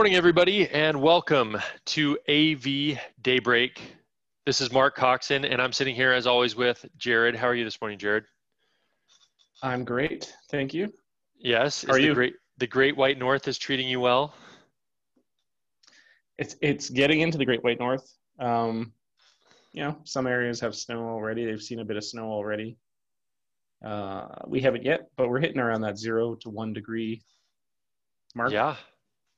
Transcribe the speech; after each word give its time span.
morning, 0.00 0.16
everybody, 0.16 0.66
and 0.70 0.98
welcome 0.98 1.58
to 1.84 2.18
AV 2.26 2.98
Daybreak. 3.20 3.82
This 4.46 4.62
is 4.62 4.72
Mark 4.72 4.96
Coxon, 4.96 5.44
and 5.44 5.60
I'm 5.60 5.74
sitting 5.74 5.94
here 5.94 6.10
as 6.10 6.26
always 6.26 6.56
with 6.56 6.86
Jared. 6.96 7.36
How 7.36 7.48
are 7.48 7.54
you 7.54 7.64
this 7.64 7.78
morning, 7.82 7.98
Jared? 7.98 8.24
I'm 9.62 9.84
great, 9.84 10.34
thank 10.50 10.72
you. 10.72 10.90
Yes. 11.38 11.84
How 11.84 11.92
are 11.92 11.96
the 11.96 12.02
you? 12.02 12.14
Great, 12.14 12.32
the 12.56 12.66
Great 12.66 12.96
White 12.96 13.18
North 13.18 13.46
is 13.46 13.58
treating 13.58 13.86
you 13.86 14.00
well. 14.00 14.32
It's 16.38 16.56
it's 16.62 16.88
getting 16.88 17.20
into 17.20 17.36
the 17.36 17.44
Great 17.44 17.62
White 17.62 17.78
North. 17.78 18.10
Um, 18.38 18.94
you 19.72 19.82
know, 19.82 19.98
some 20.04 20.26
areas 20.26 20.60
have 20.60 20.74
snow 20.74 21.10
already. 21.10 21.44
They've 21.44 21.60
seen 21.60 21.80
a 21.80 21.84
bit 21.84 21.98
of 21.98 22.04
snow 22.04 22.24
already. 22.24 22.78
Uh, 23.84 24.28
we 24.46 24.62
haven't 24.62 24.82
yet, 24.82 25.10
but 25.18 25.28
we're 25.28 25.40
hitting 25.40 25.60
around 25.60 25.82
that 25.82 25.98
zero 25.98 26.36
to 26.36 26.48
one 26.48 26.72
degree 26.72 27.20
mark. 28.34 28.50
Yeah, 28.50 28.76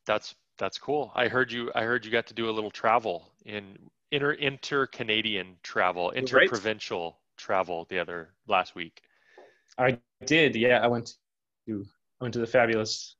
that's 0.06 0.36
that's 0.62 0.78
cool. 0.78 1.10
I 1.16 1.26
heard 1.26 1.50
you. 1.50 1.72
I 1.74 1.82
heard 1.82 2.04
you 2.04 2.12
got 2.12 2.28
to 2.28 2.34
do 2.34 2.48
a 2.48 2.52
little 2.52 2.70
travel 2.70 3.28
in 3.44 3.76
inter 4.12 4.30
inter 4.34 4.86
Canadian 4.86 5.56
travel, 5.64 6.10
Right. 6.10 6.18
interprovincial 6.18 7.18
travel 7.36 7.84
the 7.90 7.98
other 7.98 8.30
last 8.46 8.76
week. 8.76 9.02
I 9.76 9.98
did. 10.24 10.54
Yeah, 10.54 10.78
I 10.80 10.86
went 10.86 11.16
to 11.66 11.84
I 12.20 12.24
went 12.24 12.32
to 12.34 12.38
the 12.40 12.46
fabulous 12.46 13.16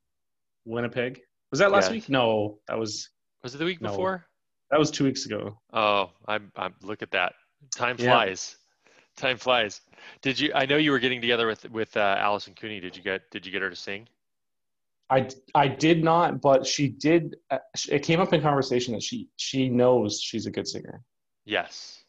Winnipeg. 0.63 1.19
Was 1.51 1.59
that 1.59 1.71
last 1.71 1.87
Yeah. 1.89 1.95
week? 1.97 2.07
No, 2.07 2.59
that 2.69 2.79
was 2.79 3.09
Was 3.43 3.53
it 3.53 3.57
the 3.57 3.65
week 3.65 3.81
No. 3.81 3.89
before? 3.89 4.25
that 4.71 4.79
was 4.79 4.89
two 4.89 5.03
weeks 5.03 5.25
ago. 5.25 5.59
Oh, 5.73 6.11
I'm. 6.25 6.49
I'm. 6.55 6.73
Look 6.81 7.01
at 7.01 7.11
that. 7.11 7.33
Time 7.75 7.97
Yeah. 7.99 8.05
flies. 8.05 8.55
Time 9.17 9.37
flies. 9.37 9.81
Did 10.21 10.39
you? 10.39 10.53
I 10.55 10.65
know 10.65 10.77
you 10.77 10.91
were 10.91 10.99
getting 10.99 11.19
together 11.19 11.45
with 11.45 11.69
with 11.69 11.97
uh, 11.97 12.15
Allison 12.19 12.53
Cooney. 12.55 12.79
Did 12.79 12.95
you 12.95 13.03
get? 13.03 13.29
Did 13.31 13.45
you 13.45 13.51
get 13.51 13.61
her 13.61 13.69
to 13.69 13.75
sing? 13.75 14.07
I 15.09 15.27
I 15.53 15.67
did 15.67 16.03
not, 16.03 16.41
but 16.41 16.65
she 16.65 16.87
did. 16.87 17.35
Uh, 17.51 17.59
it 17.89 17.99
came 18.03 18.19
up 18.19 18.33
in 18.33 18.41
conversation 18.41 18.93
that 18.93 19.03
she 19.03 19.29
she 19.35 19.69
knows 19.69 20.21
she's 20.21 20.45
a 20.45 20.51
good 20.51 20.67
singer. 20.67 21.03
Yes. 21.45 22.03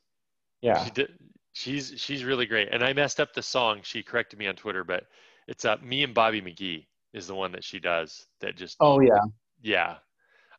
Yeah. 0.61 0.85
She 0.85 0.91
did. 0.91 1.09
She's 1.53 1.95
she's 1.97 2.25
really 2.25 2.47
great. 2.47 2.69
And 2.73 2.83
I 2.83 2.93
messed 2.93 3.21
up 3.21 3.35
the 3.35 3.43
song. 3.43 3.81
She 3.83 4.03
corrected 4.03 4.39
me 4.39 4.47
on 4.47 4.55
Twitter, 4.57 4.85
but 4.85 5.05
it's 5.49 5.65
uh, 5.65 5.77
me 5.83 6.03
and 6.03 6.15
Bobby 6.15 6.41
McGee 6.41 6.87
is 7.13 7.27
the 7.27 7.35
one 7.35 7.53
that 7.53 7.65
she 7.65 7.79
does. 7.79 8.27
That 8.41 8.57
just 8.57 8.77
Oh 8.81 9.01
yeah. 9.01 9.21
yeah. 9.63 9.97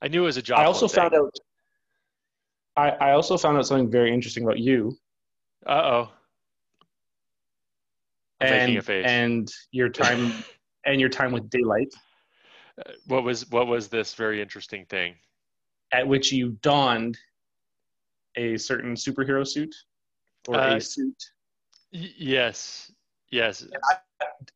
I 0.01 0.07
knew 0.07 0.23
it 0.23 0.25
was 0.25 0.37
a 0.37 0.41
job. 0.41 0.59
I 0.59 0.65
also 0.65 0.87
found 0.87 1.13
out. 1.15 1.33
I, 2.77 2.89
I 2.89 3.11
also 3.11 3.37
found 3.37 3.57
out 3.57 3.65
something 3.65 3.89
very 3.89 4.13
interesting 4.13 4.43
about 4.43 4.59
you 4.59 4.97
Uh 5.65 5.71
oh. 5.71 6.11
And 8.41 8.77
a 8.77 8.81
face. 8.81 9.05
and 9.07 9.51
your 9.71 9.89
time 9.89 10.33
and 10.85 10.99
your 10.99 11.09
time 11.09 11.31
with 11.31 11.49
Da-Lite, 11.49 11.93
what 13.07 13.23
was 13.23 13.49
what 13.51 13.67
was 13.67 13.87
this 13.87 14.13
very 14.13 14.41
interesting 14.41 14.85
thing? 14.85 15.15
at 15.91 16.05
which 16.05 16.31
you 16.31 16.49
donned 16.61 17.17
a 18.35 18.57
certain 18.57 18.95
superhero 18.95 19.47
suit 19.47 19.73
or 20.47 20.55
Uh, 20.55 20.75
a 20.75 20.81
suit. 20.81 21.15
Y- 21.93 22.13
yes. 22.17 22.91
Yes. 23.29 23.65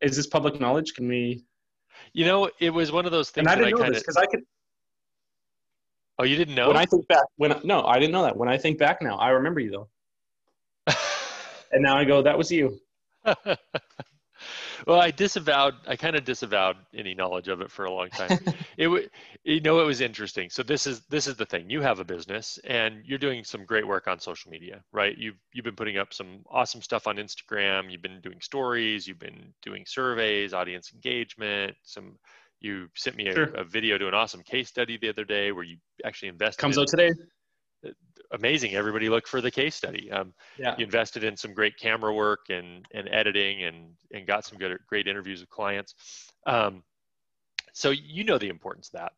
Is 0.02 0.16
this 0.17 0.28
public 0.28 0.59
knowledge? 0.59 0.94
Can 0.95 1.08
we? 1.08 1.45
You 2.14 2.25
know, 2.25 2.50
it 2.59 2.72
was 2.72 2.92
one 2.92 3.06
of 3.06 3.12
those 3.12 3.30
things 3.30 3.44
And 3.45 3.50
I 3.50 3.56
that 3.56 3.62
I 3.62 3.66
didn't 3.67 3.78
know 3.80 3.84
kind 3.84 3.95
this 3.95 4.03
because 4.03 4.17
I 4.17 4.25
could. 4.25 4.44
Oh, 6.17 6.23
you 6.23 6.36
didn't 6.36 6.56
know? 6.56 6.67
When 6.67 6.78
I 6.78 6.86
think 6.86 7.08
back, 7.08 7.23
when 7.38 7.56
no, 7.64 7.86
I 7.86 8.00
didn't 8.00 8.12
know 8.12 8.23
that. 8.23 8.36
When 8.36 8.50
I 8.50 8.58
think 8.58 8.78
back 8.78 9.02
now, 9.02 9.17
I 9.17 9.30
remember 9.30 9.62
you 9.62 9.72
though, 9.72 9.90
and 11.72 11.81
now 11.81 11.95
I 11.97 12.03
go, 12.03 12.22
that 12.22 12.38
was 12.38 12.52
you. 12.52 12.80
well, 14.88 14.99
I 14.99 15.11
disavowed. 15.11 15.75
I 15.88 15.95
kind 15.95 16.16
of 16.16 16.23
disavowed 16.23 16.77
any 16.94 17.13
knowledge 17.13 17.47
of 17.47 17.62
it 17.62 17.72
for 17.72 17.85
a 17.85 17.91
long 17.91 18.09
time. 18.09 18.40
it 18.78 18.88
would, 18.88 19.09
you 19.44 19.62
know, 19.62 19.79
it 19.79 19.85
was 19.85 20.01
interesting. 20.01 20.50
So 20.50 20.63
this 20.63 20.88
is 20.88 21.01
this 21.09 21.28
is 21.28 21.35
the 21.35 21.45
thing. 21.45 21.69
You 21.69 21.81
have 21.81 22.00
a 22.00 22.03
business, 22.03 22.59
and 22.63 23.03
you're 23.06 23.19
doing 23.19 23.44
some 23.44 23.66
great 23.66 23.88
work 23.88 24.07
on 24.07 24.19
social 24.19 24.51
media, 24.51 24.84
right? 24.91 25.18
You've 25.18 25.38
you've 25.53 25.66
been 25.66 25.75
putting 25.75 25.97
up 25.97 26.13
some 26.13 26.44
awesome 26.50 26.81
stuff 26.81 27.07
on 27.07 27.18
Instagram. 27.18 27.91
You've 27.91 28.01
been 28.01 28.22
doing 28.22 28.39
stories. 28.41 29.07
You've 29.07 29.19
been 29.19 29.53
doing 29.62 29.85
surveys, 29.88 30.53
audience 30.53 30.91
engagement. 30.94 31.75
Some. 31.84 32.18
You 32.62 32.89
sent 32.94 33.16
me 33.16 33.28
a, 33.29 33.34
Sure. 33.34 33.45
a 33.56 33.63
video 33.63 33.97
to 33.97 34.09
an 34.09 34.13
awesome 34.13 34.44
case 34.44 34.68
study 34.68 34.97
the 34.97 35.07
other 35.07 35.23
day 35.23 35.53
where 35.53 35.63
you 35.63 35.78
actually 36.03 36.28
invested. 36.28 36.59
Comes 36.59 36.75
in, 36.75 36.81
out 36.81 36.88
today. 36.89 37.12
Amazing. 38.31 38.75
Everybody 38.75 39.09
look 39.09 39.28
for 39.28 39.41
the 39.41 39.51
case 39.51 39.75
study. 39.75 40.12
Um, 40.12 40.34
Yeah. 40.57 40.75
you 40.78 40.85
invested 40.85 41.23
in 41.23 41.35
some 41.35 41.53
great 41.53 41.78
camera 41.78 42.13
work 42.13 42.50
and, 42.50 42.85
and 42.91 43.09
editing 43.09 43.63
and, 43.63 43.95
and 44.13 44.28
got 44.28 44.45
some 44.45 44.57
good, 44.57 44.78
great 44.88 45.07
interviews 45.07 45.40
with 45.41 45.50
clients. 45.50 45.95
Um, 46.45 46.84
so 47.73 47.91
you 47.91 48.23
know 48.23 48.38
the 48.38 48.50
importance 48.50 48.89
of 48.89 49.00
that. 49.00 49.13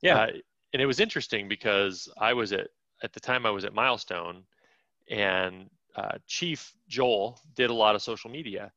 Yeah. 0.00 0.18
Uh, 0.18 0.26
and 0.72 0.82
it 0.82 0.86
was 0.86 1.00
interesting 1.00 1.48
because 1.48 2.08
I 2.18 2.32
was 2.32 2.52
at, 2.52 2.68
at 3.02 3.12
the 3.12 3.20
time 3.20 3.46
I 3.46 3.50
was 3.50 3.64
at 3.64 3.74
Milestone 3.74 4.44
and 5.10 5.68
uh, 5.96 6.18
Chief 6.26 6.72
Joel 6.88 7.38
did 7.54 7.70
a 7.70 7.74
lot 7.74 7.94
of 7.94 8.02
social 8.02 8.30
media. 8.30 8.72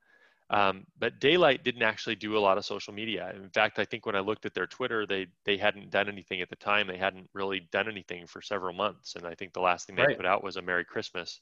Um, 0.52 0.86
but 1.00 1.20
Da-Lite 1.20 1.64
didn't 1.64 1.82
actually 1.82 2.16
do 2.16 2.38
a 2.38 2.40
lot 2.40 2.58
of 2.60 2.66
social 2.66 2.94
media. 2.94 3.34
In 3.36 3.50
fact, 3.50 3.80
I 3.80 3.86
think 3.86 4.06
when 4.06 4.16
I 4.16 4.20
looked 4.20 4.46
at 4.46 4.54
their 4.54 4.68
Twitter, 4.68 5.06
they 5.08 5.28
they 5.44 5.58
hadn't 5.58 5.90
done 5.90 6.08
anything 6.08 6.42
at 6.42 6.50
the 6.50 6.56
time. 6.56 6.86
They 6.88 6.98
hadn't 6.98 7.30
really 7.34 7.62
done 7.72 7.88
anything 7.90 8.28
for 8.28 8.42
several 8.42 8.74
months, 8.74 9.16
and 9.16 9.26
I 9.26 9.34
think 9.34 9.54
the 9.54 9.62
last 9.62 9.88
thing 9.88 9.96
they 9.96 10.04
Right. 10.04 10.18
put 10.18 10.26
out 10.26 10.44
was 10.44 10.58
a 10.58 10.62
Merry 10.62 10.86
Christmas. 10.86 11.42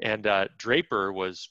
And 0.00 0.26
uh, 0.26 0.48
Draper 0.56 1.12
was 1.12 1.50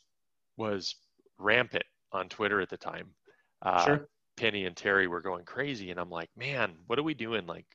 was 0.58 0.96
rampant 1.38 1.86
on 2.12 2.30
Twitter 2.30 2.62
at 2.62 2.70
the 2.70 2.78
time. 2.78 3.14
Uh, 3.62 3.86
Sure. 3.86 4.10
Penny 4.38 4.66
and 4.66 4.76
Terry 4.76 5.08
were 5.08 5.22
going 5.22 5.46
crazy, 5.46 5.92
and 5.92 6.00
I'm 6.00 6.10
like, 6.10 6.30
man, 6.36 6.76
what 6.88 7.00
are 7.00 7.04
we 7.04 7.14
doing? 7.14 7.46
Like, 7.46 7.66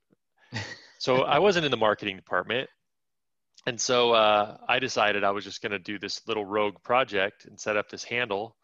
so 0.99 1.23
I 1.23 1.39
wasn't 1.39 1.65
in 1.65 1.71
the 1.71 1.77
marketing 1.77 2.17
department, 2.17 2.69
and 3.67 3.81
so 3.81 4.13
uh, 4.13 4.59
I 4.69 4.79
decided 4.79 5.25
I 5.25 5.31
was 5.31 5.45
just 5.45 5.63
going 5.63 5.73
to 5.73 5.79
do 5.79 5.99
this 5.99 6.27
little 6.27 6.45
rogue 6.45 6.83
project 6.83 7.45
and 7.47 7.59
set 7.59 7.77
up 7.77 7.89
this 7.89 8.05
handle, 8.05 8.57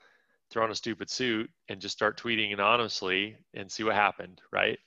throw 0.51 0.65
on 0.65 0.71
a 0.71 0.75
stupid 0.75 1.11
suit, 1.11 1.51
and 1.69 1.81
just 1.81 1.97
start 1.97 2.21
tweeting 2.21 2.53
anonymously 2.53 3.37
and 3.55 3.71
see 3.71 3.85
what 3.85 3.95
happened, 3.95 4.41
right? 4.53 4.79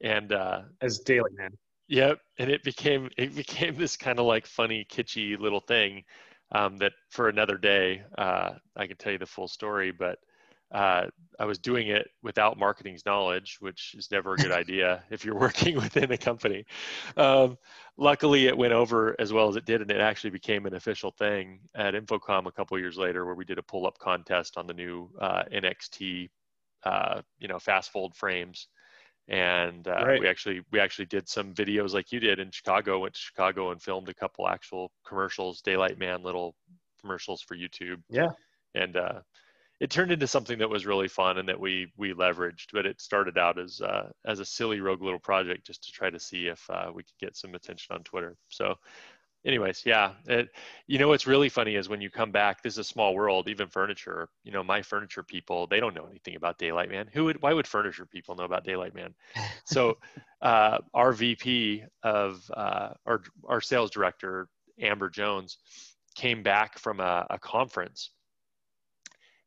And 0.00 0.32
uh, 0.32 0.62
As 0.80 0.98
daily 1.00 1.30
man. 1.32 1.50
Yep, 1.88 2.20
and 2.38 2.50
it 2.50 2.62
became 2.62 3.08
it 3.16 3.34
became 3.34 3.74
this 3.76 3.96
kind 3.96 4.18
of 4.18 4.26
like 4.26 4.46
funny, 4.46 4.86
kitschy 4.90 5.38
little 5.38 5.60
thing 5.60 6.04
um, 6.52 6.76
that 6.78 6.92
for 7.10 7.28
another 7.28 7.56
day 7.56 8.02
uh, 8.16 8.52
I 8.76 8.86
can 8.86 8.96
tell 8.96 9.12
you 9.12 9.18
the 9.18 9.26
full 9.26 9.48
story, 9.48 9.90
but 9.90 10.18
uh, 10.72 11.06
I 11.38 11.44
was 11.44 11.58
doing 11.58 11.88
it 11.88 12.08
without 12.22 12.58
marketing's 12.58 13.06
knowledge, 13.06 13.56
which 13.60 13.94
is 13.96 14.10
never 14.10 14.34
a 14.34 14.36
good 14.36 14.52
idea 14.62 15.04
if 15.10 15.24
you're 15.24 15.38
working 15.38 15.76
within 15.76 16.12
a 16.12 16.18
company. 16.18 16.64
Um, 17.16 17.56
luckily, 17.96 18.46
it 18.46 18.56
went 18.56 18.72
over 18.72 19.16
as 19.18 19.32
well 19.32 19.48
as 19.48 19.56
it 19.56 19.64
did, 19.64 19.80
and 19.80 19.90
it 19.90 20.00
actually 20.00 20.30
became 20.30 20.66
an 20.66 20.74
official 20.74 21.10
thing 21.10 21.60
at 21.74 21.94
InfoComm 21.94 22.46
a 22.46 22.52
couple 22.52 22.78
years 22.78 22.98
later, 22.98 23.24
where 23.24 23.34
we 23.34 23.44
did 23.44 23.58
a 23.58 23.62
pull-up 23.62 23.98
contest 23.98 24.56
on 24.56 24.66
the 24.66 24.74
new 24.74 25.10
uh, 25.20 25.44
NXT, 25.52 26.28
uh, 26.84 27.22
you 27.38 27.48
know, 27.48 27.58
fast 27.58 27.90
fold 27.90 28.14
frames 28.14 28.68
and 29.28 29.86
uh, 29.88 30.04
Right. 30.06 30.20
we 30.20 30.26
actually 30.26 30.62
we 30.72 30.80
actually 30.80 31.04
did 31.04 31.28
some 31.28 31.52
videos 31.52 31.92
like 31.92 32.12
you 32.12 32.18
did 32.18 32.38
in 32.38 32.50
Chicago. 32.50 33.00
Went 33.00 33.14
to 33.14 33.20
Chicago 33.20 33.70
and 33.72 33.82
filmed 33.82 34.08
a 34.08 34.14
couple 34.14 34.48
actual 34.48 34.90
commercials, 35.06 35.60
Da-Lite 35.60 35.98
Man 35.98 36.22
little 36.22 36.56
commercials 37.00 37.42
for 37.42 37.54
YouTube. 37.56 38.02
Yeah. 38.08 38.30
and 38.74 38.96
uh, 38.96 39.20
it 39.80 39.90
turned 39.90 40.10
into 40.10 40.26
something 40.26 40.58
that 40.58 40.68
was 40.68 40.86
really 40.86 41.08
fun 41.08 41.38
and 41.38 41.48
that 41.48 41.60
we 41.60 41.92
we 41.96 42.12
leveraged. 42.12 42.66
But 42.72 42.86
it 42.86 43.00
started 43.00 43.38
out 43.38 43.58
as 43.58 43.80
uh, 43.80 44.10
as 44.26 44.40
a 44.40 44.44
silly 44.44 44.80
rogue 44.80 45.02
little 45.02 45.18
project 45.18 45.66
just 45.66 45.84
to 45.84 45.92
try 45.92 46.10
to 46.10 46.20
see 46.20 46.46
if 46.46 46.62
uh, 46.70 46.90
we 46.92 47.02
could 47.02 47.18
get 47.20 47.36
some 47.36 47.54
attention 47.54 47.94
on 47.94 48.02
Twitter. 48.02 48.36
So. 48.48 48.74
Anyways, 49.46 49.84
yeah, 49.86 50.14
it, 50.26 50.48
you 50.88 50.98
know 50.98 51.06
what's 51.06 51.28
really 51.28 51.48
funny 51.48 51.76
is 51.76 51.88
when 51.88 52.00
you 52.00 52.10
come 52.10 52.32
back. 52.32 52.60
This 52.60 52.74
is 52.74 52.78
a 52.78 52.84
small 52.84 53.14
world. 53.14 53.48
Even 53.48 53.68
furniture, 53.68 54.28
you 54.42 54.50
know, 54.50 54.64
my 54.64 54.82
furniture 54.82 55.22
people, 55.22 55.68
they 55.68 55.78
don't 55.78 55.94
know 55.94 56.06
anything 56.10 56.34
about 56.34 56.58
Da-Lite 56.58 56.90
Man. 56.90 57.08
Who 57.12 57.26
would? 57.26 57.40
Why 57.40 57.52
would 57.52 57.66
furniture 57.66 58.04
people 58.04 58.34
know 58.34 58.42
about 58.42 58.64
Da-Lite 58.64 58.96
Man? 58.96 59.14
so 59.64 59.98
uh, 60.42 60.78
our 60.92 61.12
VP 61.12 61.84
of 62.02 62.50
uh, 62.52 62.94
our 63.06 63.22
our 63.48 63.60
sales 63.60 63.92
director 63.92 64.48
Amber 64.80 65.08
Jones 65.08 65.58
came 66.14 66.42
back 66.42 66.78
from 66.78 67.00
a, 67.00 67.26
a 67.30 67.38
conference, 67.38 68.10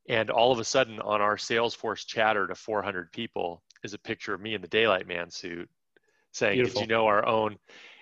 and 0.10 0.30
all 0.30 0.52
of 0.52 0.60
a 0.60 0.64
sudden 0.64 1.00
on 1.00 1.22
our 1.22 1.38
Salesforce 1.38 2.06
chatter 2.06 2.48
to 2.48 2.56
400 2.56 3.12
people 3.12 3.62
is 3.84 3.94
a 3.94 4.00
picture 4.00 4.34
of 4.34 4.42
me 4.42 4.54
in 4.54 4.62
the 4.62 4.68
Da-Lite 4.68 5.08
Man 5.08 5.30
suit, 5.30 5.70
saying, 6.32 6.58
Beautiful. 6.58 6.82
"Did 6.82 6.90
you 6.90 6.96
know 6.96 7.08
our 7.08 7.26
own?" 7.26 7.58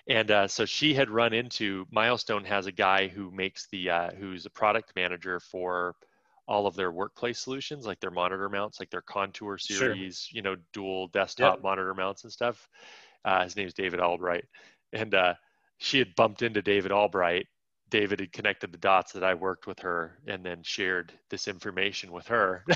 And 0.07 0.31
uh, 0.31 0.47
so 0.47 0.65
she 0.65 0.93
had 0.93 1.09
run 1.09 1.33
into 1.33 1.85
Milestone 1.91 2.43
has 2.45 2.65
a 2.65 2.71
guy 2.71 3.07
who 3.07 3.29
makes 3.31 3.67
the 3.71 3.89
uh, 3.89 4.09
who's 4.11 4.45
a 4.45 4.49
product 4.49 4.93
manager 4.95 5.39
for 5.39 5.95
all 6.47 6.65
of 6.65 6.75
their 6.75 6.91
workplace 6.91 7.37
solutions, 7.37 7.85
like 7.85 7.99
their 7.99 8.09
monitor 8.09 8.49
mounts, 8.49 8.79
like 8.79 8.89
their 8.89 9.03
Contour 9.03 9.57
Sure. 9.59 9.77
series, 9.77 10.27
you 10.31 10.41
know, 10.41 10.55
dual 10.73 11.07
desktop 11.09 11.57
Yep. 11.57 11.63
monitor 11.63 11.93
mounts 11.93 12.23
and 12.23 12.33
stuff. 12.33 12.67
Uh, 13.23 13.43
his 13.43 13.55
name's 13.55 13.75
David 13.75 13.99
Albright, 13.99 14.45
and 14.93 15.13
uh, 15.13 15.35
she 15.77 15.99
had 15.99 16.15
bumped 16.15 16.41
into 16.41 16.61
David 16.63 16.91
Albright. 16.91 17.45
David 17.89 18.19
had 18.19 18.31
connected 18.31 18.71
the 18.71 18.77
dots 18.77 19.11
that 19.13 19.23
I 19.23 19.33
worked 19.33 19.67
with 19.67 19.79
her, 19.79 20.19
and 20.27 20.45
then 20.45 20.63
shared 20.63 21.13
this 21.29 21.47
information 21.47 22.11
with 22.11 22.27
her. 22.27 22.65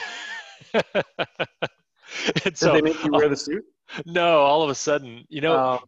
Did 2.44 2.58
so 2.58 2.74
they 2.74 2.82
make 2.82 3.04
you 3.04 3.12
wear 3.12 3.30
the 3.30 3.36
suit? 3.36 3.64
no, 4.06 4.40
all 4.40 4.62
of 4.64 4.70
a 4.70 4.76
sudden, 4.76 5.26
you 5.30 5.42
know, 5.42 5.58
Um, 5.58 5.80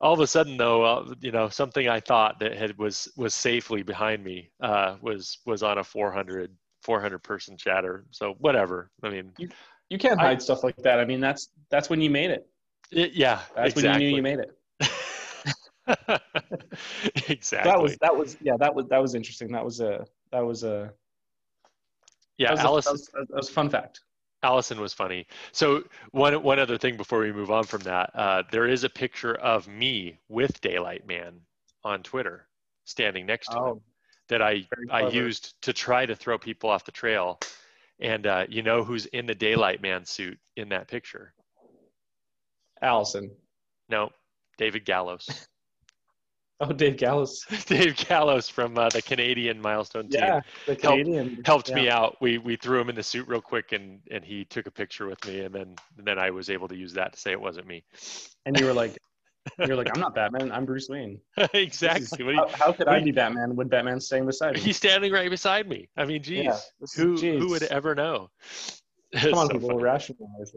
all 0.00 0.12
of 0.12 0.20
a 0.20 0.26
sudden 0.26 0.56
though, 0.56 0.82
uh, 0.84 1.14
you 1.20 1.30
know, 1.30 1.48
something 1.48 1.88
I 1.88 2.00
thought 2.00 2.38
that 2.40 2.56
had 2.56 2.76
was 2.78 3.08
was 3.16 3.34
safely 3.34 3.82
behind 3.82 4.24
me 4.24 4.50
uh, 4.60 4.96
was 5.00 5.38
was 5.46 5.62
on 5.62 5.78
a 5.78 5.84
400 5.84 6.50
400 6.82 7.18
person 7.20 7.56
chatter. 7.56 8.04
So 8.10 8.34
whatever. 8.38 8.90
I 9.02 9.10
mean, 9.10 9.32
you 9.88 9.98
can't 9.98 10.20
I- 10.20 10.24
hide 10.24 10.42
stuff 10.42 10.64
like 10.64 10.76
that. 10.78 10.98
I 11.00 11.04
mean, 11.04 11.20
that's 11.20 11.50
that's 11.70 11.88
when 11.90 12.00
you 12.00 12.10
made 12.10 12.30
it. 12.30 12.46
it, 12.90 13.12
yeah, 13.12 13.40
That's 13.54 13.74
exactly. 13.74 13.82
when 13.90 14.00
you 14.00 14.08
knew 14.10 14.16
you 14.16 14.22
made 14.22 14.38
it. 14.40 14.50
exactly. 17.28 17.70
That 17.70 17.80
was 17.80 17.96
that 18.00 18.16
was 18.16 18.36
yeah 18.40 18.56
that 18.58 18.74
was 18.74 18.86
that 18.88 19.00
was 19.00 19.14
interesting. 19.14 19.52
That 19.52 19.64
was 19.64 19.80
a 19.80 20.06
that 20.32 20.44
was 20.44 20.64
a 20.64 20.92
yeah, 22.38 22.54
that 22.54 22.54
was, 22.54 22.60
a, 22.60 22.66
Allison. 22.66 22.90
that 22.90 22.92
was, 22.92 23.28
that 23.28 23.36
was 23.36 23.48
a 23.48 23.52
fun 23.52 23.70
fact. 23.70 24.00
Allison 24.42 24.80
was 24.80 24.92
funny. 24.92 25.26
So 25.52 25.84
one 26.10 26.42
one 26.42 26.58
other 26.58 26.76
thing 26.76 26.96
before 26.96 27.20
we 27.20 27.32
move 27.32 27.50
on 27.50 27.64
from 27.64 27.80
that, 27.82 28.10
uh, 28.14 28.42
there 28.50 28.66
is 28.66 28.84
a 28.84 28.90
picture 28.90 29.34
of 29.36 29.66
me 29.66 30.18
with 30.28 30.60
Da-Lite 30.60 31.06
Man 31.06 31.40
on 31.82 32.02
Twitter, 32.02 32.46
standing 32.84 33.26
next 33.26 33.48
to 33.48 33.56
him, 33.56 33.62
Oh, 33.62 33.82
that 34.28 34.42
I 34.42 34.66
I 34.90 35.08
used 35.08 35.60
to 35.62 35.72
try 35.72 36.04
to 36.06 36.14
throw 36.14 36.38
people 36.38 36.70
off 36.70 36.84
the 36.84 36.92
trail. 36.92 37.40
And 38.00 38.26
uh, 38.26 38.46
you 38.48 38.62
know 38.62 38.82
who's 38.82 39.06
in 39.06 39.24
the 39.24 39.34
Da-Lite 39.34 39.80
Man 39.80 40.04
suit 40.04 40.38
in 40.56 40.68
that 40.70 40.88
picture? 40.88 41.32
Allison. 42.82 43.30
No, 43.88 44.10
David 44.58 44.84
Gallows. 44.84 45.48
Oh, 46.66 46.72
Dave 46.72 46.96
Gallows. 46.96 47.44
Dave 47.66 47.96
Gallows 47.96 48.48
from 48.48 48.78
uh, 48.78 48.88
the 48.88 49.02
Canadian 49.02 49.60
milestone 49.60 50.08
team. 50.08 50.20
Yeah, 50.22 50.40
the 50.66 50.76
Canadian 50.76 51.42
helped 51.44 51.68
yeah. 51.68 51.74
me 51.74 51.88
out. 51.90 52.16
We 52.20 52.38
we 52.38 52.56
threw 52.56 52.80
him 52.80 52.88
in 52.88 52.96
the 52.96 53.02
suit 53.02 53.28
real 53.28 53.40
quick, 53.40 53.72
and 53.72 54.00
and 54.10 54.24
he 54.24 54.44
took 54.44 54.66
a 54.66 54.70
picture 54.70 55.06
with 55.06 55.24
me, 55.26 55.40
and 55.40 55.54
then 55.54 55.74
and 55.98 56.06
then 56.06 56.18
I 56.18 56.30
was 56.30 56.48
able 56.50 56.68
to 56.68 56.76
use 56.76 56.94
that 56.94 57.12
to 57.12 57.20
say 57.20 57.32
it 57.32 57.40
wasn't 57.40 57.66
me. 57.66 57.84
And 58.46 58.58
you 58.58 58.66
were 58.66 58.72
like, 58.72 58.96
you're 59.66 59.76
like, 59.76 59.90
I'm 59.94 60.00
not 60.00 60.14
Batman. 60.14 60.50
I'm 60.52 60.64
Bruce 60.64 60.88
Wayne. 60.88 61.20
Is- 61.36 61.48
exactly. 61.52 62.24
What 62.24 62.50
How, 62.52 62.66
how 62.66 62.72
could 62.72 62.88
I 62.88 63.00
be 63.02 63.10
Batman 63.10 63.54
when 63.56 63.68
Batman's 63.68 64.06
staying 64.06 64.24
beside 64.26 64.54
me? 64.54 64.60
he's 64.60 64.76
standing 64.78 65.12
right 65.12 65.28
beside 65.28 65.68
me. 65.68 65.88
I 65.96 66.04
mean, 66.06 66.22
geez, 66.22 66.44
Yeah, 66.44 66.58
who 66.96 67.18
geez. 67.18 67.42
who 67.42 67.50
would 67.50 67.64
ever 67.64 67.94
know? 67.94 68.30
Come 69.14 69.34
on, 69.34 69.46
So 69.48 69.52
people, 69.54 69.68
funny. 69.68 69.82
rationalize 69.82 70.54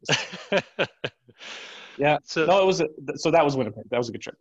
this. 0.50 0.62
Yeah. 1.98 2.18
so 2.24 2.46
No, 2.46 2.62
it 2.62 2.66
was 2.66 2.82
a, 2.82 2.88
so 3.16 3.32
that 3.32 3.44
was 3.44 3.56
Winnipeg. 3.58 3.84
That 3.90 3.98
was 3.98 4.10
a 4.10 4.12
good 4.12 4.22
trip. 4.22 4.38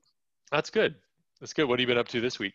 that's 0.50 0.70
good. 0.70 0.94
That's 1.40 1.52
good. 1.52 1.64
What 1.64 1.78
have 1.78 1.80
you 1.80 1.86
been 1.86 1.98
up 1.98 2.08
to 2.08 2.20
this 2.20 2.38
week? 2.38 2.54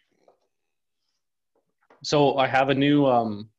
So 2.04 2.38
I 2.38 2.48
have 2.48 2.70
a 2.70 2.74
new 2.74 3.06
um 3.06 3.50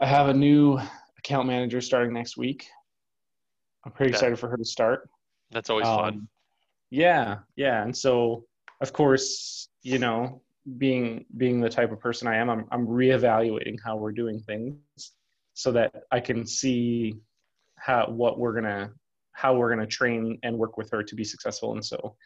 I 0.00 0.06
have 0.06 0.28
a 0.28 0.34
new 0.34 0.78
account 1.18 1.46
manager 1.46 1.80
starting 1.80 2.12
next 2.12 2.36
week. 2.36 2.66
I'm 3.84 3.92
pretty 3.92 4.10
Okay. 4.10 4.16
excited 4.16 4.38
for 4.38 4.48
her 4.48 4.56
to 4.56 4.64
start. 4.64 5.08
That's 5.50 5.70
always 5.70 5.86
fun. 5.86 6.14
Um, 6.14 6.28
Yeah, 6.90 7.38
yeah, 7.56 7.82
and 7.82 7.96
so 7.96 8.44
of 8.82 8.92
course, 8.92 9.68
you 9.82 9.98
know, 9.98 10.42
being 10.78 11.24
being 11.38 11.60
the 11.60 11.68
type 11.70 11.92
of 11.92 12.00
person 12.00 12.28
I 12.28 12.36
am, 12.36 12.50
I'm 12.50 12.66
I'm 12.70 12.86
reevaluating 12.86 13.76
how 13.82 13.96
we're 13.96 14.12
doing 14.12 14.40
things 14.40 14.76
so 15.54 15.72
that 15.72 15.94
I 16.10 16.20
can 16.20 16.46
see 16.46 17.16
how 17.78 18.06
what 18.10 18.38
we're 18.38 18.52
gonna 18.52 18.92
how 19.32 19.54
we're 19.56 19.70
gonna 19.70 19.86
train 19.86 20.38
and 20.42 20.58
work 20.58 20.76
with 20.76 20.90
her 20.90 21.02
to 21.02 21.14
be 21.14 21.24
successful. 21.24 21.72
And 21.72 21.84
so 21.84 22.16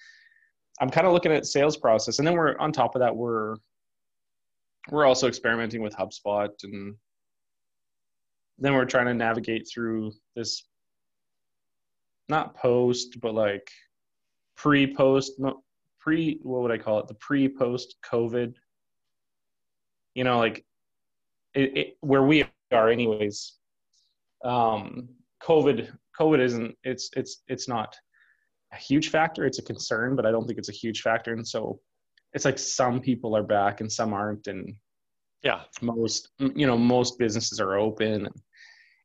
I'm 0.81 0.91
kind 0.91 1.07
of 1.07 1.13
looking 1.13 1.33
at 1.33 1.47
sales 1.47 1.77
process, 1.77 2.19
and 2.19 2.27
then 2.27 2.35
we're 2.35 2.57
on 2.59 2.73
top 2.73 2.95
of 2.95 3.01
that 3.01 3.15
we're 3.15 3.57
we're 4.91 5.07
also 5.07 5.29
experimenting 5.29 5.83
with 5.83 5.97
HubSpot, 5.97 6.51
and 6.63 6.95
then 8.59 8.75
we're 8.75 8.85
trying 8.85 9.07
to 9.07 9.15
navigate 9.15 9.69
through 9.73 10.13
this 10.37 10.65
not 12.29 12.57
post, 12.57 13.21
but 13.21 13.35
like 13.35 13.71
pre-post, 14.57 15.41
pre, 16.01 16.39
what 16.43 16.63
would 16.63 16.71
I 16.71 16.79
call 16.79 16.99
it? 17.01 17.09
The 17.09 17.15
pre-post 17.15 17.97
COVID, 18.11 18.55
you 20.15 20.25
know, 20.25 20.39
like 20.39 20.65
it, 21.55 21.77
it, 21.77 21.97
where 22.01 22.23
we 22.23 22.47
are 22.73 22.89
anyways. 22.89 23.55
Um, 24.45 25.09
COVID, 25.43 25.91
COVID 26.19 26.41
isn't, 26.41 26.77
it's, 26.85 27.11
it's, 27.17 27.43
it's 27.49 27.69
not 27.69 27.97
a 28.75 28.79
huge 28.79 29.11
factor. 29.11 29.45
It's 29.45 29.59
a 29.59 29.63
concern, 29.63 30.17
but 30.17 30.27
I 30.27 30.31
don't 30.31 30.47
think 30.47 30.59
it's 30.59 30.69
a 30.69 30.73
huge 30.73 31.03
factor. 31.03 31.33
And 31.33 31.47
so 31.47 31.81
it's 32.33 32.45
like 32.45 32.59
some 32.59 33.01
people 33.01 33.37
are 33.37 33.43
back 33.43 33.81
and 33.81 33.91
some 33.91 34.13
aren't. 34.13 34.47
And 34.47 34.75
yeah. 35.43 35.63
most, 35.81 36.31
you 36.39 36.67
know, 36.67 36.77
most 36.77 37.19
businesses 37.19 37.61
are 37.61 37.79
open. 37.79 38.29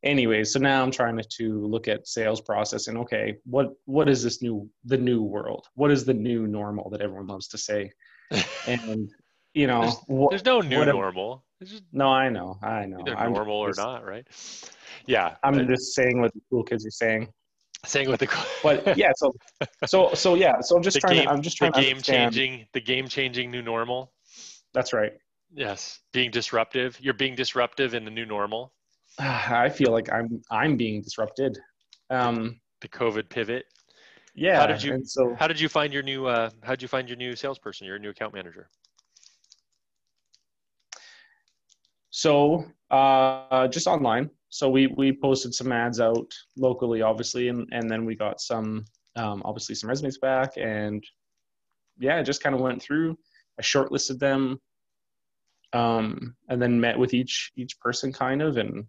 Anyway, 0.03 0.43
so 0.43 0.59
now 0.59 0.81
I'm 0.81 0.91
trying 0.91 1.17
to, 1.17 1.23
to 1.37 1.65
look 1.65 1.87
at 1.87 2.07
sales 2.07 2.41
process 2.41 2.87
and 2.87 2.97
okay, 2.99 3.35
what 3.43 3.73
what 3.85 4.07
is 4.07 4.23
this 4.23 4.41
new 4.41 4.69
the 4.85 4.97
new 4.97 5.21
world? 5.21 5.67
What 5.75 5.91
is 5.91 6.05
the 6.05 6.13
new 6.13 6.47
normal 6.47 6.89
that 6.91 7.01
everyone 7.01 7.27
loves 7.27 7.47
to 7.49 7.57
say? 7.57 7.91
And 8.67 9.09
you 9.53 9.67
know, 9.67 9.81
There's- 9.81 10.29
There's 10.29 10.45
no 10.45 10.61
new 10.61 10.85
normal. 10.85 11.43
Just 11.61 11.83
no, 11.91 12.07
I 12.07 12.29
know, 12.29 12.57
I 12.63 12.85
know. 12.85 13.01
either 13.01 13.17
I'm 13.17 13.33
normal 13.33 13.57
or 13.57 13.73
not, 13.75 14.05
right? 14.05 14.25
Yeah. 15.05 15.35
I'm 15.43 15.55
but 15.55 15.67
just 15.67 15.93
saying 15.93 16.21
what 16.21 16.33
the 16.33 16.39
cool 16.49 16.63
kids 16.63 16.85
are 16.85 16.91
saying. 16.91 17.27
Saying 17.85 18.09
with 18.09 18.19
the 18.19 18.27
But 18.63 18.97
yeah, 18.97 19.11
so 19.15 19.33
so 19.85 20.13
so 20.13 20.35
yeah, 20.35 20.59
so 20.61 20.75
I'm 20.75 20.83
just 20.83 20.95
The 20.95 21.01
trying 21.01 21.15
game- 21.15 21.25
to 21.25 21.31
I'm 21.31 21.41
just 21.41 21.57
trying 21.57 21.73
to 21.73 21.81
game 21.81 21.91
understand. 21.97 22.33
changing 22.33 22.67
the 22.73 22.81
game 22.81 23.07
changing 23.07 23.51
new 23.51 23.61
normal. 23.61 24.11
That's 24.73 24.93
right. 24.93 25.13
Yes, 25.53 25.99
being 26.13 26.29
disruptive. 26.31 26.97
You're 27.01 27.13
being 27.15 27.35
disruptive 27.35 27.93
in 27.93 28.05
the 28.05 28.11
new 28.11 28.25
normal. 28.25 28.73
I 29.19 29.69
feel 29.69 29.91
like 29.91 30.11
I'm 30.11 30.41
I'm 30.51 30.77
being 30.77 31.01
disrupted. 31.01 31.57
Um, 32.09 32.59
The 32.81 32.87
COVID 32.87 33.29
pivot. 33.29 33.65
yeah. 34.35 34.59
How 34.59 34.67
did 34.67 34.81
you- 34.83 35.03
so 35.05 35.35
How 35.39 35.47
did 35.47 35.59
you 35.59 35.69
find 35.69 35.93
your 35.93 36.03
new? 36.03 36.25
Uh, 36.27 36.49
how 36.63 36.71
did 36.71 36.81
you 36.81 36.87
find 36.87 37.07
your 37.09 37.17
new 37.17 37.35
salesperson? 37.35 37.87
Your 37.87 37.99
new 37.99 38.09
account 38.09 38.33
manager. 38.33 38.69
So 42.11 42.65
uh, 42.91 43.67
just 43.69 43.87
online. 43.87 44.29
So 44.49 44.69
we 44.69 44.87
we 44.87 45.13
posted 45.13 45.53
some 45.53 45.71
ads 45.71 45.99
out 45.99 46.31
locally, 46.57 47.01
obviously, 47.01 47.49
and 47.49 47.67
and 47.71 47.89
then 47.89 48.05
we 48.05 48.15
got 48.15 48.41
some 48.41 48.85
um, 49.15 49.41
obviously 49.45 49.75
some 49.75 49.89
resumes 49.89 50.17
back, 50.17 50.57
and 50.57 51.03
yeah, 51.99 52.21
just 52.23 52.41
kind 52.41 52.55
of 52.55 52.61
went 52.61 52.81
through. 52.81 53.17
I 53.59 53.61
shortlisted 53.61 54.19
them, 54.19 54.59
um, 55.73 56.35
and 56.47 56.61
then 56.61 56.79
met 56.79 56.97
with 56.97 57.13
each 57.13 57.51
each 57.55 57.79
person, 57.79 58.11
kind 58.11 58.41
of, 58.41 58.57
and 58.57 58.85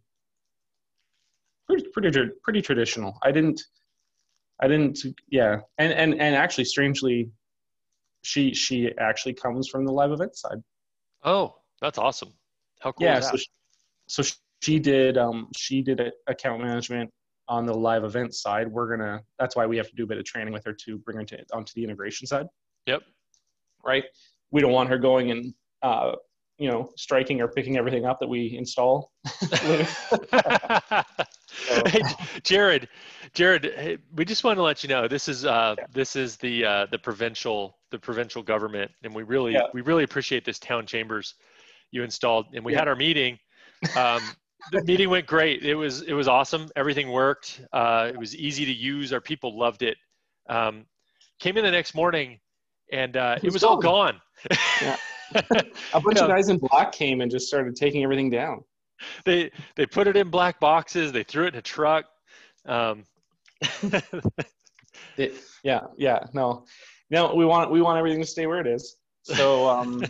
pretty 1.66 1.88
pretty 1.92 2.30
pretty 2.42 2.62
traditional. 2.62 3.18
I 3.22 3.32
didn't, 3.32 3.60
I 4.60 4.68
didn't, 4.68 4.98
yeah, 5.28 5.60
and 5.76 5.92
and 5.92 6.14
and 6.14 6.34
actually, 6.34 6.64
strangely, 6.64 7.30
she 8.22 8.54
she 8.54 8.92
actually 8.98 9.34
comes 9.34 9.68
from 9.68 9.84
the 9.84 9.92
live 9.92 10.12
event 10.12 10.36
side. 10.36 10.62
Oh, 11.22 11.56
that's 11.82 11.98
awesome. 11.98 12.32
How 12.80 12.92
cool 12.92 13.06
yeah 13.06 13.18
is 13.18 13.28
so 13.28 13.36
she, 13.36 13.46
so 14.06 14.22
she 14.60 14.78
did 14.78 15.18
um 15.18 15.48
she 15.56 15.82
did 15.82 16.00
account 16.26 16.62
management 16.62 17.10
on 17.48 17.66
the 17.66 17.74
live 17.74 18.04
event 18.04 18.34
side 18.34 18.68
we're 18.68 18.88
gonna 18.96 19.20
that's 19.38 19.56
why 19.56 19.66
we 19.66 19.76
have 19.76 19.88
to 19.88 19.94
do 19.96 20.04
a 20.04 20.06
bit 20.06 20.18
of 20.18 20.24
training 20.24 20.52
with 20.52 20.64
her 20.64 20.72
to 20.72 20.98
bring 20.98 21.16
her 21.16 21.24
to 21.24 21.38
onto 21.52 21.72
the 21.74 21.82
integration 21.84 22.26
side 22.26 22.46
Yep. 22.86 23.02
right 23.84 24.04
we 24.50 24.60
don't 24.60 24.72
want 24.72 24.88
her 24.88 24.98
going 24.98 25.30
and 25.30 25.54
uh 25.82 26.12
you 26.58 26.70
know 26.70 26.90
striking 26.96 27.40
or 27.40 27.48
picking 27.48 27.76
everything 27.76 28.06
up 28.06 28.18
that 28.20 28.28
we 28.28 28.56
install 28.56 29.10
hey, 31.86 32.00
Jared, 32.42 32.88
Jared, 33.32 33.64
hey, 33.76 33.98
we 34.14 34.24
just 34.24 34.44
want 34.44 34.56
to 34.58 34.62
let 34.62 34.82
you 34.82 34.88
know 34.88 35.08
this 35.08 35.28
is 35.28 35.44
uh, 35.44 35.76
this 35.92 36.16
is 36.16 36.36
the 36.36 36.64
uh, 36.64 36.86
the 36.90 36.98
provincial 36.98 37.76
the 37.90 37.98
provincial 37.98 38.42
government, 38.42 38.90
and 39.02 39.14
we 39.14 39.22
really 39.22 39.54
Yeah. 39.54 39.62
we 39.74 39.80
really 39.80 40.04
appreciate 40.04 40.44
this 40.44 40.58
town 40.58 40.86
chambers 40.86 41.34
you 41.90 42.02
installed. 42.02 42.46
And 42.54 42.64
we 42.64 42.72
Yeah. 42.72 42.80
had 42.80 42.88
our 42.88 42.96
meeting. 42.96 43.38
Um, 43.96 44.36
the 44.72 44.82
meeting 44.84 45.10
went 45.10 45.26
great. 45.26 45.64
It 45.64 45.74
was 45.74 46.02
it 46.02 46.12
was 46.12 46.28
awesome. 46.28 46.68
Everything 46.76 47.10
worked. 47.10 47.60
Uh, 47.72 48.10
it 48.12 48.18
was 48.18 48.34
easy 48.36 48.64
to 48.64 48.72
use. 48.72 49.12
Our 49.12 49.20
people 49.20 49.58
loved 49.58 49.82
it. 49.82 49.96
Um, 50.48 50.86
came 51.38 51.56
in 51.56 51.64
the 51.64 51.70
next 51.70 51.94
morning, 51.94 52.40
and 52.92 53.16
uh, 53.16 53.34
It 53.36 53.44
it 53.44 53.46
was 53.46 53.54
was 53.54 53.64
all 53.64 53.76
gone. 53.78 54.20
Yeah. 54.80 54.96
a 55.94 56.00
bunch 56.00 56.18
of 56.18 56.28
guys 56.28 56.48
in 56.48 56.58
black 56.58 56.90
came 56.90 57.20
and 57.20 57.30
just 57.30 57.46
started 57.46 57.76
taking 57.76 58.02
everything 58.02 58.30
down 58.30 58.64
they 59.24 59.50
they 59.76 59.86
put 59.86 60.06
it 60.06 60.16
in 60.16 60.28
black 60.28 60.60
boxes. 60.60 61.12
They 61.12 61.22
threw 61.22 61.46
it 61.46 61.54
in 61.54 61.58
a 61.58 61.62
truck. 61.62 62.06
Um, 62.66 63.04
It, 65.16 65.34
yeah, 65.62 65.80
yeah, 65.98 66.20
no, 66.32 66.64
no. 67.10 67.34
We 67.34 67.44
want 67.44 67.70
we 67.70 67.82
want 67.82 67.98
everything 67.98 68.20
to 68.20 68.26
stay 68.26 68.46
where 68.46 68.60
it 68.60 68.66
is. 68.66 68.96
So 69.22 69.68
um, 69.68 70.02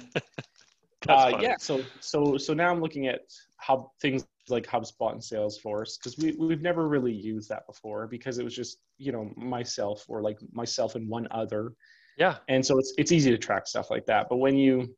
uh, 1.08 1.38
yeah, 1.40 1.56
so 1.58 1.82
so 2.00 2.36
so 2.36 2.54
now 2.54 2.70
I'm 2.70 2.80
looking 2.80 3.08
at 3.08 3.22
how 3.56 3.90
things 4.00 4.26
like 4.50 4.66
HubSpot 4.66 5.12
and 5.12 5.20
Salesforce 5.20 5.98
because 5.98 6.18
we 6.18 6.32
we've 6.38 6.62
never 6.62 6.88
really 6.88 7.12
used 7.12 7.48
that 7.48 7.66
before 7.66 8.06
because 8.06 8.38
it 8.38 8.44
was 8.44 8.54
just 8.54 8.78
you 8.98 9.12
know 9.12 9.32
myself 9.36 10.04
or 10.08 10.22
like 10.22 10.38
myself 10.52 10.94
and 10.94 11.08
one 11.08 11.28
other, 11.30 11.72
yeah, 12.18 12.36
and 12.48 12.64
so 12.64 12.78
it's 12.78 12.94
it's 12.98 13.12
easy 13.12 13.30
to 13.30 13.38
track 13.38 13.66
stuff 13.66 13.90
like 13.90 14.06
that. 14.06 14.28
But 14.28 14.36
when 14.36 14.56
you 14.56 14.94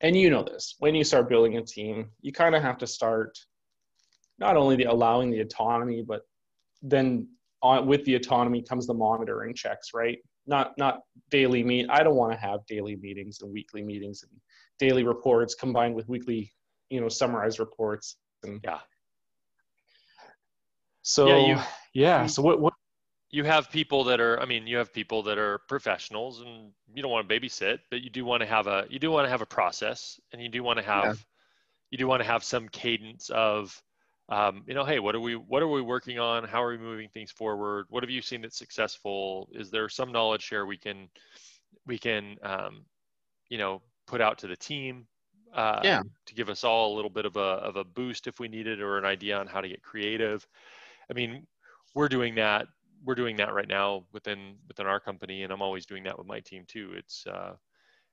and 0.00 0.16
you 0.16 0.30
know 0.30 0.42
this 0.42 0.74
when 0.78 0.94
you 0.94 1.04
start 1.04 1.28
building 1.28 1.56
a 1.56 1.62
team, 1.62 2.10
you 2.20 2.32
kind 2.32 2.54
of 2.54 2.62
have 2.62 2.78
to 2.78 2.86
start 2.86 3.38
not 4.38 4.56
only 4.56 4.76
the 4.76 4.84
allowing 4.84 5.30
the 5.30 5.40
autonomy, 5.40 6.02
but 6.06 6.22
then 6.82 7.28
on, 7.62 7.86
with 7.86 8.04
the 8.04 8.14
autonomy 8.14 8.62
comes 8.62 8.86
the 8.86 8.94
monitoring 8.94 9.54
checks, 9.54 9.90
right? 9.94 10.18
Not 10.46 10.76
not 10.78 11.00
daily 11.30 11.62
meet. 11.62 11.86
I 11.90 12.02
don't 12.02 12.16
want 12.16 12.32
to 12.32 12.38
have 12.38 12.66
daily 12.66 12.96
meetings 12.96 13.40
and 13.40 13.52
weekly 13.52 13.82
meetings 13.82 14.22
and 14.22 14.32
daily 14.78 15.04
reports 15.04 15.54
combined 15.54 15.94
with 15.94 16.08
weekly, 16.08 16.52
you 16.90 17.00
know, 17.00 17.08
summarized 17.08 17.58
reports. 17.58 18.16
And 18.42 18.60
yeah. 18.62 18.78
So 21.02 21.28
yeah, 21.28 21.46
you, 21.46 21.62
yeah. 21.94 22.22
You, 22.22 22.28
so 22.28 22.42
what 22.42 22.60
what 22.60 22.74
you 23.30 23.44
have 23.44 23.70
people 23.70 24.04
that 24.04 24.20
are 24.20 24.40
i 24.40 24.46
mean 24.46 24.66
you 24.66 24.76
have 24.76 24.92
people 24.92 25.22
that 25.22 25.38
are 25.38 25.58
professionals 25.68 26.40
and 26.40 26.72
you 26.94 27.02
don't 27.02 27.10
want 27.10 27.28
to 27.28 27.34
babysit 27.34 27.78
but 27.90 28.00
you 28.02 28.10
do 28.10 28.24
want 28.24 28.40
to 28.40 28.46
have 28.46 28.66
a 28.66 28.86
you 28.88 28.98
do 28.98 29.10
want 29.10 29.26
to 29.26 29.30
have 29.30 29.42
a 29.42 29.46
process 29.46 30.20
and 30.32 30.40
you 30.40 30.48
do 30.48 30.62
want 30.62 30.78
to 30.78 30.84
have 30.84 31.04
yeah. 31.04 31.14
you 31.90 31.98
do 31.98 32.06
want 32.06 32.20
to 32.20 32.26
have 32.26 32.44
some 32.44 32.68
cadence 32.68 33.28
of 33.30 33.80
um, 34.28 34.64
you 34.66 34.74
know 34.74 34.84
hey 34.84 34.98
what 34.98 35.14
are 35.14 35.20
we 35.20 35.34
what 35.34 35.62
are 35.62 35.68
we 35.68 35.82
working 35.82 36.18
on 36.18 36.44
how 36.44 36.62
are 36.62 36.70
we 36.70 36.78
moving 36.78 37.08
things 37.08 37.30
forward 37.30 37.86
what 37.90 38.02
have 38.02 38.10
you 38.10 38.22
seen 38.22 38.42
that's 38.42 38.58
successful 38.58 39.48
is 39.52 39.70
there 39.70 39.88
some 39.88 40.10
knowledge 40.10 40.42
share 40.42 40.66
we 40.66 40.76
can 40.76 41.08
we 41.86 41.98
can 41.98 42.36
um, 42.42 42.84
you 43.48 43.58
know 43.58 43.82
put 44.06 44.20
out 44.20 44.38
to 44.38 44.46
the 44.46 44.56
team 44.56 45.06
uh, 45.54 45.80
yeah. 45.82 46.02
to 46.26 46.34
give 46.34 46.48
us 46.48 46.64
all 46.64 46.94
a 46.94 46.96
little 46.96 47.10
bit 47.10 47.26
of 47.26 47.36
a, 47.36 47.40
of 47.40 47.76
a 47.76 47.84
boost 47.84 48.26
if 48.26 48.40
we 48.40 48.48
need 48.48 48.66
it 48.66 48.80
or 48.80 48.98
an 48.98 49.04
idea 49.04 49.38
on 49.38 49.46
how 49.46 49.60
to 49.60 49.68
get 49.68 49.82
creative. 49.82 50.46
I 51.10 51.14
mean 51.14 51.46
we're 51.94 52.08
doing 52.08 52.34
that 52.34 52.66
we're 53.04 53.14
doing 53.14 53.36
that 53.36 53.54
right 53.54 53.68
now 53.68 54.04
within 54.12 54.56
within 54.68 54.86
our 54.86 54.98
company 54.98 55.42
and 55.42 55.52
i'm 55.52 55.62
always 55.62 55.86
doing 55.86 56.02
that 56.04 56.18
with 56.18 56.26
my 56.26 56.40
team 56.40 56.64
too. 56.66 56.92
It's 56.96 57.26
uh, 57.26 57.54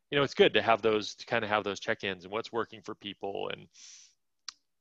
you 0.10 0.18
know 0.18 0.24
it's 0.24 0.34
good 0.34 0.54
to 0.54 0.62
have 0.62 0.82
those 0.82 1.16
to 1.16 1.26
kind 1.26 1.44
of 1.44 1.50
have 1.50 1.64
those 1.64 1.80
check-ins 1.80 2.24
and 2.24 2.32
what's 2.32 2.52
working 2.52 2.82
for 2.82 2.96
people 2.96 3.50
and 3.52 3.68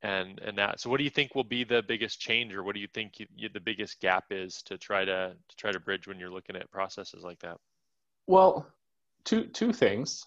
and 0.03 0.41
and 0.41 0.59
that. 0.59 0.81
So 0.81 0.91
what 0.91 0.99
do 0.99 1.05
you 1.05 1.11
think 1.11 1.35
will 1.35 1.45
be 1.45 1.65
the 1.65 1.83
biggest 1.83 2.21
change 2.21 2.53
or 2.53 2.63
what 2.63 2.75
do 2.75 2.81
you 2.81 2.89
think 2.89 3.21
you, 3.21 3.27
you, 3.37 3.49
the 3.49 3.61
biggest 3.61 4.01
gap 4.01 4.25
is 4.31 4.63
to 4.63 4.77
try 4.77 5.05
to 5.05 5.35
to 5.49 5.57
try 5.57 5.73
to 5.73 5.81
bridge 5.81 6.07
when 6.07 6.19
you're 6.19 6.31
looking 6.31 6.57
at 6.57 6.71
processes 6.71 7.23
like 7.25 7.39
that? 7.41 7.59
Well 8.27 8.67
two 9.25 9.45
two 9.47 9.73
things 9.73 10.27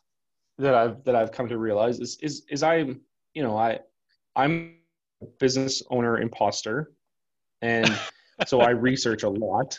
that 0.58 0.74
i've 0.74 1.04
that 1.04 1.16
i've 1.16 1.32
come 1.32 1.48
to 1.48 1.58
realize 1.58 2.00
is 2.00 2.18
is 2.22 2.44
is 2.50 2.64
i'm 2.64 3.02
you 3.34 3.44
know 3.44 3.58
i 3.58 3.80
i'm 4.36 4.76
a 5.22 5.26
business 5.40 5.84
owner 5.90 6.20
imposter 6.20 6.92
and 7.62 8.00
so 8.48 8.62
I 8.62 8.72
research 8.72 9.24
a 9.24 9.30
lot. 9.30 9.78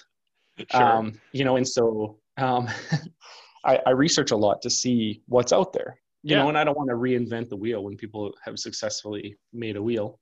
Sure. 0.70 0.82
Um, 0.82 1.20
you 1.32 1.44
know, 1.44 1.56
and 1.56 1.66
so 1.66 2.18
um, 2.38 2.68
I, 3.64 3.80
I, 3.86 3.90
research 3.90 4.30
a 4.30 4.36
lot 4.36 4.62
to 4.62 4.70
see 4.70 5.22
what's 5.26 5.52
out 5.52 5.72
there. 5.72 5.98
You 6.22 6.36
yeah. 6.36 6.42
know, 6.42 6.48
and 6.48 6.56
I 6.56 6.64
don't 6.64 6.76
want 6.76 6.88
to 6.88 6.96
reinvent 6.96 7.50
the 7.50 7.56
wheel 7.56 7.84
when 7.84 7.96
people 7.96 8.32
have 8.42 8.58
successfully 8.58 9.36
made 9.52 9.76
a 9.76 9.82
wheel. 9.82 10.18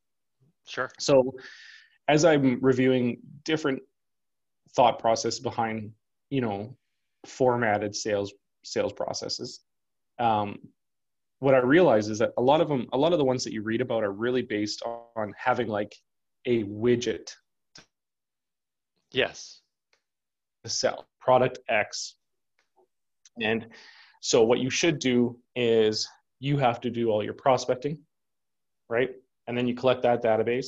Sure. 0.66 0.90
So 0.98 1.34
as 2.08 2.24
I'm 2.24 2.58
reviewing 2.60 3.18
different 3.44 3.80
thought 4.74 4.98
process 4.98 5.38
behind, 5.38 5.92
you 6.30 6.40
know, 6.40 6.76
formatted 7.26 7.94
sales 7.94 8.32
sales 8.64 8.92
processes, 8.92 9.60
um, 10.18 10.58
what 11.40 11.54
I 11.54 11.58
realize 11.58 12.08
is 12.08 12.18
that 12.18 12.32
a 12.38 12.42
lot 12.42 12.60
of 12.60 12.68
them, 12.68 12.86
a 12.92 12.98
lot 12.98 13.12
of 13.12 13.18
the 13.18 13.24
ones 13.24 13.44
that 13.44 13.52
you 13.52 13.62
read 13.62 13.80
about 13.80 14.04
are 14.04 14.12
really 14.12 14.42
based 14.42 14.82
on 15.16 15.32
having 15.36 15.68
like 15.68 15.94
a 16.46 16.64
widget 16.64 17.30
Yes. 19.14 19.60
Sell 20.66 21.06
product 21.20 21.60
X. 21.68 22.16
And 23.40 23.68
so 24.20 24.42
what 24.42 24.58
you 24.58 24.70
should 24.70 24.98
do 24.98 25.38
is 25.54 26.08
you 26.40 26.58
have 26.58 26.80
to 26.80 26.90
do 26.90 27.10
all 27.10 27.22
your 27.22 27.32
prospecting, 27.34 27.98
right? 28.88 29.10
And 29.46 29.56
then 29.56 29.66
you 29.66 29.74
collect 29.74 30.02
that 30.02 30.22
database 30.22 30.66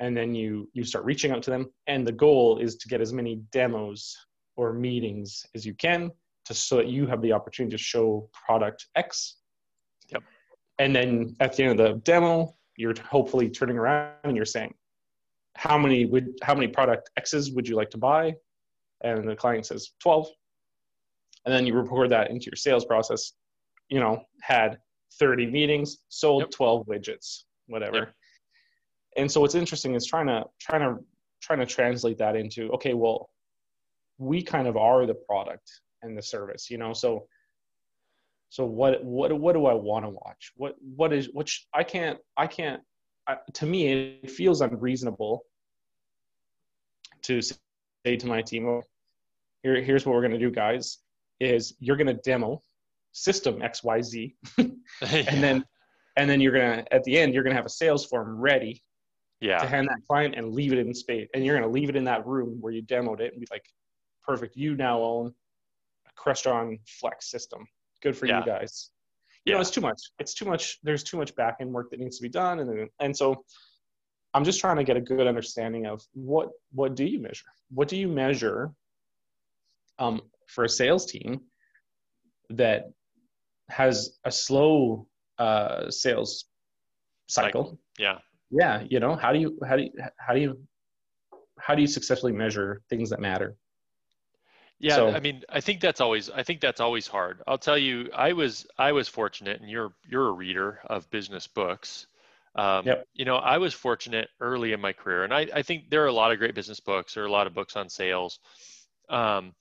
and 0.00 0.16
then 0.16 0.34
you 0.34 0.70
you 0.72 0.84
start 0.84 1.04
reaching 1.04 1.32
out 1.32 1.42
to 1.42 1.50
them 1.50 1.70
and 1.86 2.06
the 2.06 2.12
goal 2.12 2.58
is 2.58 2.76
to 2.76 2.88
get 2.88 3.00
as 3.00 3.12
many 3.12 3.36
demos 3.52 4.16
or 4.56 4.72
meetings 4.72 5.44
as 5.54 5.66
you 5.66 5.74
can 5.74 6.10
to 6.46 6.54
so 6.54 6.76
that 6.76 6.88
you 6.88 7.06
have 7.06 7.22
the 7.22 7.32
opportunity 7.32 7.76
to 7.76 7.82
show 7.82 8.28
product 8.32 8.86
X. 8.96 9.36
Yep. 10.10 10.22
And 10.78 10.94
then 10.94 11.36
at 11.40 11.56
the 11.56 11.64
end 11.64 11.80
of 11.80 11.86
the 11.86 12.00
demo, 12.00 12.54
you're 12.76 12.94
hopefully 13.08 13.48
turning 13.48 13.78
around 13.78 14.14
and 14.24 14.36
you're 14.36 14.44
saying, 14.44 14.74
how 15.54 15.76
many 15.78 16.06
would 16.06 16.38
how 16.42 16.54
many 16.54 16.66
product 16.66 17.10
X's 17.16 17.52
would 17.52 17.68
you 17.68 17.76
like 17.76 17.90
to 17.90 17.98
buy? 17.98 18.34
And 19.02 19.28
the 19.28 19.36
client 19.36 19.66
says 19.66 19.90
12. 20.00 20.28
And 21.44 21.54
then 21.54 21.66
you 21.66 21.74
report 21.74 22.08
that 22.10 22.30
into 22.30 22.46
your 22.46 22.56
sales 22.56 22.84
process. 22.84 23.32
You 23.88 24.00
know, 24.00 24.22
had 24.40 24.78
30 25.18 25.46
meetings, 25.46 25.98
sold 26.08 26.42
yep. 26.42 26.50
12 26.50 26.86
widgets, 26.86 27.42
whatever. 27.66 27.96
Yep. 27.96 28.14
And 29.18 29.30
so 29.30 29.40
what's 29.40 29.54
interesting 29.54 29.94
is 29.94 30.06
trying 30.06 30.28
to 30.28 30.44
trying 30.60 30.80
to 30.80 31.04
trying 31.42 31.58
to 31.58 31.66
translate 31.66 32.18
that 32.18 32.36
into 32.36 32.70
okay, 32.72 32.94
well, 32.94 33.28
we 34.18 34.42
kind 34.42 34.66
of 34.66 34.76
are 34.76 35.04
the 35.04 35.14
product 35.14 35.70
and 36.02 36.16
the 36.16 36.22
service, 36.22 36.70
you 36.70 36.78
know. 36.78 36.92
So 36.92 37.26
so 38.48 38.64
what 38.64 39.02
what 39.04 39.32
what 39.38 39.54
do 39.54 39.66
I 39.66 39.74
want 39.74 40.04
to 40.04 40.10
watch? 40.10 40.52
What 40.56 40.76
what 40.80 41.12
is 41.12 41.28
which 41.32 41.66
I 41.74 41.84
can't 41.84 42.18
I 42.36 42.46
can't 42.46 42.82
to 43.54 43.66
me, 43.66 44.18
it 44.22 44.30
feels 44.30 44.60
unreasonable 44.60 45.44
to 47.22 47.40
say 47.40 48.16
to 48.16 48.26
my 48.26 48.42
team, 48.42 48.66
well, 48.66 48.84
here, 49.62 49.80
here's 49.80 50.04
what 50.04 50.14
we're 50.14 50.20
going 50.20 50.32
to 50.32 50.38
do, 50.38 50.50
guys, 50.50 50.98
is 51.40 51.74
you're 51.78 51.96
going 51.96 52.08
to 52.08 52.14
demo 52.14 52.62
system 53.12 53.60
XYZ. 53.60 54.34
yeah. 54.58 54.68
And 55.02 55.42
then, 55.42 55.64
and 56.16 56.28
then 56.28 56.40
you're 56.40 56.52
going 56.52 56.84
to, 56.84 56.94
at 56.94 57.04
the 57.04 57.18
end, 57.18 57.34
you're 57.34 57.42
going 57.42 57.52
to 57.52 57.56
have 57.56 57.66
a 57.66 57.70
sales 57.70 58.04
form 58.06 58.40
ready 58.40 58.82
yeah. 59.40 59.58
to 59.58 59.66
hand 59.66 59.88
that 59.88 60.00
client 60.08 60.34
and 60.36 60.52
leave 60.52 60.72
it 60.72 60.78
in 60.78 60.92
space. 60.94 61.28
And 61.34 61.44
you're 61.44 61.56
going 61.56 61.68
to 61.68 61.72
leave 61.72 61.88
it 61.88 61.96
in 61.96 62.04
that 62.04 62.26
room 62.26 62.58
where 62.60 62.72
you 62.72 62.82
demoed 62.82 63.20
it 63.20 63.32
and 63.32 63.40
be 63.40 63.46
like, 63.50 63.64
perfect. 64.24 64.56
You 64.56 64.74
now 64.74 65.00
own 65.00 65.34
a 66.16 66.20
Crestron 66.20 66.78
Flex 66.86 67.30
system. 67.30 67.66
Good 68.02 68.16
for 68.16 68.26
yeah. 68.26 68.40
you 68.40 68.46
guys 68.46 68.90
you 69.44 69.50
yeah. 69.50 69.56
know 69.56 69.60
it's 69.60 69.70
too 69.70 69.80
much 69.80 70.10
it's 70.18 70.34
too 70.34 70.44
much 70.44 70.78
there's 70.82 71.02
too 71.02 71.16
much 71.16 71.34
back 71.34 71.56
end 71.60 71.72
work 71.72 71.90
that 71.90 72.00
needs 72.00 72.16
to 72.16 72.22
be 72.22 72.28
done 72.28 72.60
and 72.60 72.88
and 73.00 73.16
so 73.16 73.44
i'm 74.34 74.44
just 74.44 74.60
trying 74.60 74.76
to 74.76 74.84
get 74.84 74.96
a 74.96 75.00
good 75.00 75.26
understanding 75.26 75.86
of 75.86 76.02
what 76.12 76.50
what 76.72 76.94
do 76.94 77.04
you 77.04 77.20
measure 77.20 77.46
what 77.70 77.88
do 77.88 77.96
you 77.96 78.08
measure 78.08 78.70
um, 79.98 80.20
for 80.46 80.64
a 80.64 80.68
sales 80.68 81.06
team 81.06 81.40
that 82.50 82.90
has 83.68 84.18
a 84.24 84.32
slow 84.32 85.06
uh, 85.38 85.90
sales 85.90 86.46
cycle. 87.28 87.64
cycle 87.64 87.78
yeah 87.98 88.18
yeah 88.50 88.82
you 88.88 89.00
know 89.00 89.14
how 89.14 89.32
do 89.32 89.38
you 89.38 89.58
how 89.66 89.76
do 89.76 89.82
you 89.82 89.90
how 90.18 90.34
do 90.34 90.40
you 90.40 90.58
how 91.58 91.74
do 91.74 91.80
you 91.80 91.86
successfully 91.86 92.32
measure 92.32 92.82
things 92.88 93.10
that 93.10 93.20
matter 93.20 93.56
yeah, 94.82 94.96
so, 94.96 95.10
I 95.10 95.20
mean, 95.20 95.44
I 95.48 95.60
think 95.60 95.80
that's 95.80 96.00
always 96.00 96.28
I 96.28 96.42
think 96.42 96.60
that's 96.60 96.80
always 96.80 97.06
hard. 97.06 97.40
I'll 97.46 97.56
tell 97.56 97.78
you, 97.78 98.10
I 98.14 98.32
was 98.32 98.66
I 98.76 98.92
was 98.92 99.08
fortunate, 99.08 99.60
and 99.60 99.70
you're 99.70 99.92
you're 100.08 100.28
a 100.28 100.32
reader 100.32 100.80
of 100.86 101.08
business 101.10 101.46
books. 101.46 102.06
Um, 102.56 102.84
yep. 102.84 103.06
You 103.14 103.24
know, 103.24 103.36
I 103.36 103.58
was 103.58 103.72
fortunate 103.72 104.28
early 104.40 104.72
in 104.72 104.80
my 104.80 104.92
career, 104.92 105.24
and 105.24 105.32
I, 105.32 105.46
I 105.54 105.62
think 105.62 105.88
there 105.88 106.02
are 106.02 106.08
a 106.08 106.12
lot 106.12 106.32
of 106.32 106.38
great 106.38 106.54
business 106.54 106.80
books. 106.80 107.14
There 107.14 107.22
are 107.22 107.28
a 107.28 107.32
lot 107.32 107.46
of 107.46 107.54
books 107.54 107.76
on 107.76 107.88
sales. 107.88 108.40
Um, 109.08 109.54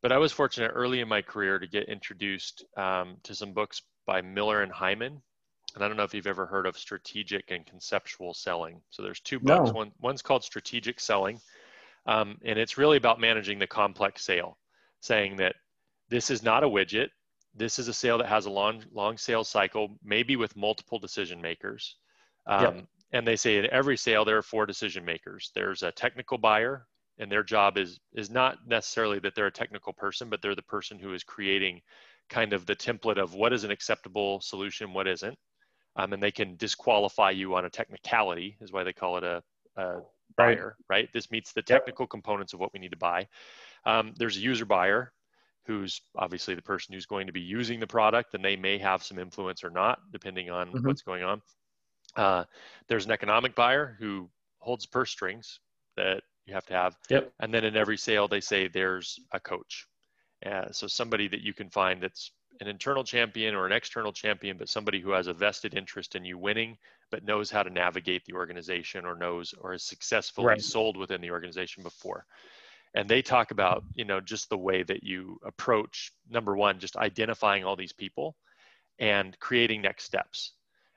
but 0.00 0.12
I 0.12 0.18
was 0.18 0.32
fortunate 0.32 0.72
early 0.74 1.00
in 1.00 1.08
my 1.08 1.22
career 1.22 1.58
to 1.58 1.66
get 1.66 1.88
introduced 1.88 2.64
um, 2.76 3.16
to 3.24 3.34
some 3.34 3.52
books 3.52 3.82
by 4.06 4.20
Miller 4.20 4.62
and 4.62 4.72
Heiman. 4.72 5.20
And 5.74 5.82
I 5.82 5.88
don't 5.88 5.96
know 5.96 6.02
if 6.02 6.14
you've 6.14 6.26
ever 6.26 6.46
heard 6.46 6.66
of 6.66 6.76
strategic 6.76 7.50
and 7.50 7.64
conceptual 7.64 8.34
selling. 8.34 8.80
So 8.90 9.02
there's 9.02 9.20
two 9.20 9.38
books. 9.38 9.70
No. 9.70 9.76
One 9.76 9.92
one's 10.00 10.22
called 10.22 10.44
Strategic 10.44 11.00
Selling, 11.00 11.40
um, 12.06 12.38
and 12.44 12.58
it's 12.58 12.78
really 12.78 12.96
about 12.96 13.20
managing 13.20 13.58
the 13.58 13.66
complex 13.66 14.24
sale, 14.24 14.58
saying 15.00 15.36
that 15.36 15.54
this 16.08 16.30
is 16.30 16.42
not 16.42 16.64
a 16.64 16.68
widget. 16.68 17.08
This 17.54 17.78
is 17.78 17.88
a 17.88 17.94
sale 17.94 18.18
that 18.18 18.28
has 18.28 18.46
a 18.46 18.50
long, 18.50 18.82
long 18.92 19.18
sales 19.18 19.48
cycle, 19.48 19.96
maybe 20.02 20.36
with 20.36 20.56
multiple 20.56 20.98
decision 20.98 21.40
makers. 21.40 21.96
Um, 22.46 22.62
yep. 22.62 22.86
And 23.12 23.26
they 23.26 23.36
say 23.36 23.58
in 23.58 23.66
every 23.70 23.96
sale, 23.96 24.24
there 24.24 24.38
are 24.38 24.42
four 24.42 24.66
decision 24.66 25.04
makers. 25.04 25.50
There's 25.54 25.82
a 25.82 25.92
technical 25.92 26.38
buyer, 26.38 26.86
and 27.18 27.30
their 27.30 27.42
job 27.42 27.76
is 27.76 28.00
is 28.14 28.30
not 28.30 28.66
necessarily 28.66 29.18
that 29.20 29.34
they're 29.34 29.46
a 29.46 29.52
technical 29.52 29.92
person, 29.92 30.30
but 30.30 30.40
they're 30.40 30.54
the 30.54 30.62
person 30.62 30.98
who 30.98 31.12
is 31.12 31.22
creating 31.22 31.82
kind 32.30 32.52
of 32.54 32.64
the 32.64 32.74
template 32.74 33.18
of 33.18 33.34
what 33.34 33.52
is 33.52 33.64
an 33.64 33.70
acceptable 33.70 34.40
solution, 34.40 34.94
what 34.94 35.06
isn't. 35.06 35.36
Um, 35.96 36.14
and 36.14 36.22
they 36.22 36.30
can 36.30 36.56
disqualify 36.56 37.30
you 37.30 37.54
on 37.54 37.66
a 37.66 37.70
technicality, 37.70 38.56
is 38.62 38.72
why 38.72 38.82
they 38.82 38.94
call 38.94 39.18
it 39.18 39.24
a, 39.24 39.42
a 39.76 40.00
buyer, 40.36 40.76
right? 40.88 40.96
right? 40.96 41.08
This 41.12 41.30
meets 41.30 41.52
the 41.52 41.62
technical 41.62 42.04
yep. 42.04 42.10
components 42.10 42.52
of 42.52 42.60
what 42.60 42.72
we 42.72 42.80
need 42.80 42.90
to 42.90 42.96
buy. 42.96 43.26
Um, 43.84 44.14
there's 44.16 44.36
a 44.36 44.40
user 44.40 44.64
buyer 44.64 45.12
who's 45.66 46.00
obviously 46.16 46.54
the 46.54 46.62
person 46.62 46.92
who's 46.92 47.06
going 47.06 47.26
to 47.26 47.32
be 47.32 47.40
using 47.40 47.78
the 47.78 47.86
product 47.86 48.34
and 48.34 48.44
they 48.44 48.56
may 48.56 48.78
have 48.78 49.02
some 49.02 49.18
influence 49.18 49.62
or 49.62 49.70
not, 49.70 50.00
depending 50.12 50.50
on 50.50 50.68
mm-hmm. 50.68 50.86
what's 50.86 51.02
going 51.02 51.22
on. 51.22 51.40
Uh, 52.16 52.44
there's 52.88 53.06
an 53.06 53.12
economic 53.12 53.54
buyer 53.54 53.96
who 53.98 54.28
holds 54.58 54.86
purse 54.86 55.10
strings 55.10 55.60
that 55.96 56.22
you 56.46 56.54
have 56.54 56.66
to 56.66 56.74
have. 56.74 56.96
Yep. 57.10 57.32
And 57.40 57.54
then 57.54 57.64
in 57.64 57.76
every 57.76 57.96
sale, 57.96 58.28
they 58.28 58.40
say 58.40 58.68
there's 58.68 59.18
a 59.32 59.40
coach. 59.40 59.86
Uh, 60.44 60.70
so 60.72 60.86
somebody 60.86 61.28
that 61.28 61.40
you 61.40 61.54
can 61.54 61.70
find 61.70 62.02
that's 62.02 62.32
an 62.60 62.68
internal 62.68 63.04
champion 63.04 63.54
or 63.54 63.66
an 63.66 63.72
external 63.72 64.12
champion, 64.12 64.56
but 64.56 64.68
somebody 64.68 65.00
who 65.00 65.10
has 65.10 65.26
a 65.26 65.32
vested 65.32 65.74
interest 65.74 66.14
in 66.14 66.24
you 66.24 66.38
winning, 66.38 66.76
but 67.10 67.24
knows 67.24 67.50
how 67.50 67.62
to 67.62 67.70
navigate 67.70 68.24
the 68.24 68.32
organization 68.34 69.04
or 69.04 69.14
knows 69.14 69.54
or 69.60 69.72
has 69.72 69.82
successfully 69.82 70.46
right. 70.46 70.62
sold 70.62 70.96
within 70.96 71.20
the 71.20 71.30
organization 71.30 71.82
before. 71.82 72.26
and 72.94 73.08
they 73.08 73.22
talk 73.22 73.50
about 73.50 73.84
you 73.94 74.04
know 74.04 74.20
just 74.20 74.48
the 74.48 74.58
way 74.58 74.82
that 74.82 75.02
you 75.02 75.38
approach 75.44 76.12
number 76.28 76.56
one 76.56 76.78
just 76.78 76.96
identifying 76.96 77.64
all 77.64 77.76
these 77.76 77.92
people 77.92 78.36
and 78.98 79.38
creating 79.40 79.80
next 79.82 80.04
steps 80.04 80.52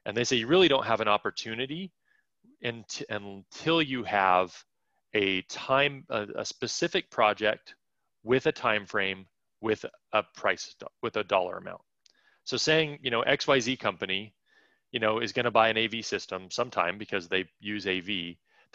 and 0.05 0.15
they 0.15 0.23
say 0.23 0.35
you 0.35 0.47
really 0.47 0.67
don't 0.67 0.85
have 0.85 1.01
an 1.01 1.07
opportunity 1.07 1.91
until 2.63 3.81
you 3.81 4.03
have 4.03 4.53
a 5.13 5.41
time 5.43 6.03
a, 6.09 6.27
a 6.37 6.45
specific 6.45 7.09
project 7.09 7.75
with 8.23 8.45
a 8.45 8.51
time 8.51 8.85
frame 8.85 9.25
with 9.65 9.85
a 10.13 10.23
price 10.35 10.75
with 11.01 11.17
a 11.17 11.23
dollar 11.23 11.57
amount 11.57 11.81
so 12.43 12.55
saying 12.55 12.97
you 13.01 13.11
know 13.11 13.23
xyz 13.23 13.77
company 13.79 14.33
you 14.91 14.99
know 14.99 15.19
is 15.19 15.33
going 15.33 15.45
to 15.45 15.51
buy 15.51 15.67
an 15.69 15.77
av 15.77 16.05
system 16.05 16.49
sometime 16.49 16.97
because 16.97 17.27
they 17.27 17.43
use 17.59 17.85
av 17.85 18.09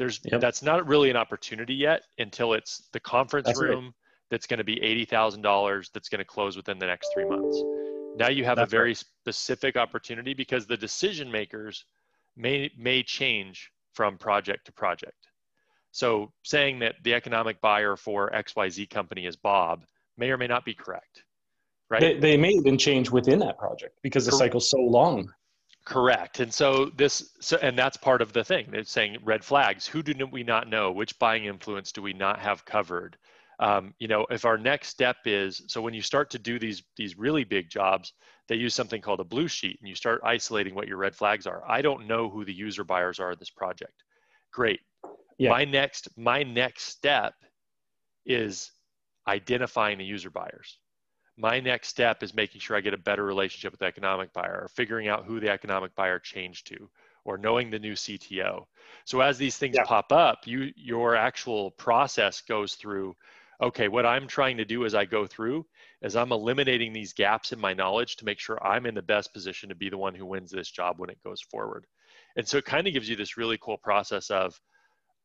there's 0.00 0.18
yep. 0.24 0.40
that's 0.40 0.62
not 0.62 0.86
really 0.86 1.10
an 1.10 1.16
opportunity 1.16 1.74
yet 1.74 2.04
until 2.18 2.54
it's 2.54 2.88
the 2.94 3.00
conference 3.00 3.46
that's 3.46 3.60
room 3.60 3.84
right. 3.84 3.94
that's 4.30 4.46
going 4.46 4.56
to 4.56 4.64
be 4.64 4.76
$80,000 4.76 5.92
that's 5.92 6.08
going 6.08 6.20
to 6.20 6.24
close 6.24 6.56
within 6.56 6.78
the 6.78 6.86
next 6.86 7.10
3 7.12 7.26
months. 7.26 7.62
Now 8.16 8.30
you 8.30 8.46
have 8.46 8.56
that's 8.56 8.72
a 8.72 8.76
very 8.76 8.90
right. 8.90 8.96
specific 8.96 9.76
opportunity 9.76 10.32
because 10.32 10.66
the 10.66 10.76
decision 10.78 11.30
makers 11.30 11.84
may 12.34 12.70
may 12.78 13.02
change 13.02 13.70
from 13.92 14.16
project 14.16 14.64
to 14.66 14.72
project. 14.72 15.28
So 15.90 16.32
saying 16.44 16.78
that 16.78 16.94
the 17.02 17.12
economic 17.12 17.60
buyer 17.60 17.94
for 17.94 18.30
XYZ 18.30 18.88
company 18.88 19.26
is 19.26 19.36
Bob 19.36 19.84
may 20.20 20.30
or 20.30 20.36
may 20.36 20.46
not 20.46 20.64
be 20.64 20.74
correct. 20.74 21.24
Right? 21.90 22.00
They, 22.00 22.18
they 22.18 22.36
may 22.36 22.50
even 22.50 22.78
change 22.78 23.10
within 23.10 23.40
that 23.40 23.58
project 23.58 23.98
because 24.02 24.24
the 24.24 24.32
cycle's 24.32 24.70
so 24.70 24.78
long. 24.78 25.32
Correct. 25.84 26.38
And 26.38 26.54
so 26.54 26.86
this, 26.96 27.30
so, 27.40 27.56
and 27.62 27.76
that's 27.76 27.96
part 27.96 28.22
of 28.22 28.32
the 28.32 28.44
thing. 28.44 28.68
It's 28.72 28.92
saying 28.92 29.16
red 29.24 29.44
flags. 29.44 29.88
Who 29.88 30.02
do 30.02 30.14
we 30.30 30.44
not 30.44 30.68
know? 30.68 30.92
Which 30.92 31.18
buying 31.18 31.46
influence 31.46 31.90
do 31.90 32.02
we 32.02 32.12
not 32.12 32.38
have 32.38 32.64
covered? 32.64 33.16
Um, 33.58 33.94
you 33.98 34.06
know, 34.06 34.24
if 34.30 34.44
our 34.44 34.56
next 34.56 34.88
step 34.88 35.16
is, 35.24 35.62
so 35.66 35.82
when 35.82 35.92
you 35.92 36.02
start 36.02 36.30
to 36.30 36.38
do 36.38 36.58
these 36.58 36.82
these 36.96 37.18
really 37.18 37.44
big 37.44 37.68
jobs, 37.68 38.12
they 38.48 38.54
use 38.54 38.74
something 38.74 39.02
called 39.02 39.20
a 39.20 39.24
blue 39.24 39.48
sheet, 39.48 39.78
and 39.80 39.88
you 39.88 39.94
start 39.94 40.20
isolating 40.24 40.74
what 40.74 40.88
your 40.88 40.96
red 40.96 41.14
flags 41.14 41.46
are. 41.46 41.62
I 41.68 41.82
don't 41.82 42.06
know 42.06 42.30
who 42.30 42.44
the 42.44 42.54
user 42.54 42.84
buyers 42.84 43.18
are 43.18 43.32
of 43.32 43.38
this 43.38 43.50
project. 43.50 44.04
Great. 44.52 44.80
Yeah. 45.38 45.50
My 45.50 45.64
next 45.64 46.08
my 46.16 46.42
next 46.42 46.84
step 46.84 47.34
is 48.24 48.70
identifying 49.30 49.98
the 49.98 50.04
user 50.04 50.30
buyers 50.30 50.78
my 51.40 51.58
next 51.58 51.88
step 51.88 52.22
is 52.22 52.34
making 52.34 52.60
sure 52.60 52.76
I 52.76 52.80
get 52.80 52.94
a 52.94 52.98
better 52.98 53.24
relationship 53.24 53.72
with 53.72 53.80
the 53.80 53.86
economic 53.86 54.32
buyer 54.32 54.60
or 54.62 54.68
figuring 54.68 55.08
out 55.08 55.24
who 55.24 55.40
the 55.40 55.48
economic 55.48 55.94
buyer 55.94 56.18
changed 56.18 56.66
to 56.68 56.90
or 57.24 57.38
knowing 57.38 57.70
the 57.70 57.78
new 57.78 57.94
CTO. 57.94 58.64
So 59.04 59.20
as 59.20 59.38
these 59.38 59.56
things 59.56 59.76
yeah. 59.76 59.84
pop 59.84 60.12
up, 60.12 60.46
you 60.46 60.70
your 60.76 61.16
actual 61.16 61.70
process 61.72 62.40
goes 62.42 62.74
through 62.74 63.16
okay, 63.62 63.88
what 63.88 64.06
I'm 64.06 64.26
trying 64.26 64.56
to 64.56 64.64
do 64.64 64.86
as 64.86 64.94
I 64.94 65.04
go 65.04 65.26
through 65.26 65.66
is 66.00 66.16
I'm 66.16 66.32
eliminating 66.32 66.94
these 66.94 67.12
gaps 67.12 67.52
in 67.52 67.60
my 67.60 67.74
knowledge 67.74 68.16
to 68.16 68.24
make 68.24 68.38
sure 68.38 68.62
I'm 68.66 68.86
in 68.86 68.94
the 68.94 69.02
best 69.02 69.34
position 69.34 69.68
to 69.68 69.74
be 69.74 69.90
the 69.90 69.98
one 69.98 70.14
who 70.14 70.24
wins 70.24 70.50
this 70.50 70.70
job 70.70 70.98
when 70.98 71.10
it 71.10 71.22
goes 71.22 71.42
forward. 71.42 71.86
And 72.36 72.48
so 72.48 72.56
it 72.56 72.64
kind 72.64 72.86
of 72.86 72.94
gives 72.94 73.06
you 73.06 73.16
this 73.16 73.36
really 73.36 73.58
cool 73.60 73.76
process 73.76 74.30
of 74.30 74.58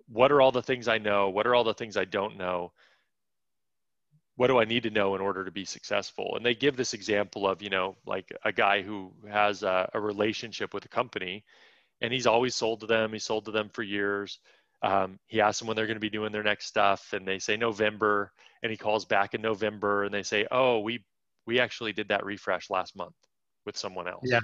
what 0.10 0.34
are 0.34 0.42
all 0.42 0.52
the 0.52 0.62
things 0.62 0.90
I 0.90 0.98
know, 0.98 1.30
what 1.30 1.48
are 1.48 1.56
all 1.56 1.64
the 1.64 1.74
things 1.74 1.96
I 1.96 2.04
don't 2.04 2.38
know, 2.38 2.74
what 4.38 4.48
do 4.48 4.60
I 4.60 4.66
need 4.66 4.84
to 4.84 4.90
know 4.90 5.16
in 5.16 5.22
order 5.22 5.46
to 5.46 5.52
be 5.52 5.66
successful? 5.66 6.34
And 6.36 6.46
they 6.46 6.56
give 6.56 6.76
this 6.76 6.94
example 6.94 7.48
of, 7.48 7.62
you 7.62 7.70
know, 7.70 7.96
like 8.06 8.32
a 8.44 8.52
guy 8.52 8.82
who 8.82 9.14
has 9.30 9.64
a, 9.64 9.90
a 9.94 10.00
relationship 10.00 10.74
with 10.74 10.84
a 10.86 10.90
company 10.90 11.46
and 12.02 12.12
he's 12.12 12.28
always 12.28 12.54
sold 12.56 12.82
to 12.82 12.88
them. 12.88 13.14
He 13.14 13.20
sold 13.20 13.46
to 13.46 13.52
them 13.52 13.70
for 13.70 13.82
years. 13.82 14.40
Um, 14.82 15.20
he 15.28 15.40
asks 15.40 15.60
them 15.60 15.68
when 15.68 15.78
they're 15.78 15.88
going 15.88 15.96
to 15.96 16.02
be 16.02 16.10
doing 16.10 16.34
their 16.34 16.44
next 16.44 16.66
stuff 16.66 17.14
and 17.14 17.26
they 17.26 17.40
say 17.40 17.56
November 17.56 18.32
and 18.62 18.70
he 18.70 18.78
calls 18.78 19.06
back 19.06 19.34
in 19.34 19.42
November 19.42 20.04
and 20.04 20.14
they 20.14 20.24
say, 20.24 20.46
oh, 20.52 20.80
we, 20.80 21.04
we 21.48 21.60
actually 21.60 21.94
did 21.94 22.10
that 22.10 22.26
refresh 22.26 22.70
last 22.70 22.96
month 22.96 23.16
with 23.66 23.78
someone 23.78 24.08
else. 24.08 24.26
Yeah. 24.26 24.42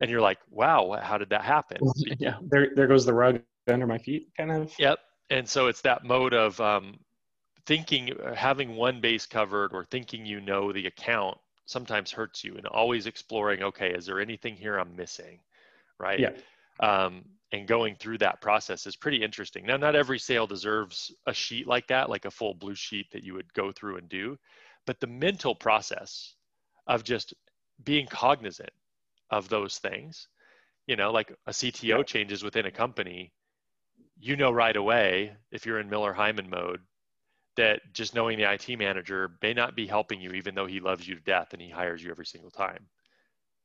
And 0.00 0.10
you're 0.10 0.20
like, 0.20 0.38
wow, 0.50 0.98
how 1.02 1.16
did 1.16 1.30
that 1.30 1.42
happen? 1.42 1.78
yeah. 2.18 2.36
There, 2.42 2.68
there 2.76 2.86
goes 2.86 3.06
the 3.06 3.14
rug 3.14 3.40
under 3.68 3.86
my 3.86 3.98
feet 3.98 4.28
kind 4.36 4.52
of. 4.52 4.72
Yep. 4.78 4.98
And 5.30 5.48
so 5.48 5.66
it's 5.66 5.80
that 5.80 6.04
mode 6.04 6.34
of, 6.34 6.60
um, 6.60 6.98
thinking 7.68 8.12
uh, 8.20 8.34
having 8.34 8.74
one 8.74 9.00
base 9.00 9.26
covered 9.26 9.72
or 9.72 9.84
thinking 9.84 10.26
you 10.26 10.40
know 10.40 10.72
the 10.72 10.86
account 10.86 11.38
sometimes 11.66 12.10
hurts 12.10 12.42
you 12.42 12.56
and 12.56 12.66
always 12.66 13.06
exploring 13.06 13.62
okay 13.62 13.92
is 13.92 14.06
there 14.06 14.20
anything 14.20 14.56
here 14.56 14.76
i'm 14.78 14.96
missing 14.96 15.38
right? 15.98 16.20
Yeah. 16.20 16.32
Um, 16.80 17.24
and 17.52 17.66
going 17.66 17.96
through 17.96 18.18
that 18.18 18.40
process 18.40 18.86
is 18.86 18.96
pretty 18.96 19.22
interesting. 19.22 19.66
Now 19.66 19.76
not 19.76 19.96
every 19.96 20.18
sale 20.18 20.46
deserves 20.46 21.12
a 21.26 21.34
sheet 21.34 21.66
like 21.66 21.88
that 21.88 22.10
like 22.10 22.24
a 22.24 22.30
full 22.30 22.54
blue 22.54 22.74
sheet 22.74 23.10
that 23.12 23.24
you 23.24 23.34
would 23.34 23.52
go 23.54 23.72
through 23.72 23.96
and 23.96 24.08
do 24.08 24.38
but 24.86 25.00
the 25.00 25.06
mental 25.06 25.54
process 25.54 26.34
of 26.86 27.04
just 27.04 27.34
being 27.84 28.06
cognizant 28.06 28.70
of 29.30 29.48
those 29.48 29.78
things 29.78 30.28
you 30.86 30.96
know 30.96 31.10
like 31.10 31.32
a 31.46 31.50
cto 31.50 31.82
yeah. 31.82 32.02
changes 32.02 32.42
within 32.42 32.66
a 32.66 32.70
company 32.70 33.32
you 34.18 34.36
know 34.36 34.50
right 34.50 34.76
away 34.76 35.32
if 35.50 35.66
you're 35.66 35.80
in 35.80 35.90
Miller 35.90 36.14
Heiman 36.14 36.48
mode 36.48 36.80
that 37.58 37.80
just 37.92 38.14
knowing 38.14 38.38
the 38.38 38.50
IT 38.50 38.78
manager 38.78 39.32
may 39.42 39.52
not 39.52 39.76
be 39.76 39.86
helping 39.86 40.20
you, 40.20 40.30
even 40.30 40.54
though 40.54 40.66
he 40.66 40.80
loves 40.80 41.06
you 41.06 41.14
to 41.14 41.20
death 41.20 41.48
and 41.52 41.60
he 41.60 41.68
hires 41.68 42.02
you 42.02 42.10
every 42.10 42.26
single 42.26 42.50
time, 42.50 42.86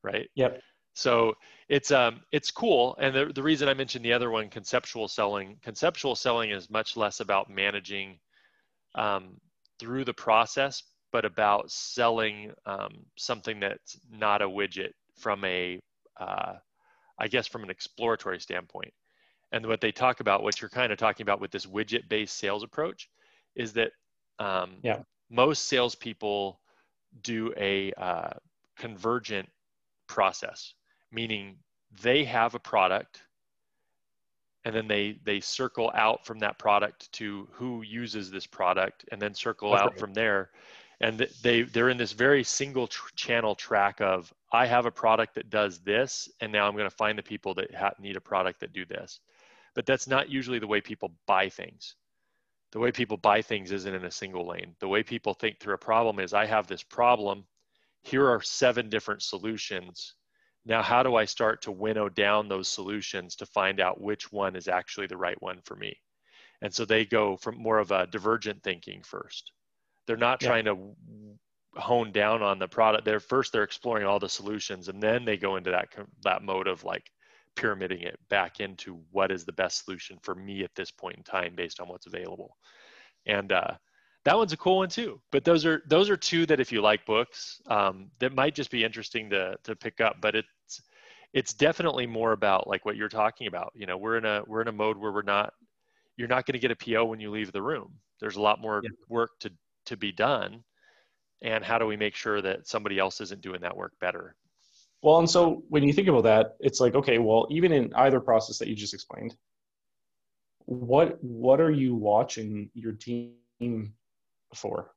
right? 0.03 0.29
Yep. 0.35 0.61
So 0.95 1.33
it's 1.69 1.91
um 1.91 2.21
it's 2.31 2.51
cool, 2.51 2.95
and 2.99 3.15
the 3.15 3.25
the 3.33 3.41
reason 3.41 3.67
I 3.67 3.73
mentioned 3.73 4.03
the 4.05 4.13
other 4.13 4.29
one, 4.29 4.49
conceptual 4.49 5.07
selling, 5.07 5.57
conceptual 5.63 6.15
selling 6.15 6.51
is 6.51 6.69
much 6.69 6.97
less 6.97 7.19
about 7.19 7.49
managing 7.49 8.19
um, 8.95 9.39
through 9.79 10.05
the 10.05 10.13
process, 10.13 10.83
but 11.11 11.25
about 11.25 11.71
selling 11.71 12.51
um, 12.65 13.05
something 13.17 13.59
that's 13.59 13.99
not 14.11 14.41
a 14.41 14.47
widget 14.47 14.91
from 15.17 15.43
a, 15.45 15.79
uh, 16.19 16.53
I 17.19 17.27
guess, 17.27 17.47
from 17.47 17.63
an 17.63 17.69
exploratory 17.69 18.39
standpoint. 18.39 18.93
And 19.51 19.65
what 19.67 19.81
they 19.81 19.91
talk 19.91 20.19
about, 20.19 20.41
what 20.43 20.61
you're 20.61 20.69
kind 20.69 20.91
of 20.91 20.97
talking 20.97 21.23
about 21.23 21.39
with 21.39 21.51
this 21.51 21.67
widget-based 21.67 22.35
sales 22.35 22.63
approach, 22.63 23.09
is 23.55 23.73
that 23.73 23.91
um, 24.39 24.75
yeah. 24.83 24.99
most 25.29 25.67
salespeople 25.67 26.59
do 27.21 27.53
a 27.57 27.91
uh, 27.93 28.31
convergent 28.77 29.47
process, 30.07 30.73
meaning 31.11 31.55
they 32.01 32.23
have 32.23 32.55
a 32.55 32.59
product 32.59 33.21
and 34.65 34.73
then 34.73 34.87
they 34.87 35.19
they 35.23 35.39
circle 35.39 35.91
out 35.93 36.25
from 36.25 36.39
that 36.39 36.57
product 36.57 37.11
to 37.11 37.47
who 37.51 37.81
uses 37.81 38.31
this 38.31 38.47
product 38.47 39.05
and 39.11 39.21
then 39.21 39.33
circle 39.33 39.71
That's 39.71 39.83
out 39.83 39.91
right. 39.91 39.99
from 39.99 40.13
there 40.13 40.49
and 41.01 41.27
they 41.41 41.63
they're 41.63 41.89
in 41.89 41.97
this 41.97 42.13
very 42.13 42.43
single 42.43 42.87
tr- 42.87 43.09
channel 43.15 43.55
track 43.55 44.01
of 44.01 44.33
i 44.51 44.65
have 44.65 44.85
a 44.85 44.91
product 44.91 45.35
that 45.35 45.49
does 45.49 45.79
this 45.79 46.29
and 46.39 46.51
now 46.51 46.67
i'm 46.67 46.73
going 46.73 46.89
to 46.89 46.95
find 46.95 47.17
the 47.17 47.23
people 47.23 47.53
that 47.55 47.73
ha- 47.73 47.93
need 47.99 48.15
a 48.15 48.21
product 48.21 48.59
that 48.61 48.73
do 48.73 48.85
this 48.85 49.19
but 49.75 49.85
that's 49.85 50.07
not 50.07 50.29
usually 50.29 50.59
the 50.59 50.67
way 50.67 50.81
people 50.81 51.11
buy 51.27 51.49
things 51.49 51.95
the 52.73 52.79
way 52.79 52.91
people 52.91 53.17
buy 53.17 53.41
things 53.41 53.71
isn't 53.71 53.93
in 53.93 54.03
a 54.03 54.11
single 54.11 54.47
lane. 54.47 54.75
The 54.79 54.87
way 54.87 55.03
people 55.03 55.35
think 55.35 55.59
through 55.59 55.75
a 55.75 55.77
problem 55.77 56.19
is 56.19 56.33
I 56.33 56.47
have 56.47 56.65
this 56.65 56.81
problem. 56.81 57.45
Here 58.01 58.27
are 58.27 58.41
seven 58.41 58.89
different 58.89 59.21
solutions. 59.21 60.15
Now, 60.65 60.81
how 60.81 61.03
do 61.03 61.15
I 61.15 61.25
start 61.25 61.61
to 61.61 61.71
winnow 61.71 62.09
down 62.09 62.49
those 62.49 62.67
solutions 62.67 63.35
to 63.35 63.45
find 63.45 63.79
out 63.79 64.01
which 64.01 64.31
one 64.31 64.55
is 64.55 64.67
actually 64.67 65.05
the 65.05 65.17
right 65.17 65.39
one 65.39 65.61
for 65.63 65.75
me? 65.75 65.95
And 66.63 66.73
so 66.73 66.83
they 66.83 67.05
go 67.05 67.37
from 67.37 67.61
more 67.61 67.77
of 67.77 67.91
a 67.91 68.07
divergent 68.07 68.63
thinking 68.63 69.03
first. 69.03 69.51
They're 70.07 70.17
not 70.17 70.41
yeah. 70.41 70.47
trying 70.47 70.65
to 70.65 70.95
hone 71.75 72.11
down 72.11 72.41
on 72.41 72.57
the 72.57 72.67
product. 72.67 73.05
They're 73.05 73.19
first 73.19 73.53
they're 73.53 73.63
exploring 73.63 74.07
all 74.07 74.19
the 74.19 74.29
solutions, 74.29 74.87
and 74.87 75.01
then 75.01 75.25
they 75.25 75.37
go 75.37 75.57
into 75.57 75.69
that 75.69 75.89
that 76.23 76.41
mode 76.41 76.67
of 76.67 76.83
like, 76.83 77.11
pyramiding 77.55 78.01
it 78.01 78.19
back 78.29 78.59
into 78.59 78.99
what 79.11 79.31
is 79.31 79.45
the 79.45 79.53
best 79.53 79.83
solution 79.83 80.17
for 80.21 80.35
me 80.35 80.63
at 80.63 80.73
this 80.75 80.91
point 80.91 81.17
in 81.17 81.23
time 81.23 81.53
based 81.55 81.79
on 81.79 81.87
what's 81.87 82.07
available. 82.07 82.57
And 83.25 83.51
uh, 83.51 83.71
that 84.25 84.37
one's 84.37 84.53
a 84.53 84.57
cool 84.57 84.77
one 84.77 84.89
too. 84.89 85.21
But 85.31 85.43
those 85.43 85.65
are 85.65 85.81
those 85.87 86.09
are 86.09 86.17
two 86.17 86.45
that 86.47 86.59
if 86.59 86.71
you 86.71 86.81
like 86.81 87.05
books, 87.05 87.61
um, 87.67 88.09
that 88.19 88.33
might 88.33 88.55
just 88.55 88.71
be 88.71 88.83
interesting 88.83 89.29
to 89.31 89.55
to 89.63 89.75
pick 89.75 90.01
up. 90.01 90.17
But 90.21 90.35
it's 90.35 90.81
it's 91.33 91.53
definitely 91.53 92.07
more 92.07 92.31
about 92.31 92.67
like 92.67 92.85
what 92.85 92.95
you're 92.95 93.09
talking 93.09 93.47
about. 93.47 93.71
You 93.75 93.85
know, 93.85 93.97
we're 93.97 94.17
in 94.17 94.25
a 94.25 94.43
we're 94.47 94.61
in 94.61 94.67
a 94.67 94.73
mode 94.73 94.97
where 94.97 95.11
we're 95.11 95.23
not 95.23 95.53
you're 96.17 96.27
not 96.27 96.45
going 96.45 96.53
to 96.53 96.59
get 96.59 96.71
a 96.71 96.75
PO 96.75 97.05
when 97.05 97.19
you 97.19 97.31
leave 97.31 97.51
the 97.51 97.61
room. 97.61 97.93
There's 98.19 98.35
a 98.35 98.41
lot 98.41 98.61
more 98.61 98.81
yeah. 98.83 98.89
work 99.09 99.31
to 99.41 99.51
to 99.87 99.97
be 99.97 100.11
done. 100.11 100.63
And 101.41 101.63
how 101.63 101.77
do 101.77 101.85
we 101.85 101.97
make 101.97 102.15
sure 102.15 102.41
that 102.41 102.67
somebody 102.67 102.97
else 102.97 103.19
isn't 103.19 103.41
doing 103.41 103.61
that 103.61 103.75
work 103.75 103.91
better? 103.99 104.35
Well, 105.03 105.19
and 105.19 105.29
so 105.29 105.63
when 105.67 105.83
you 105.83 105.91
think 105.91 106.07
about 106.07 106.23
that, 106.23 106.55
it's 106.61 106.79
like, 106.79 106.95
okay, 106.95 107.19
well, 107.19 107.45
even 107.51 107.73
in 107.73 107.93
either 107.93 108.21
process 108.21 108.57
that 108.59 108.69
you 108.69 108.75
just 108.75 108.93
explained, 108.93 109.35
what 110.65 111.21
what 111.21 111.59
are 111.59 111.71
you 111.71 111.93
watching 111.93 112.71
your 112.73 112.93
team 112.93 113.35
for? 114.55 114.95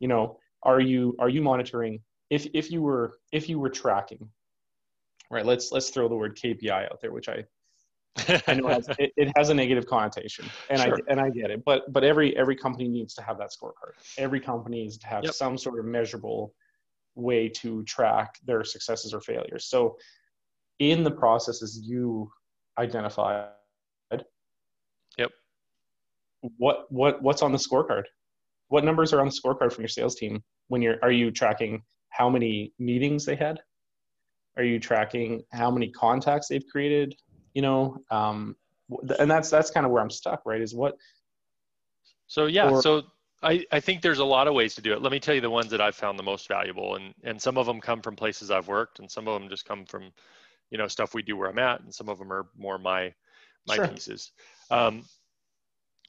You 0.00 0.08
know, 0.08 0.38
are 0.62 0.80
you 0.80 1.14
are 1.18 1.28
you 1.28 1.42
monitoring 1.42 2.00
if 2.30 2.46
if 2.54 2.70
you 2.70 2.80
were 2.80 3.18
if 3.30 3.48
you 3.50 3.58
were 3.58 3.68
tracking, 3.68 4.30
right? 5.30 5.44
Let's 5.44 5.70
let's 5.70 5.90
throw 5.90 6.08
the 6.08 6.16
word 6.16 6.38
KPI 6.38 6.90
out 6.90 6.98
there, 7.02 7.12
which 7.12 7.28
I 7.28 7.44
I 8.48 8.54
know 8.54 8.68
it 8.70 8.74
has, 8.76 8.88
it, 8.98 9.12
it 9.18 9.32
has 9.36 9.50
a 9.50 9.54
negative 9.54 9.86
connotation, 9.86 10.50
and 10.70 10.80
Sure. 10.82 10.94
I 10.94 11.12
and 11.12 11.20
I 11.20 11.28
get 11.28 11.50
it. 11.50 11.62
But 11.66 11.92
but 11.92 12.04
every 12.04 12.34
every 12.38 12.56
company 12.56 12.88
needs 12.88 13.12
to 13.16 13.22
have 13.22 13.36
that 13.38 13.50
scorecard. 13.50 13.92
Every 14.16 14.40
company 14.40 14.82
needs 14.84 14.96
to 14.98 15.06
have 15.06 15.24
Yep. 15.24 15.34
some 15.34 15.58
sort 15.58 15.78
of 15.78 15.84
measurable 15.84 16.54
way 17.18 17.48
to 17.48 17.82
track 17.84 18.38
their 18.44 18.64
successes 18.64 19.12
or 19.12 19.20
failures. 19.20 19.66
So, 19.66 19.96
in 20.78 21.02
the 21.02 21.10
processes 21.10 21.80
you 21.82 22.30
identified, 22.78 23.48
Yep. 25.18 25.32
What 26.56 26.90
what 26.90 27.20
what's 27.22 27.42
on 27.42 27.52
the 27.52 27.58
scorecard? 27.58 28.04
What 28.68 28.84
numbers 28.84 29.12
are 29.12 29.20
on 29.20 29.26
the 29.26 29.32
scorecard 29.32 29.72
from 29.72 29.82
your 29.82 29.88
sales 29.88 30.14
team 30.14 30.42
when 30.68 30.80
you're 30.80 30.98
are 31.02 31.10
you 31.10 31.30
tracking 31.30 31.82
how 32.10 32.30
many 32.30 32.72
meetings 32.78 33.24
they 33.24 33.34
had? 33.34 33.60
Are 34.56 34.62
you 34.62 34.78
tracking 34.78 35.42
how 35.52 35.70
many 35.70 35.90
contacts 35.90 36.48
they've 36.48 36.66
created? 36.70 37.14
You 37.54 37.62
know, 37.62 37.98
um, 38.10 38.56
and 39.18 39.30
that's 39.30 39.50
that's 39.50 39.70
kind 39.70 39.84
of 39.84 39.92
where 39.92 40.02
I'm 40.02 40.10
stuck, 40.10 40.42
right? 40.46 40.60
Is 40.60 40.74
what 40.74 40.94
So 42.28 42.46
yeah, 42.46 42.70
Or- 42.70 42.82
so 42.82 43.02
I, 43.42 43.64
I 43.70 43.80
think 43.80 44.02
there's 44.02 44.18
a 44.18 44.24
lot 44.24 44.48
of 44.48 44.54
ways 44.54 44.74
to 44.74 44.82
do 44.82 44.92
it. 44.92 45.02
Let 45.02 45.12
me 45.12 45.20
tell 45.20 45.34
you 45.34 45.40
the 45.40 45.50
ones 45.50 45.70
that 45.70 45.80
I've 45.80 45.94
found 45.94 46.18
the 46.18 46.24
most 46.24 46.48
valuable, 46.48 46.96
and 46.96 47.14
and 47.22 47.40
some 47.40 47.56
of 47.56 47.66
them 47.66 47.80
come 47.80 48.02
from 48.02 48.16
places 48.16 48.50
I've 48.50 48.68
worked, 48.68 48.98
and 48.98 49.10
some 49.10 49.28
of 49.28 49.40
them 49.40 49.48
just 49.48 49.64
come 49.64 49.84
from, 49.86 50.12
you 50.70 50.78
know, 50.78 50.88
stuff 50.88 51.14
we 51.14 51.22
do 51.22 51.36
where 51.36 51.48
I'm 51.48 51.58
at, 51.58 51.80
and 51.80 51.94
some 51.94 52.08
of 52.08 52.18
them 52.18 52.32
are 52.32 52.48
more 52.56 52.78
my 52.78 53.14
my 53.66 53.76
Sure. 53.76 53.88
pieces. 53.88 54.32
Um, 54.70 55.04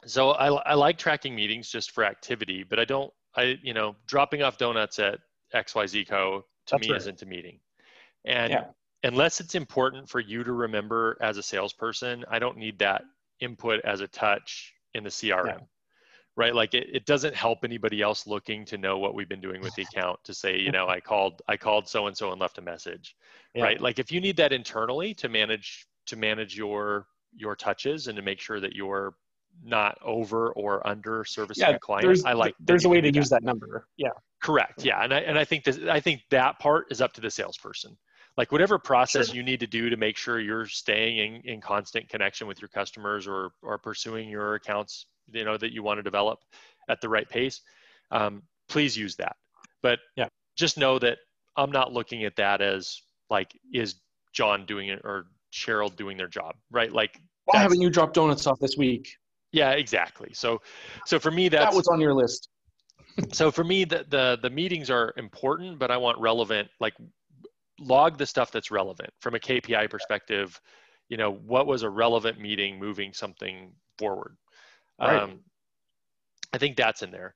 so 0.06 0.32
I 0.32 0.48
I 0.48 0.74
like 0.74 0.98
tracking 0.98 1.36
meetings 1.36 1.70
just 1.70 1.92
for 1.92 2.04
activity, 2.04 2.64
but 2.64 2.80
I 2.80 2.86
don't 2.86 3.14
I 3.36 3.58
you 3.62 3.74
know 3.74 3.96
dropping 4.08 4.42
off 4.42 4.58
donuts 4.58 4.98
at 5.00 5.20
XYZ 5.54 6.08
Co 6.08 6.46
to 6.68 6.76
That's 6.76 6.82
me 6.82 6.90
right. 6.90 6.96
isn't 6.96 7.22
a 7.22 7.26
meeting, 7.26 7.60
and 8.26 8.52
Yeah. 8.52 8.72
unless 9.04 9.40
it's 9.40 9.56
important 9.56 10.10
for 10.10 10.20
you 10.20 10.44
to 10.44 10.52
remember 10.54 11.18
as 11.22 11.38
a 11.38 11.44
salesperson, 11.44 12.26
I 12.30 12.40
don't 12.40 12.58
need 12.58 12.80
that 12.80 13.04
input 13.40 13.82
as 13.86 14.02
a 14.02 14.08
touch 14.08 14.74
in 14.94 15.04
the 15.04 15.10
CRM. 15.10 15.68
Right. 16.40 16.56
Like 16.56 16.74
it, 16.74 16.88
it 16.94 17.06
doesn't 17.06 17.36
help 17.36 17.66
anybody 17.66 18.02
else 18.02 18.26
looking 18.26 18.64
to 18.66 18.78
know 18.78 18.98
what 18.98 19.14
we've 19.14 19.28
been 19.28 19.42
doing 19.42 19.62
with 19.62 19.76
the 19.76 19.82
account 19.94 20.20
to 20.24 20.34
say, 20.34 20.58
you 20.58 20.72
know, 20.72 20.88
I 20.88 21.02
called, 21.02 21.42
I 21.50 21.58
called 21.58 21.88
so 21.90 22.08
and 22.08 22.16
so 22.16 22.32
and 22.32 22.40
left 22.40 22.58
a 22.58 22.62
message. 22.62 23.16
Yeah. 23.54 23.64
Right. 23.64 23.82
Like 23.82 24.00
if 24.00 24.10
you 24.10 24.22
need 24.22 24.38
that 24.38 24.54
internally 24.54 25.14
to 25.16 25.28
manage 25.28 25.86
to 26.08 26.16
manage 26.16 26.56
your 26.56 27.08
your 27.36 27.56
touches 27.56 28.08
and 28.08 28.16
to 28.16 28.22
make 28.24 28.40
sure 28.40 28.60
that 28.60 28.74
you're 28.74 29.16
not 29.64 29.98
over 30.02 30.52
or 30.54 30.86
under 30.88 31.26
servicing 31.26 31.68
yeah, 31.68 31.76
a 31.76 31.80
client. 31.80 32.22
I 32.26 32.34
like 32.34 32.56
there's 32.60 32.86
a 32.86 32.90
way 32.90 33.02
to 33.02 33.14
use 33.14 33.30
that 33.30 33.44
number. 33.44 33.86
Yeah, 33.98 34.10
Correct. 34.42 34.86
Yeah, 34.86 35.04
and 35.04 35.14
I 35.14 35.20
and 35.20 35.38
I 35.38 35.44
think 35.44 35.66
this 35.66 35.80
I 35.90 36.00
think 36.00 36.22
that 36.32 36.60
part 36.60 36.88
is 36.92 37.02
up 37.02 37.14
to 37.14 37.22
the 37.22 37.30
salesperson. 37.30 37.98
Like 38.38 38.52
whatever 38.54 38.80
process 38.80 39.28
Sure. 39.28 39.36
you 39.36 39.44
need 39.44 39.60
to 39.60 39.68
do 39.68 39.90
to 39.90 39.98
make 39.98 40.16
sure 40.16 40.40
you're 40.40 40.66
staying 40.66 41.18
in, 41.18 41.42
in 41.42 41.62
constant 41.62 42.08
connection 42.08 42.48
with 42.48 42.62
your 42.62 42.70
customers 42.70 43.28
or 43.28 43.52
or 43.62 43.78
pursuing 43.78 44.30
your 44.30 44.56
accounts, 44.56 45.08
you 45.34 45.44
know, 45.46 45.58
that 45.58 45.72
you 45.72 45.84
want 45.84 45.98
to 46.00 46.04
develop 46.04 46.40
at 46.90 47.02
the 47.02 47.10
right 47.10 47.28
pace, 47.30 47.62
um, 48.12 48.44
please 48.68 48.98
use 48.98 49.16
that. 49.18 49.36
But 49.82 50.00
Yeah. 50.16 50.28
just 50.56 50.78
know 50.78 51.00
that 51.00 51.18
I'm 51.56 51.72
not 51.72 51.94
looking 51.94 52.24
at 52.24 52.36
that 52.38 52.62
as 52.62 53.02
like 53.30 53.52
is 53.74 53.96
John 54.34 54.66
doing 54.66 54.90
it 54.90 55.02
or 55.04 55.28
Cheryl 55.54 55.96
doing 55.96 56.18
their 56.18 56.28
job, 56.28 56.56
right? 56.72 56.92
Like 56.92 57.20
why 57.46 57.60
haven't 57.60 57.82
you 57.82 57.90
dropped 57.90 58.14
donuts 58.14 58.46
off 58.48 58.60
this 58.60 58.76
week? 58.78 59.10
yeah, 59.52 59.72
exactly. 59.72 60.32
So 60.34 60.62
so 61.06 61.20
for 61.20 61.32
me 61.32 61.50
That 61.50 61.60
that's 61.60 61.76
was 61.76 61.88
on 61.88 62.00
your 62.00 62.14
list. 62.14 62.50
so 63.34 63.52
for 63.52 63.64
me 63.64 63.84
the, 63.84 64.06
the 64.10 64.40
the 64.42 64.50
meetings 64.50 64.90
are 64.90 65.14
important 65.18 65.80
but 65.80 65.92
i 65.92 65.98
want 65.98 66.18
relevant 66.20 66.70
like 66.80 66.94
log 67.80 68.18
the 68.18 68.26
stuff 68.26 68.52
that's 68.52 68.72
relevant 68.72 69.10
from 69.20 69.36
a 69.36 69.40
kpi 69.40 69.90
perspective 69.90 70.60
you 71.10 71.18
know 71.18 71.32
what 71.32 71.68
was 71.68 71.84
a 71.84 71.90
relevant 71.90 72.40
meeting 72.40 72.80
moving 72.80 73.14
something 73.14 73.72
forward 73.98 74.38
Right. 75.00 75.22
um, 75.22 75.40
i 76.54 76.58
think 76.58 76.78
that's 76.78 77.02
in 77.02 77.12
there 77.12 77.36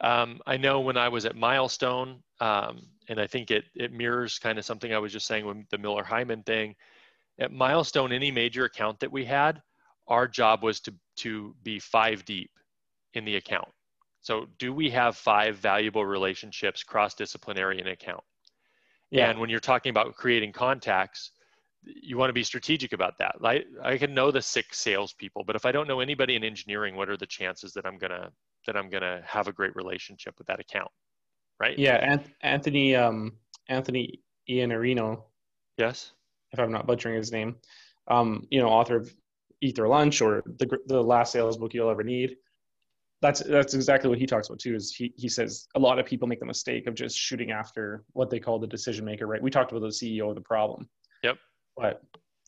um, 0.00 0.40
i 0.46 0.56
know 0.56 0.80
when 0.80 0.96
i 0.96 1.08
was 1.08 1.24
at 1.24 1.36
milestone 1.36 2.22
um, 2.40 2.82
and 3.08 3.20
i 3.20 3.26
think 3.26 3.50
it 3.50 3.64
it 3.74 3.92
mirrors 3.92 4.38
kind 4.38 4.58
of 4.58 4.64
something 4.64 4.92
i 4.92 4.98
was 4.98 5.12
just 5.12 5.26
saying 5.26 5.46
with 5.46 5.68
the 5.70 5.78
Miller 5.78 6.04
Heiman 6.04 6.44
thing 6.44 6.74
at 7.38 7.52
milestone 7.52 8.12
any 8.12 8.30
major 8.30 8.64
account 8.64 9.00
that 9.00 9.12
we 9.12 9.24
had 9.24 9.60
our 10.08 10.28
job 10.28 10.62
was 10.62 10.80
to 10.80 10.94
to 11.16 11.54
be 11.62 11.78
five 11.78 12.24
deep 12.24 12.50
in 13.14 13.24
the 13.24 13.36
account 13.36 13.68
so, 14.24 14.46
do 14.58 14.72
we 14.72 14.88
have 14.88 15.18
five 15.18 15.58
valuable 15.58 16.06
relationships 16.06 16.82
cross 16.82 17.12
disciplinary 17.12 17.78
in 17.78 17.88
account? 17.88 18.24
Yeah. 19.10 19.28
And 19.28 19.38
when 19.38 19.50
you're 19.50 19.60
talking 19.60 19.90
about 19.90 20.14
creating 20.14 20.52
contacts, 20.52 21.32
you 21.86 22.16
want 22.16 22.28
to 22.28 22.34
be 22.34 22.42
strategic 22.42 22.92
about 22.92 23.18
that. 23.18 23.40
Like, 23.40 23.66
I 23.82 23.98
can 23.98 24.14
know 24.14 24.30
the 24.30 24.42
six 24.42 24.78
salespeople, 24.78 25.44
but 25.44 25.56
if 25.56 25.66
I 25.66 25.72
don't 25.72 25.88
know 25.88 26.00
anybody 26.00 26.36
in 26.36 26.44
engineering, 26.44 26.96
what 26.96 27.08
are 27.08 27.16
the 27.16 27.26
chances 27.26 27.72
that 27.74 27.86
I'm 27.86 27.98
gonna 27.98 28.30
that 28.66 28.76
I'm 28.76 28.88
gonna 28.88 29.22
have 29.26 29.48
a 29.48 29.52
great 29.52 29.74
relationship 29.76 30.34
with 30.38 30.46
that 30.46 30.60
account? 30.60 30.90
Right? 31.60 31.78
Yeah, 31.78 31.96
An- 31.96 32.24
Anthony 32.42 32.94
um, 32.96 33.32
Anthony 33.68 34.20
Iannarino, 34.48 35.22
Yes. 35.78 36.12
if 36.52 36.58
I'm 36.58 36.72
not 36.72 36.86
butchering 36.86 37.16
his 37.16 37.32
name, 37.32 37.56
um, 38.08 38.46
you 38.50 38.60
know, 38.60 38.68
author 38.68 38.96
of 38.96 39.14
Eat 39.60 39.76
Their 39.76 39.88
Lunch 39.88 40.20
or 40.20 40.42
the 40.58 40.78
the 40.86 41.02
last 41.02 41.32
sales 41.32 41.56
book 41.56 41.74
you'll 41.74 41.90
ever 41.90 42.02
need. 42.02 42.36
That's 43.22 43.40
that's 43.40 43.74
exactly 43.74 44.10
what 44.10 44.18
he 44.18 44.26
talks 44.26 44.48
about 44.48 44.58
too. 44.58 44.74
Is 44.74 44.94
he 44.94 45.12
he 45.16 45.28
says 45.28 45.66
a 45.74 45.78
lot 45.78 45.98
of 45.98 46.04
people 46.06 46.28
make 46.28 46.40
the 46.40 46.46
mistake 46.46 46.86
of 46.86 46.94
just 46.94 47.16
shooting 47.16 47.52
after 47.52 48.04
what 48.12 48.28
they 48.28 48.38
call 48.38 48.58
the 48.58 48.66
decision 48.66 49.04
maker. 49.04 49.26
Right? 49.26 49.42
We 49.42 49.50
talked 49.50 49.70
about 49.72 49.80
the 49.80 49.88
CEO 49.88 50.28
of 50.28 50.34
the 50.34 50.42
problem. 50.42 50.88
Yep. 51.22 51.38
But 51.76 52.02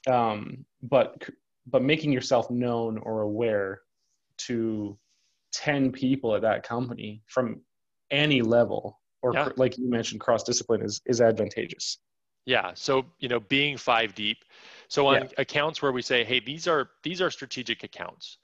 um, 0.07 0.65
but 0.83 1.29
but 1.67 1.83
making 1.83 2.13
yourself 2.13 2.51
known 2.51 2.99
or 2.99 3.23
aware 3.23 3.81
to 4.39 4.97
ten 5.53 5.91
people 5.91 6.35
at 6.35 6.43
that 6.43 6.63
company 6.63 7.23
from 7.27 7.61
any 8.11 8.43
level 8.43 9.01
or 9.23 9.35
Yeah. 9.35 9.45
cr- 9.47 9.55
like 9.57 9.79
you 9.79 9.89
mentioned 9.89 10.21
cross 10.21 10.45
discipline 10.45 10.83
is 10.83 11.01
is 11.07 11.21
advantageous. 11.21 11.99
Yeah. 12.45 12.73
So, 12.75 13.05
you 13.19 13.29
know, 13.29 13.41
being 13.41 13.77
five 13.77 14.15
deep. 14.15 14.45
So 14.89 15.09
on 15.09 15.29
accounts 15.37 15.83
where 15.83 15.91
we 15.91 16.01
say, 16.03 16.23
hey, 16.25 16.39
these 16.39 16.69
are 16.69 16.91
these 17.03 17.21
are 17.21 17.31
strategic 17.31 17.83
accounts. 17.83 18.39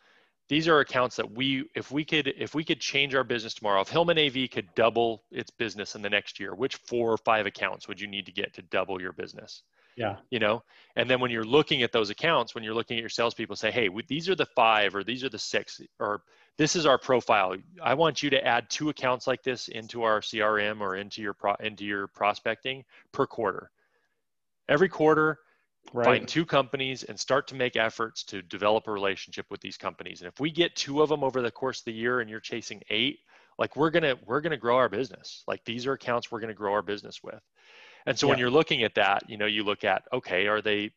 These 0.49 0.67
are 0.67 0.81
accounts 0.81 1.15
that 1.17 1.31
we 1.31 1.65
if 1.77 1.93
we 1.93 2.05
could 2.05 2.27
if 2.37 2.55
we 2.55 2.65
could 2.65 2.81
change 2.81 3.15
our 3.15 3.23
business 3.23 3.55
tomorrow, 3.55 3.81
if 3.81 3.89
Hillman 3.89 4.19
AV 4.19 4.51
could 4.51 4.75
double 4.75 5.23
its 5.31 5.51
business 5.51 5.95
in 5.95 6.03
the 6.03 6.11
next 6.11 6.41
year, 6.41 6.55
which 6.55 6.77
four 6.77 7.13
or 7.13 7.17
five 7.17 7.47
accounts 7.47 7.87
would 7.87 8.01
you 8.01 8.09
need 8.09 8.27
to 8.27 8.33
get 8.33 8.53
to 8.55 8.63
double 8.63 9.01
your 9.01 9.13
business? 9.13 9.63
Yeah. 9.97 10.17
You 10.31 10.39
know, 10.39 10.63
and 10.97 11.09
then 11.09 11.21
when 11.21 11.31
you're 11.31 11.45
looking 11.45 11.83
at 11.83 11.93
those 11.93 12.11
accounts, 12.11 12.55
when 12.55 12.65
you're 12.65 12.75
looking 12.75 12.97
at 12.97 13.01
your 13.01 13.09
salespeople, 13.11 13.57
say, 13.57 13.71
hey, 13.71 13.89
these 14.09 14.29
are 14.29 14.35
the 14.35 14.47
five 14.47 14.95
or 14.95 15.05
these 15.05 15.23
are 15.23 15.29
the 15.29 15.39
six 15.39 15.81
or 15.99 16.23
this 16.59 16.77
is 16.77 16.87
our 16.87 16.99
profile. 16.99 17.57
I 17.83 17.95
want 17.95 18.23
you 18.23 18.31
to 18.31 18.47
add 18.47 18.69
two 18.71 18.89
accounts 18.89 19.27
like 19.27 19.43
this 19.43 19.69
into 19.69 20.03
our 20.03 20.21
CRM 20.21 20.81
or 20.81 20.97
into 20.97 21.23
your 21.23 21.35
pro, 21.35 21.55
into 21.61 21.85
your 21.85 22.07
prospecting 22.09 22.85
per 23.13 23.27
quarter. 23.27 23.71
Every 24.69 24.89
quarter, 24.89 25.39
Right. 25.93 26.05
find 26.05 26.29
two 26.29 26.47
companies 26.47 27.03
and 27.03 27.19
start 27.19 27.49
to 27.49 27.55
make 27.55 27.77
efforts 27.77 28.23
to 28.25 28.41
develop 28.41 28.87
a 28.87 28.93
relationship 28.93 29.47
with 29.51 29.61
these 29.61 29.77
companies. 29.77 30.21
And 30.21 30.29
if 30.29 30.39
we 30.41 30.51
get 30.51 30.77
two 30.77 31.03
of 31.03 31.09
them 31.09 31.25
over 31.25 31.43
the 31.43 31.51
course 31.51 31.81
of 31.81 31.87
the 31.87 31.93
year 31.93 32.21
and 32.21 32.31
you're 32.31 32.41
chasing 32.41 32.83
eight, 32.89 33.19
like 33.59 33.77
we're 33.77 33.91
gonna 33.91 34.17
we're 34.25 34.41
gonna 34.41 34.57
grow 34.57 34.77
our 34.77 34.89
business. 34.89 35.43
Like 35.47 35.65
these 35.65 35.87
are 35.87 35.93
accounts 35.93 36.31
we're 36.31 36.41
gonna 36.41 36.55
grow 36.55 36.73
our 36.73 36.83
business 36.83 37.23
with. 37.23 37.43
And 38.07 38.19
so 38.19 38.29
when 38.29 38.39
you're 38.39 38.51
looking 38.51 38.83
at 38.85 38.95
that, 38.97 39.29
you 39.29 39.37
know, 39.37 39.47
you 39.47 39.65
look 39.65 39.85
at 39.85 40.03
okay, 40.13 40.47
are 40.47 40.61
they 40.61 40.93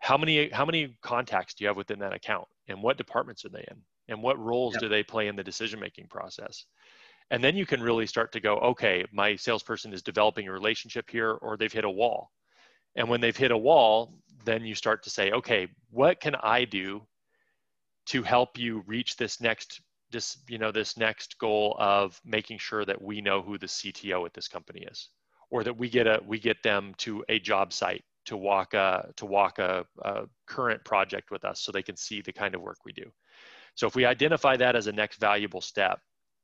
how 0.00 0.16
many 0.16 0.48
how 0.50 0.64
many 0.64 0.96
contacts 1.02 1.54
do 1.54 1.64
you 1.64 1.68
have 1.68 1.76
within 1.76 1.98
that 2.00 2.12
account? 2.14 2.48
And 2.68 2.82
what 2.82 2.96
departments 2.96 3.44
are 3.44 3.50
they 3.50 3.66
in? 3.70 3.82
And 4.08 4.22
what 4.22 4.38
roles 4.38 4.74
Yeah. 4.74 4.80
do 4.80 4.88
they 4.88 5.02
play 5.02 5.28
in 5.28 5.36
the 5.36 5.44
decision 5.44 5.80
making 5.80 6.08
process? 6.08 6.66
And 7.30 7.42
then 7.44 7.56
you 7.56 7.66
can 7.66 7.82
really 7.82 8.06
start 8.06 8.32
to 8.32 8.40
go 8.40 8.58
okay 8.58 9.04
my 9.12 9.36
salesperson 9.36 9.92
is 9.92 10.02
developing 10.02 10.48
a 10.48 10.52
relationship 10.52 11.10
here 11.10 11.32
or 11.32 11.56
they've 11.56 11.72
hit 11.72 11.84
a 11.84 11.90
wall. 11.90 12.32
And 12.96 13.08
when 13.08 13.20
they've 13.20 13.36
hit 13.36 13.52
a 13.52 13.58
wall 13.58 14.18
then 14.44 14.64
you 14.64 14.74
start 14.74 15.02
to 15.04 15.10
say 15.10 15.30
okay 15.32 15.68
what 15.90 16.20
can 16.20 16.34
i 16.42 16.64
do 16.64 17.06
to 18.06 18.22
help 18.22 18.58
you 18.58 18.82
reach 18.86 19.16
this 19.16 19.40
next 19.40 19.80
this 20.10 20.38
you 20.48 20.58
know 20.58 20.72
this 20.72 20.96
next 20.96 21.38
goal 21.38 21.76
of 21.78 22.20
making 22.24 22.58
sure 22.58 22.84
that 22.84 23.00
we 23.00 23.20
know 23.20 23.42
who 23.42 23.58
the 23.58 23.66
cto 23.66 24.26
at 24.26 24.34
this 24.34 24.48
company 24.48 24.82
is 24.90 25.10
or 25.50 25.64
that 25.64 25.76
we 25.76 25.88
get 25.88 26.06
a 26.06 26.20
we 26.26 26.38
get 26.38 26.62
them 26.62 26.94
to 26.98 27.24
a 27.28 27.38
job 27.38 27.72
site 27.72 28.04
to 28.26 28.36
walk 28.36 28.74
a 28.74 29.10
to 29.16 29.26
walk 29.26 29.58
a, 29.58 29.84
a 30.02 30.26
current 30.46 30.84
project 30.84 31.30
with 31.30 31.44
us 31.44 31.60
so 31.60 31.72
they 31.72 31.82
can 31.82 31.96
see 31.96 32.20
the 32.20 32.32
kind 32.32 32.54
of 32.54 32.60
work 32.60 32.78
we 32.84 32.92
do. 32.92 33.10
So 33.74 33.86
if 33.86 33.94
we 33.94 34.04
identify 34.04 34.56
that 34.56 34.76
as 34.76 34.86
a 34.86 34.92
next 34.92 35.20
valuable 35.20 35.60
step 35.60 36.00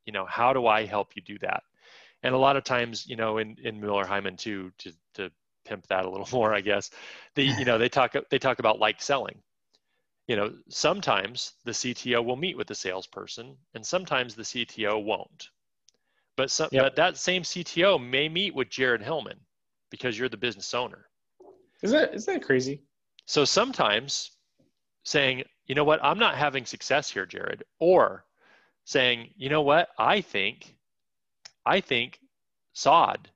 you 0.06 0.12
know 0.12 0.24
how 0.24 0.52
do 0.52 0.66
i 0.66 0.86
help 0.86 1.14
you 1.14 1.22
do 1.22 1.38
that? 1.40 1.62
And 2.22 2.34
a 2.34 2.38
lot 2.38 2.56
of 2.56 2.64
times 2.64 3.06
you 3.06 3.16
know 3.16 3.38
in 3.38 3.56
in 3.62 3.80
Miller 3.80 4.04
Heiman 4.04 4.38
too 4.38 4.72
to 4.78 4.92
to 5.14 5.30
pimp 5.64 5.86
that 5.88 6.04
a 6.06 6.10
little 6.10 6.28
more 6.32 6.54
i 6.54 6.60
guess 6.60 6.90
they 7.34 7.42
you 7.42 7.64
know 7.64 7.76
they 7.76 7.88
talk 7.88 8.14
they 8.30 8.38
talk 8.38 8.60
about 8.60 8.78
like 8.78 9.02
selling. 9.02 9.42
You 10.28 10.36
know 10.36 10.54
sometimes 10.68 11.52
the 11.64 11.72
cto 11.72 12.24
will 12.24 12.36
meet 12.36 12.56
with 12.56 12.68
the 12.68 12.74
salesperson 12.74 13.56
and 13.74 13.84
sometimes 13.84 14.34
the 14.34 14.42
cto 14.42 15.02
won't 15.02 15.50
but 16.36 16.50
some, 16.50 16.68
Yep. 16.72 16.82
but 16.82 16.96
that 16.96 17.16
same 17.16 17.42
cto 17.42 18.02
may 18.02 18.28
meet 18.28 18.54
with 18.54 18.68
jared 18.68 19.02
hillman 19.02 19.38
because 19.90 20.18
you're 20.18 20.28
the 20.28 20.36
business 20.36 20.74
owner 20.74 21.08
Is 21.82 21.90
that 21.92 22.14
is 22.14 22.26
that 22.26 22.42
crazy? 22.42 22.82
So 23.26 23.44
sometimes 23.44 24.30
saying, 25.04 25.44
you 25.66 25.74
know 25.74 25.84
what, 25.84 26.00
I'm 26.02 26.18
not 26.18 26.36
having 26.36 26.64
success 26.66 27.10
here, 27.10 27.26
Jared, 27.26 27.64
or 27.80 28.24
saying, 28.84 29.30
you 29.36 29.48
know 29.48 29.62
what, 29.62 29.88
I 29.98 30.20
think, 30.20 30.76
I 31.64 31.80
think 31.80 32.20
Sod 32.72 33.30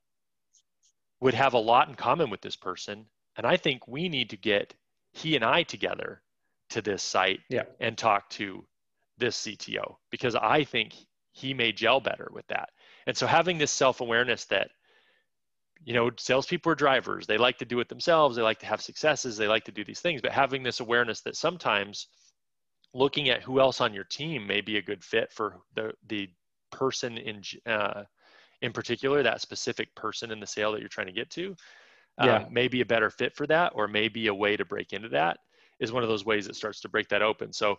would 1.20 1.34
have 1.34 1.54
a 1.54 1.58
lot 1.58 1.88
in 1.88 1.94
common 1.94 2.30
with 2.30 2.40
this 2.40 2.56
person. 2.56 3.06
And 3.36 3.46
I 3.46 3.56
think 3.56 3.86
we 3.88 4.08
need 4.08 4.30
to 4.30 4.36
get 4.36 4.74
he 5.12 5.34
and 5.36 5.44
I 5.44 5.62
together 5.64 6.22
to 6.70 6.82
this 6.82 7.02
site 7.02 7.40
yeah. 7.48 7.64
and 7.80 7.96
talk 7.98 8.30
to 8.30 8.64
this 9.18 9.36
CTO 9.44 9.96
because 10.10 10.34
I 10.34 10.64
think 10.64 10.94
he 11.32 11.52
may 11.54 11.72
gel 11.72 12.00
better 12.00 12.28
with 12.32 12.46
that. 12.48 12.70
And 13.11 13.16
so 13.16 13.27
having 13.27 13.59
this 13.59 13.73
self-awareness 13.73 14.44
that, 14.44 14.70
you 15.83 15.94
know, 15.94 16.12
salespeople 16.16 16.70
are 16.70 16.77
drivers. 16.77 17.27
They 17.27 17.38
like 17.38 17.59
to 17.59 17.64
do 17.64 17.81
it 17.81 17.88
themselves. 17.88 18.37
They 18.37 18.42
like 18.42 18.61
to 18.61 18.66
have 18.66 18.81
successes. 18.81 19.37
They 19.37 19.49
like 19.49 19.64
to 19.64 19.73
do 19.73 19.85
these 19.85 19.99
things. 19.99 20.23
But 20.23 20.31
having 20.31 20.62
this 20.62 20.79
awareness 20.79 21.20
that 21.23 21.35
sometimes 21.35 22.07
looking 22.94 23.29
at 23.29 23.42
who 23.42 23.59
else 23.59 23.81
on 23.81 23.94
your 23.94 24.05
team 24.05 24.46
may 24.46 24.61
be 24.61 24.77
a 24.77 24.83
good 24.83 25.03
fit 25.03 25.33
for 25.33 25.57
the 25.75 25.92
the 26.07 26.29
person 26.70 27.18
in 27.18 27.42
uh, 27.66 28.05
in 28.62 28.73
particular, 28.73 29.25
that 29.25 29.40
specific 29.40 29.92
person 29.96 30.31
in 30.31 30.38
the 30.38 30.46
sale 30.46 30.70
that 30.70 30.79
you're 30.79 30.88
trying 30.88 31.09
to 31.09 31.12
get 31.12 31.31
to, 31.31 31.57
um, 32.18 32.29
yeah. 32.29 32.44
may 32.49 32.68
be 32.68 32.81
a 32.81 32.87
better 32.87 33.11
fit 33.11 33.35
for 33.35 33.49
that, 33.49 33.73
or 33.75 33.88
maybe 33.88 34.29
a 34.29 34.35
way 34.35 34.57
to 34.57 34.64
break 34.64 34.92
into 34.92 35.09
that 35.09 35.37
is 35.81 35.90
one 35.90 36.05
of 36.05 36.09
those 36.09 36.25
ways 36.25 36.46
that 36.46 36.55
starts 36.55 36.81
to 36.83 36.88
break 36.88 37.09
that 37.09 37.23
open. 37.23 37.53
So, 37.53 37.75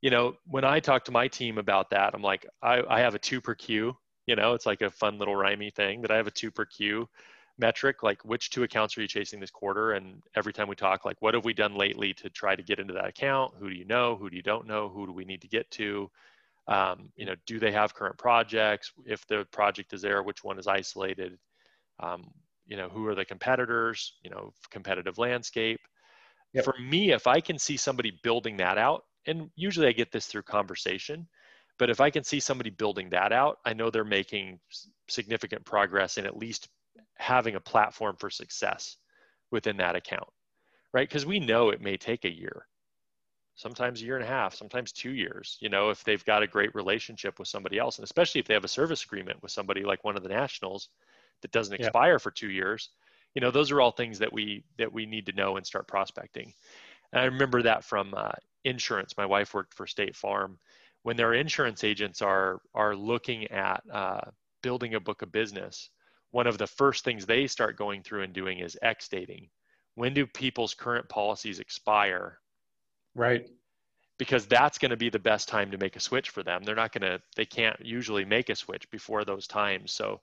you 0.00 0.10
know, 0.10 0.36
when 0.46 0.64
I 0.64 0.78
talk 0.78 1.04
to 1.06 1.10
my 1.10 1.26
team 1.26 1.58
about 1.58 1.90
that, 1.90 2.14
I'm 2.14 2.22
like, 2.22 2.46
I, 2.62 2.84
I 2.88 3.00
have 3.00 3.16
a 3.16 3.18
two 3.18 3.40
per 3.40 3.56
queue 3.56 3.96
you 4.26 4.36
know, 4.36 4.54
it's 4.54 4.66
like 4.66 4.82
a 4.82 4.90
fun 4.90 5.18
little 5.18 5.34
rhymey 5.34 5.72
thing 5.72 6.02
that 6.02 6.10
I 6.10 6.16
have 6.16 6.26
a 6.26 6.32
two 6.32 6.50
per 6.50 6.64
queue 6.64 7.08
metric, 7.58 8.02
like 8.02 8.22
which 8.24 8.50
two 8.50 8.64
accounts 8.64 8.96
are 8.96 9.02
you 9.02 9.08
chasing 9.08 9.40
this 9.40 9.50
quarter? 9.50 9.92
And 9.92 10.22
every 10.34 10.52
time 10.52 10.68
we 10.68 10.74
talk, 10.74 11.04
like 11.04 11.20
what 11.20 11.34
have 11.34 11.44
we 11.44 11.54
done 11.54 11.74
lately 11.74 12.12
to 12.14 12.28
try 12.28 12.54
to 12.54 12.62
get 12.62 12.78
into 12.78 12.94
that 12.94 13.06
account? 13.06 13.54
Who 13.58 13.70
do 13.70 13.76
you 13.76 13.84
know? 13.84 14.16
Who 14.16 14.28
do 14.28 14.36
you 14.36 14.42
don't 14.42 14.66
know? 14.66 14.88
Who 14.88 15.06
do 15.06 15.12
we 15.12 15.24
need 15.24 15.40
to 15.42 15.48
get 15.48 15.70
to? 15.72 16.10
Um, 16.68 17.10
you 17.16 17.26
know, 17.26 17.34
do 17.46 17.58
they 17.58 17.72
have 17.72 17.94
current 17.94 18.18
projects? 18.18 18.92
If 19.06 19.26
the 19.26 19.46
project 19.52 19.92
is 19.92 20.02
there, 20.02 20.22
which 20.22 20.44
one 20.44 20.58
is 20.58 20.66
isolated? 20.66 21.38
Um, 22.00 22.30
you 22.66 22.76
know, 22.76 22.88
who 22.88 23.06
are 23.06 23.14
the 23.14 23.24
competitors? 23.24 24.14
You 24.22 24.30
know, 24.30 24.52
competitive 24.70 25.16
landscape. 25.18 25.80
Yep. 26.52 26.64
For 26.64 26.74
me, 26.80 27.12
if 27.12 27.26
I 27.26 27.40
can 27.40 27.58
see 27.58 27.76
somebody 27.76 28.18
building 28.22 28.56
that 28.58 28.78
out, 28.78 29.04
and 29.26 29.50
usually 29.56 29.86
I 29.86 29.92
get 29.92 30.12
this 30.12 30.26
through 30.26 30.42
conversation, 30.42 31.28
but 31.78 31.90
if 31.90 32.00
I 32.00 32.10
can 32.10 32.24
see 32.24 32.40
somebody 32.40 32.70
building 32.70 33.10
that 33.10 33.32
out, 33.32 33.58
I 33.64 33.74
know 33.74 33.90
they're 33.90 34.04
making 34.04 34.58
significant 35.08 35.64
progress 35.64 36.18
in 36.18 36.26
at 36.26 36.36
least 36.36 36.68
having 37.14 37.54
a 37.54 37.60
platform 37.60 38.16
for 38.18 38.30
success 38.30 38.96
within 39.50 39.76
that 39.78 39.96
account, 39.96 40.28
right? 40.92 41.08
Because 41.08 41.26
we 41.26 41.40
know 41.40 41.70
it 41.70 41.80
may 41.80 41.96
take 41.96 42.24
a 42.24 42.34
year, 42.34 42.66
sometimes 43.54 44.00
a 44.00 44.04
year 44.04 44.16
and 44.16 44.24
a 44.24 44.28
half, 44.28 44.54
sometimes 44.54 44.92
two 44.92 45.12
years, 45.12 45.58
you 45.60 45.68
know, 45.68 45.90
if 45.90 46.04
they've 46.04 46.24
got 46.24 46.42
a 46.42 46.46
great 46.46 46.74
relationship 46.74 47.38
with 47.38 47.48
somebody 47.48 47.78
else. 47.78 47.98
And 47.98 48.04
especially 48.04 48.40
if 48.40 48.46
they 48.46 48.54
have 48.54 48.64
a 48.64 48.68
service 48.68 49.04
agreement 49.04 49.42
with 49.42 49.52
somebody 49.52 49.82
like 49.82 50.04
one 50.04 50.16
of 50.16 50.22
the 50.22 50.28
nationals 50.28 50.88
that 51.42 51.52
doesn't 51.52 51.74
expire 51.74 52.12
yeah. 52.12 52.18
for 52.18 52.30
two 52.30 52.50
years, 52.50 52.90
you 53.34 53.40
know, 53.40 53.50
those 53.50 53.70
are 53.70 53.80
all 53.80 53.90
things 53.90 54.18
that 54.18 54.32
we 54.32 54.64
that 54.78 54.92
we 54.92 55.04
need 55.04 55.26
to 55.26 55.32
know 55.32 55.56
and 55.56 55.66
start 55.66 55.86
prospecting. 55.86 56.54
And 57.12 57.20
I 57.20 57.24
remember 57.26 57.62
that 57.62 57.84
from 57.84 58.14
uh, 58.16 58.32
insurance. 58.64 59.14
My 59.16 59.26
wife 59.26 59.52
worked 59.54 59.74
for 59.74 59.86
State 59.86 60.16
Farm 60.16 60.58
when 61.06 61.16
their 61.16 61.34
insurance 61.34 61.84
agents 61.84 62.20
are 62.20 62.60
are 62.74 62.96
looking 62.96 63.46
at 63.52 63.80
uh, 63.92 64.22
building 64.60 64.96
a 64.96 65.00
book 65.00 65.22
of 65.22 65.30
business, 65.30 65.90
one 66.32 66.48
of 66.48 66.58
the 66.58 66.66
first 66.66 67.04
things 67.04 67.24
they 67.24 67.46
start 67.46 67.76
going 67.76 68.02
through 68.02 68.22
and 68.22 68.32
doing 68.32 68.58
is 68.58 68.76
X 68.82 69.06
dating. 69.06 69.48
When 69.94 70.14
do 70.14 70.26
people's 70.26 70.74
current 70.74 71.08
policies 71.08 71.60
expire? 71.60 72.40
Right. 73.14 73.46
Because 74.18 74.46
that's 74.46 74.78
going 74.78 74.90
to 74.90 74.96
be 74.96 75.08
the 75.08 75.20
best 75.20 75.46
time 75.46 75.70
to 75.70 75.78
make 75.78 75.94
a 75.94 76.00
switch 76.00 76.30
for 76.30 76.42
them. 76.42 76.64
They're 76.64 76.74
not 76.74 76.92
going 76.92 77.08
to, 77.08 77.22
they 77.36 77.46
can't 77.46 77.78
usually 77.80 78.24
make 78.24 78.48
a 78.48 78.56
switch 78.56 78.90
before 78.90 79.24
those 79.24 79.46
times. 79.46 79.92
So 79.92 80.20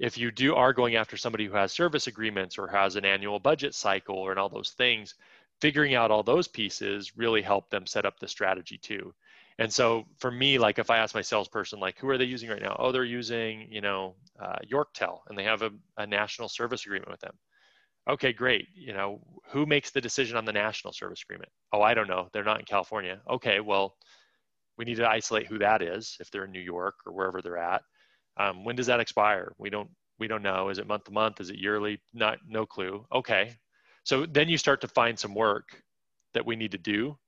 if 0.00 0.18
you 0.18 0.32
do 0.32 0.56
are 0.56 0.72
going 0.72 0.96
after 0.96 1.16
somebody 1.16 1.46
who 1.46 1.54
has 1.54 1.72
service 1.72 2.08
agreements 2.08 2.58
or 2.58 2.66
has 2.66 2.96
an 2.96 3.04
annual 3.04 3.38
budget 3.38 3.72
cycle 3.72 4.16
or 4.16 4.32
and 4.32 4.40
all 4.40 4.48
those 4.48 4.70
things, 4.70 5.14
figuring 5.60 5.94
out 5.94 6.10
all 6.10 6.24
those 6.24 6.48
pieces 6.48 7.16
really 7.16 7.40
help 7.40 7.70
them 7.70 7.86
set 7.86 8.04
up 8.04 8.18
the 8.18 8.26
strategy 8.26 8.78
too. 8.78 9.14
And 9.58 9.72
so 9.72 10.06
for 10.18 10.30
me, 10.30 10.58
like 10.58 10.78
if 10.78 10.90
I 10.90 10.98
ask 10.98 11.14
my 11.14 11.20
salesperson, 11.20 11.80
like, 11.80 11.98
who 11.98 12.08
are 12.08 12.18
they 12.18 12.24
using 12.24 12.48
right 12.48 12.62
now? 12.62 12.76
Oh, 12.78 12.92
they're 12.92 13.04
using, 13.04 13.66
you 13.70 13.80
know, 13.80 14.14
uh, 14.40 14.56
Yorktel, 14.70 15.18
and 15.28 15.36
they 15.36 15.44
have 15.44 15.62
a, 15.62 15.70
a 15.96 16.06
national 16.06 16.48
service 16.48 16.86
agreement 16.86 17.10
with 17.10 17.20
them. 17.20 17.34
Okay, 18.08 18.32
great. 18.32 18.68
You 18.74 18.92
know, 18.94 19.20
who 19.50 19.66
makes 19.66 19.90
the 19.90 20.00
decision 20.00 20.36
on 20.36 20.44
the 20.44 20.52
national 20.52 20.92
service 20.92 21.22
agreement? 21.22 21.50
Oh, 21.72 21.82
I 21.82 21.92
don't 21.92 22.08
know. 22.08 22.28
They're 22.32 22.44
not 22.44 22.60
in 22.60 22.64
California. 22.64 23.20
Okay, 23.28 23.60
well, 23.60 23.96
we 24.78 24.84
need 24.84 24.96
to 24.96 25.10
isolate 25.10 25.46
who 25.46 25.58
that 25.58 25.82
is 25.82 26.16
if 26.20 26.30
they're 26.30 26.44
in 26.44 26.52
New 26.52 26.60
York 26.60 26.94
or 27.04 27.12
wherever 27.12 27.42
they're 27.42 27.58
at. 27.58 27.82
Um, 28.38 28.64
when 28.64 28.76
does 28.76 28.86
that 28.86 29.00
expire? 29.00 29.52
We 29.58 29.70
don't 29.70 29.90
we 30.20 30.28
don't 30.28 30.42
know. 30.42 30.68
Is 30.68 30.78
it 30.78 30.86
month 30.86 31.04
to 31.04 31.12
month? 31.12 31.40
Is 31.40 31.50
it 31.50 31.58
yearly? 31.58 32.00
Not 32.14 32.38
no 32.46 32.64
clue. 32.64 33.04
Okay, 33.12 33.56
so 34.04 34.24
then 34.24 34.48
you 34.48 34.56
start 34.56 34.80
to 34.82 34.88
find 34.88 35.18
some 35.18 35.34
work 35.34 35.82
that 36.32 36.46
we 36.46 36.56
need 36.56 36.72
to 36.72 36.78
do 36.78 37.18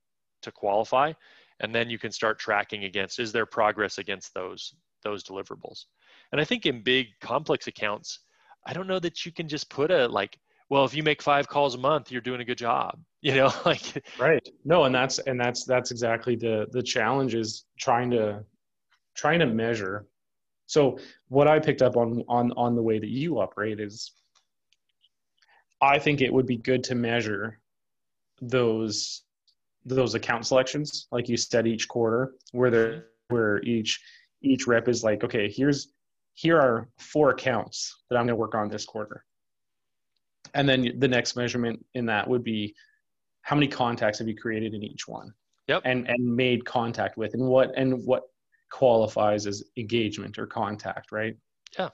to 0.41 0.51
qualify 0.51 1.13
and 1.61 1.73
then 1.73 1.89
you 1.89 1.97
can 1.97 2.11
start 2.11 2.39
tracking 2.39 2.83
against 2.83 3.19
is 3.19 3.31
there 3.31 3.45
progress 3.45 3.97
against 3.97 4.33
those 4.33 4.73
those 5.03 5.23
deliverables? 5.23 5.85
And 6.31 6.41
i 6.41 6.43
think 6.43 6.65
in 6.65 6.83
big 6.83 7.07
complex 7.21 7.67
accounts 7.67 8.19
i 8.65 8.73
don't 8.73 8.87
know 8.87 8.99
that 8.99 9.25
you 9.25 9.31
can 9.31 9.47
just 9.47 9.69
put 9.69 9.91
a 9.91 10.07
like 10.07 10.37
well 10.69 10.85
if 10.85 10.93
you 10.93 11.03
make 11.03 11.21
five 11.21 11.47
calls 11.47 11.75
a 11.75 11.77
month 11.77 12.11
you're 12.11 12.21
doing 12.21 12.41
a 12.41 12.45
good 12.45 12.57
job 12.57 12.99
you 13.21 13.35
know 13.35 13.51
like 13.65 14.03
right. 14.19 14.47
No 14.65 14.85
and 14.85 14.93
that's 14.93 15.19
and 15.19 15.39
that's 15.39 15.63
that's 15.65 15.91
exactly 15.91 16.35
the 16.35 16.67
the 16.71 16.83
challenge 16.83 17.35
is 17.35 17.65
trying 17.79 18.11
to 18.11 18.43
trying 19.15 19.39
to 19.39 19.45
measure. 19.45 20.07
So 20.65 20.97
what 21.27 21.47
i 21.47 21.59
picked 21.59 21.81
up 21.81 21.97
on 21.97 22.23
on 22.27 22.51
on 22.53 22.75
the 22.75 22.81
way 22.81 22.97
that 22.97 23.09
you 23.09 23.39
operate 23.39 23.79
is 23.79 24.13
i 25.81 25.99
think 25.99 26.21
it 26.21 26.31
would 26.33 26.45
be 26.45 26.57
good 26.57 26.83
to 26.85 26.95
measure 26.95 27.59
those 28.41 29.23
those 29.85 30.13
account 30.15 30.45
selections, 30.45 31.07
like 31.11 31.27
you 31.27 31.37
said, 31.37 31.67
each 31.67 31.87
quarter, 31.87 32.33
where 32.51 32.69
they 32.69 33.01
where 33.29 33.61
each 33.63 33.99
each 34.41 34.67
rep 34.67 34.87
is 34.87 35.03
like, 35.03 35.23
okay, 35.23 35.49
here's 35.49 35.93
here 36.33 36.59
are 36.59 36.87
four 36.97 37.31
accounts 37.31 38.03
that 38.09 38.17
I'm 38.17 38.25
going 38.25 38.35
to 38.35 38.35
work 38.35 38.55
on 38.55 38.69
this 38.69 38.85
quarter, 38.85 39.25
and 40.53 40.67
then 40.67 40.93
the 40.99 41.07
next 41.07 41.35
measurement 41.35 41.83
in 41.93 42.05
that 42.07 42.27
would 42.27 42.43
be 42.43 42.75
how 43.41 43.55
many 43.55 43.67
contacts 43.67 44.19
have 44.19 44.27
you 44.27 44.35
created 44.35 44.73
in 44.73 44.83
each 44.83 45.07
one, 45.07 45.33
yep, 45.67 45.81
and 45.85 46.07
and 46.09 46.35
made 46.35 46.65
contact 46.65 47.17
with, 47.17 47.33
and 47.33 47.43
what 47.43 47.71
and 47.75 48.05
what 48.05 48.23
qualifies 48.71 49.47
as 49.47 49.63
engagement 49.77 50.37
or 50.39 50.47
contact, 50.47 51.11
right? 51.11 51.35
Yeah. 51.77 51.89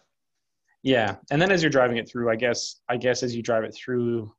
Yeah, 0.83 1.15
and 1.31 1.41
then 1.41 1.51
as 1.51 1.61
you're 1.63 1.71
driving 1.71 1.97
it 1.97 2.09
through, 2.09 2.29
I 2.29 2.35
guess 2.35 2.81
I 2.87 2.97
guess 2.97 3.23
as 3.23 3.35
you 3.35 3.41
drive 3.41 3.63
it 3.63 3.73
through, 3.73 4.31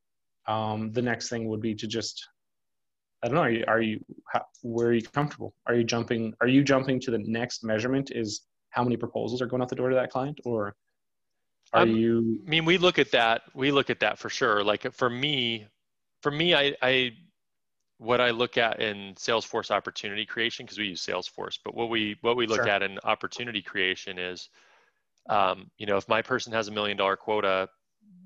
um, 0.46 0.92
the 0.92 1.02
next 1.02 1.28
thing 1.28 1.48
would 1.48 1.60
be 1.60 1.74
to 1.74 1.86
just 1.86 2.26
I 3.22 3.26
don't 3.26 3.34
know. 3.34 3.42
Are 3.42 3.50
you, 3.50 3.64
are 3.66 3.80
you 3.80 4.04
how, 4.32 4.44
where 4.62 4.88
are 4.88 4.92
you 4.92 5.02
comfortable? 5.02 5.54
Are 5.66 5.74
you 5.74 5.84
jumping? 5.84 6.34
Are 6.40 6.46
you 6.46 6.62
jumping 6.62 7.00
to 7.00 7.10
the 7.10 7.18
next 7.18 7.64
measurement? 7.64 8.12
Is 8.14 8.42
how 8.70 8.84
many 8.84 8.96
proposals 8.96 9.42
are 9.42 9.46
going 9.46 9.60
out 9.62 9.68
the 9.68 9.76
door 9.76 9.88
to 9.88 9.96
that 9.96 10.10
client, 10.10 10.40
or 10.44 10.76
are 11.72 11.82
um, 11.82 11.90
you? 11.90 12.40
I 12.46 12.50
mean, 12.50 12.64
we 12.64 12.78
look 12.78 12.98
at 12.98 13.10
that. 13.12 13.42
We 13.54 13.72
look 13.72 13.90
at 13.90 14.00
that 14.00 14.18
for 14.18 14.28
sure. 14.28 14.62
Like 14.62 14.92
for 14.92 15.10
me, 15.10 15.66
for 16.22 16.30
me, 16.30 16.54
I, 16.54 16.76
I 16.80 17.12
what 17.98 18.20
I 18.20 18.30
look 18.30 18.56
at 18.56 18.80
in 18.80 19.14
Salesforce 19.14 19.72
opportunity 19.72 20.24
creation 20.24 20.64
because 20.64 20.78
we 20.78 20.86
use 20.86 21.04
Salesforce, 21.04 21.58
but 21.64 21.74
what 21.74 21.90
we 21.90 22.16
what 22.20 22.36
we 22.36 22.46
look 22.46 22.62
sure. 22.62 22.68
at 22.68 22.84
in 22.84 23.00
opportunity 23.02 23.62
creation 23.62 24.18
is, 24.18 24.48
um, 25.28 25.70
you 25.78 25.86
know, 25.86 25.96
if 25.96 26.08
my 26.08 26.22
person 26.22 26.52
has 26.52 26.68
a 26.68 26.72
million 26.72 26.96
dollar 26.96 27.16
quota, 27.16 27.68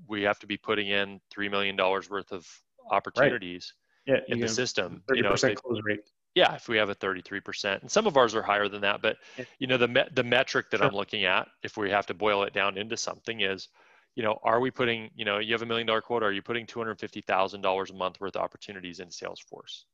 we 0.07 0.21
have 0.21 0.37
to 0.39 0.47
be 0.47 0.57
putting 0.57 0.89
in 0.89 1.19
three 1.31 1.49
million 1.49 1.75
dollars 1.75 2.11
worth 2.11 2.31
of 2.31 2.47
opportunities. 2.91 3.73
Right 3.75 3.82
yeah, 4.05 4.17
in 4.27 4.39
the 4.39 4.47
system. 4.47 5.03
30% 5.09 5.15
you 5.15 5.23
know, 5.23 5.35
close 5.55 5.81
rate. 5.83 6.01
Yeah, 6.35 6.55
if 6.55 6.67
we 6.67 6.77
have 6.77 6.89
a 6.89 6.95
33%, 6.95 7.81
and 7.81 7.91
some 7.91 8.07
of 8.07 8.17
ours 8.17 8.33
are 8.33 8.41
higher 8.41 8.67
than 8.67 8.81
that, 8.81 9.01
but 9.01 9.17
yeah. 9.37 9.45
you 9.59 9.67
know 9.67 9.77
the 9.77 9.87
me- 9.87 10.07
the 10.13 10.23
metric 10.23 10.71
that 10.71 10.77
sure. 10.77 10.87
I'm 10.87 10.95
looking 10.95 11.25
at, 11.25 11.47
if 11.61 11.77
we 11.77 11.91
have 11.91 12.07
to 12.07 12.13
boil 12.13 12.43
it 12.43 12.53
down 12.53 12.77
into 12.77 12.97
something, 12.97 13.41
is 13.41 13.69
you 14.15 14.23
know, 14.23 14.39
are 14.43 14.59
we 14.59 14.69
putting, 14.69 15.09
you 15.15 15.25
know, 15.25 15.39
you 15.39 15.53
have 15.53 15.63
a 15.63 15.65
million 15.65 15.87
dollar 15.87 16.01
quota, 16.01 16.25
are 16.25 16.31
you 16.31 16.41
putting 16.41 16.65
$250,000 16.65 17.89
a 17.89 17.93
month 17.93 18.21
worth 18.21 18.35
of 18.35 18.41
opportunities 18.41 18.99
in 18.99 19.07
Salesforce? 19.07 19.85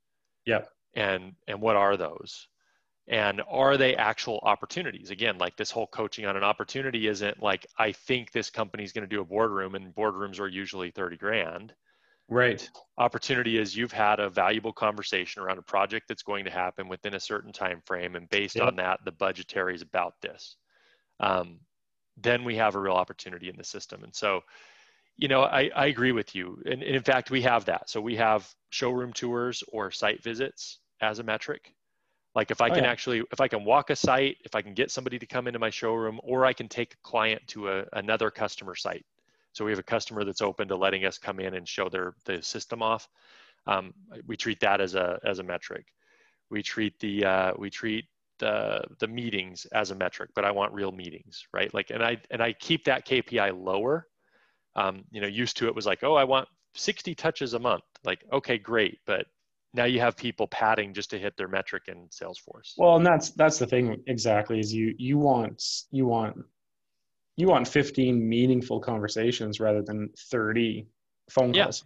Yeah. 0.45 0.61
And 0.93 1.35
and 1.47 1.61
what 1.61 1.75
are 1.75 1.95
those? 1.95 2.47
And 3.07 3.41
are 3.49 3.77
they 3.77 3.95
actual 3.95 4.39
opportunities? 4.43 5.09
Again, 5.09 5.37
like 5.37 5.55
this 5.55 5.71
whole 5.71 5.87
coaching 5.87 6.25
on 6.25 6.35
an 6.35 6.43
opportunity 6.43 7.07
isn't 7.07 7.41
like 7.41 7.65
I 7.77 7.91
think 7.91 8.31
this 8.31 8.49
company 8.49 8.83
is 8.83 8.91
going 8.91 9.07
to 9.07 9.15
do 9.15 9.21
a 9.21 9.25
boardroom, 9.25 9.75
and 9.75 9.93
boardrooms 9.93 10.39
are 10.39 10.47
usually 10.47 10.91
30 10.91 11.17
grand 11.17 11.73
Right. 12.29 12.69
Opportunity 12.97 13.57
is 13.57 13.75
you've 13.75 13.91
had 13.91 14.19
a 14.19 14.29
valuable 14.29 14.73
conversation 14.73 15.41
around 15.41 15.57
a 15.57 15.63
project 15.63 16.07
that's 16.07 16.23
going 16.23 16.45
to 16.45 16.51
happen 16.51 16.87
within 16.87 17.15
a 17.15 17.19
certain 17.19 17.51
time 17.51 17.81
frame, 17.85 18.15
and 18.15 18.29
based 18.29 18.57
yep. 18.57 18.67
on 18.67 18.75
that, 18.75 18.99
the 19.03 19.11
budgetary 19.11 19.73
is 19.73 19.81
about 19.81 20.13
this. 20.21 20.55
Um, 21.19 21.59
then 22.17 22.43
we 22.43 22.55
have 22.57 22.75
a 22.75 22.79
real 22.79 22.93
opportunity 22.93 23.49
in 23.49 23.55
the 23.57 23.63
system. 23.63 24.03
And 24.03 24.15
so, 24.15 24.43
you 25.17 25.27
know, 25.27 25.43
I, 25.43 25.69
I 25.75 25.87
agree 25.87 26.11
with 26.11 26.35
you. 26.35 26.61
And, 26.65 26.83
and 26.83 26.95
in 26.95 27.03
fact, 27.03 27.31
we 27.31 27.41
have 27.41 27.65
that. 27.65 27.89
So 27.89 27.99
we 27.99 28.15
have 28.17 28.47
showroom 28.69 29.13
tours 29.13 29.63
or 29.71 29.91
site 29.91 30.21
visits 30.23 30.79
as 31.01 31.19
a 31.19 31.23
metric. 31.23 31.73
Like 32.35 32.51
if 32.51 32.61
I 32.61 32.69
Oh, 32.69 32.75
can 32.75 32.83
yeah. 32.83 32.91
actually, 32.91 33.23
if 33.31 33.41
I 33.41 33.47
can 33.47 33.65
walk 33.65 33.89
a 33.89 33.95
site, 33.95 34.37
if 34.45 34.53
I 34.53 34.61
can 34.61 34.73
get 34.73 34.91
somebody 34.91 35.17
to 35.17 35.25
come 35.25 35.47
into 35.47 35.59
my 35.59 35.69
showroom, 35.69 36.19
or 36.23 36.45
I 36.45 36.53
can 36.53 36.67
take 36.67 36.93
a 36.93 36.97
client 37.03 37.41
to 37.47 37.69
a, 37.69 37.85
another 37.93 38.29
customer 38.29 38.75
site. 38.75 39.05
So 39.53 39.65
we 39.65 39.71
have 39.71 39.79
a 39.79 39.83
customer 39.83 40.23
that's 40.23 40.41
open 40.41 40.67
to 40.67 40.75
letting 40.75 41.05
us 41.05 41.17
come 41.17 41.39
in 41.39 41.55
and 41.55 41.67
show 41.67 41.89
their 41.89 42.13
the 42.25 42.41
system 42.41 42.81
off. 42.81 43.07
Um, 43.67 43.93
we 44.25 44.37
treat 44.37 44.59
that 44.61 44.81
as 44.81 44.95
a 44.95 45.19
as 45.23 45.39
a 45.39 45.43
metric. 45.43 45.85
We 46.49 46.63
treat 46.63 46.99
the 46.99 47.25
uh, 47.25 47.53
we 47.57 47.69
treat 47.69 48.05
the 48.39 48.81
the 48.99 49.07
meetings 49.07 49.65
as 49.73 49.91
a 49.91 49.95
metric, 49.95 50.31
but 50.33 50.45
I 50.45 50.51
want 50.51 50.73
real 50.73 50.91
meetings, 50.91 51.45
right? 51.53 51.73
Like, 51.73 51.91
and 51.91 52.03
I 52.03 52.17
and 52.31 52.41
I 52.41 52.53
keep 52.53 52.85
that 52.85 53.05
KPI 53.05 53.63
lower. 53.63 54.07
Um, 54.75 55.03
you 55.11 55.21
know, 55.21 55.27
used 55.27 55.57
to 55.57 55.67
it 55.67 55.75
was 55.75 55.85
like, 55.85 56.03
oh, 56.03 56.15
I 56.15 56.23
want 56.23 56.47
60 56.75 57.15
touches 57.15 57.53
a 57.53 57.59
month. 57.59 57.83
Like, 58.03 58.23
okay, 58.31 58.57
great, 58.57 58.99
but 59.05 59.25
now 59.73 59.85
you 59.85 59.99
have 59.99 60.15
people 60.15 60.47
padding 60.47 60.93
just 60.93 61.09
to 61.11 61.19
hit 61.19 61.35
their 61.37 61.47
metric 61.47 61.83
in 61.87 62.07
Salesforce. 62.07 62.73
Well, 62.77 62.95
and 62.95 63.05
that's 63.05 63.31
that's 63.31 63.59
the 63.59 63.67
thing 63.67 64.01
exactly 64.07 64.59
is 64.59 64.73
you 64.73 64.95
you 64.97 65.17
want 65.17 65.63
you 65.91 66.07
want 66.07 66.37
you 67.39 67.47
want 67.47 67.67
15 67.67 68.27
meaningful 68.27 68.79
conversations 68.79 69.59
rather 69.59 69.81
than 69.81 70.09
30 70.29 70.87
phone 71.29 71.53
calls. 71.53 71.85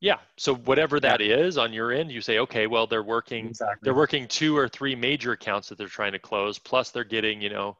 yeah. 0.00 0.14
yeah. 0.14 0.18
So 0.38 0.54
whatever 0.54 0.98
that 1.00 1.20
is 1.20 1.58
on 1.58 1.72
your 1.72 1.92
end, 1.92 2.10
you 2.10 2.22
say, 2.22 2.38
okay, 2.38 2.66
well, 2.66 2.86
they're 2.86 3.02
working 3.02 3.48
Exactly. 3.48 3.80
they're 3.82 3.94
working 3.94 4.26
two 4.26 4.56
or 4.56 4.68
three 4.68 4.94
major 4.94 5.32
accounts 5.32 5.68
that 5.68 5.78
they're 5.78 5.88
trying 5.88 6.12
to 6.12 6.18
close 6.18 6.58
plus 6.58 6.90
they're 6.90 7.04
getting 7.04 7.42
you 7.42 7.50
know 7.50 7.76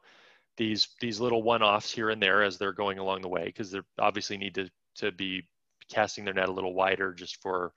these 0.57 0.89
these 1.01 1.19
little 1.19 1.41
one-offs 1.41 1.91
here 1.91 2.11
and 2.11 2.21
there 2.21 2.43
as 2.43 2.57
they're 2.57 2.71
going 2.71 2.99
along 2.99 3.21
the 3.21 3.27
way 3.27 3.45
because 3.45 3.71
they 3.71 3.79
obviously 3.99 4.37
need 4.37 4.53
to 4.55 4.69
to 4.95 5.11
be 5.11 5.47
casting 5.89 6.25
their 6.25 6.33
net 6.33 6.49
a 6.49 6.51
little 6.51 6.73
wider 6.73 7.11
just 7.11 7.41
for 7.41 7.73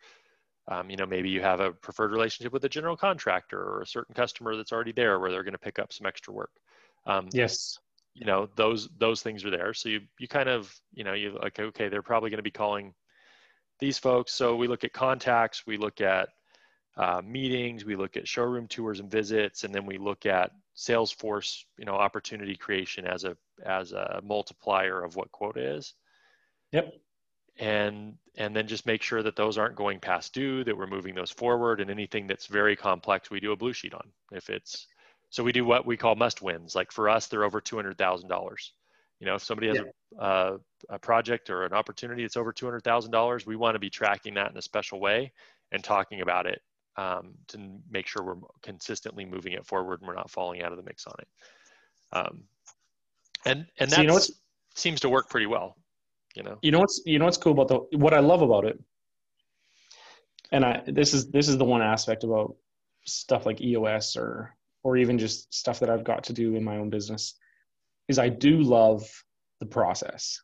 um, 0.68 0.90
you 0.90 0.96
know 0.96 1.06
maybe 1.06 1.30
you 1.30 1.40
have 1.40 1.60
a 1.60 1.72
preferred 1.72 2.12
relationship 2.12 2.52
with 2.52 2.64
a 2.64 2.68
general 2.68 2.96
contractor 2.96 3.60
or 3.60 3.80
a 3.80 3.86
certain 3.86 4.14
customer 4.14 4.56
that's 4.56 4.72
already 4.72 4.92
there 4.92 5.18
where 5.18 5.30
they're 5.30 5.42
going 5.42 5.52
to 5.52 5.58
pick 5.58 5.78
up 5.78 5.92
some 5.92 6.06
extra 6.06 6.32
work 6.32 6.50
um, 7.06 7.28
Yes. 7.32 7.78
You 8.18 8.26
know 8.26 8.48
those 8.56 8.88
those 8.98 9.22
things 9.22 9.44
are 9.44 9.50
there. 9.50 9.72
So 9.72 9.88
you 9.88 10.00
you 10.18 10.26
kind 10.26 10.48
of 10.48 10.74
you 10.92 11.04
know 11.04 11.12
you 11.12 11.38
like 11.40 11.58
okay 11.58 11.88
they're 11.88 12.02
probably 12.02 12.30
going 12.30 12.38
to 12.38 12.42
be 12.42 12.50
calling 12.50 12.92
these 13.78 13.98
folks. 13.98 14.32
So 14.34 14.56
we 14.56 14.66
look 14.66 14.82
at 14.84 14.92
contacts 14.92 15.66
we 15.66 15.76
look 15.76 16.00
at 16.00 16.30
uh, 16.96 17.22
meetings 17.24 17.84
we 17.84 17.94
look 17.94 18.16
at 18.16 18.26
showroom 18.26 18.66
tours 18.66 18.98
and 18.98 19.08
visits 19.10 19.62
and 19.62 19.72
then 19.72 19.86
we 19.86 19.98
look 19.98 20.26
at 20.26 20.50
salesforce 20.76 21.62
you 21.78 21.84
know 21.84 21.94
opportunity 21.94 22.56
creation 22.56 23.06
as 23.06 23.22
a 23.22 23.36
as 23.64 23.92
a 23.92 24.20
multiplier 24.24 25.04
of 25.04 25.14
what 25.14 25.30
quota 25.30 25.76
is. 25.76 25.94
Yep. 26.72 26.92
and 27.58 28.14
and 28.36 28.54
then 28.54 28.66
just 28.66 28.84
make 28.84 29.02
sure 29.02 29.22
that 29.22 29.36
those 29.36 29.58
aren't 29.58 29.76
going 29.76 30.00
past 30.00 30.34
due 30.34 30.64
that 30.64 30.76
we're 30.76 30.86
moving 30.88 31.14
those 31.14 31.30
forward 31.30 31.80
and 31.80 31.90
anything 31.90 32.26
that's 32.26 32.46
very 32.46 32.74
complex 32.76 33.30
we 33.30 33.40
do 33.40 33.52
a 33.52 33.56
blue 33.56 33.72
sheet 33.72 33.94
on. 33.94 34.08
If 34.32 34.50
it's 34.50 34.88
so 35.30 35.44
we 35.44 35.52
do 35.52 35.64
what 35.64 35.86
we 35.86 35.96
call 35.96 36.14
must 36.14 36.42
wins. 36.42 36.74
Like 36.74 36.92
for 36.92 37.08
us 37.08 37.26
they're 37.26 37.44
over 37.44 37.60
$200000 37.60 38.70
you 39.20 39.26
know 39.26 39.34
if 39.34 39.42
somebody 39.42 39.68
has 39.68 39.78
a, 39.78 40.22
uh, 40.22 40.58
a 40.88 40.98
project 40.98 41.50
or 41.50 41.64
an 41.64 41.72
opportunity 41.72 42.22
that's 42.22 42.36
over 42.36 42.52
$200000 42.52 43.46
we 43.46 43.56
want 43.56 43.74
to 43.74 43.80
be 43.80 43.90
tracking 43.90 44.34
that 44.34 44.50
in 44.50 44.56
a 44.56 44.62
special 44.62 45.00
way 45.00 45.32
and 45.72 45.82
talking 45.82 46.20
about 46.20 46.46
it 46.46 46.62
um, 46.96 47.34
to 47.48 47.58
make 47.90 48.06
sure 48.06 48.22
we're 48.22 48.48
consistently 48.62 49.24
moving 49.24 49.52
it 49.52 49.66
forward 49.66 50.00
and 50.00 50.08
we're 50.08 50.14
not 50.14 50.30
falling 50.30 50.62
out 50.62 50.72
of 50.72 50.78
the 50.78 50.84
mix 50.84 51.06
on 51.06 51.14
it. 51.18 51.28
Um, 52.12 52.42
and 53.44 53.66
and 53.78 53.90
So 53.90 53.96
that 53.96 54.02
you 54.02 54.08
know 54.08 54.20
seems 54.74 55.00
to 55.00 55.08
work 55.08 55.28
pretty 55.28 55.46
well 55.46 55.76
you 56.38 56.44
know? 56.44 56.58
You 56.62 56.70
know 56.70 56.78
what's 56.78 57.02
you 57.04 57.18
know 57.18 57.24
what's 57.24 57.36
cool 57.36 57.52
about 57.52 57.68
the 57.68 57.98
what 57.98 58.14
I 58.14 58.20
love 58.20 58.42
about 58.42 58.64
it, 58.64 58.78
and 60.52 60.64
I 60.64 60.82
this 60.86 61.12
is 61.12 61.30
this 61.30 61.48
is 61.48 61.58
the 61.58 61.64
one 61.64 61.82
aspect 61.82 62.22
about 62.22 62.56
stuff 63.04 63.44
like 63.44 63.60
EOS 63.60 64.16
or 64.16 64.54
or 64.82 64.96
even 64.96 65.18
just 65.18 65.52
stuff 65.52 65.80
that 65.80 65.90
I've 65.90 66.04
got 66.04 66.24
to 66.24 66.32
do 66.32 66.54
in 66.54 66.64
my 66.64 66.76
own 66.76 66.90
business 66.90 67.34
is 68.08 68.18
I 68.18 68.28
do 68.28 68.60
love 68.62 69.04
the 69.60 69.66
process. 69.66 70.40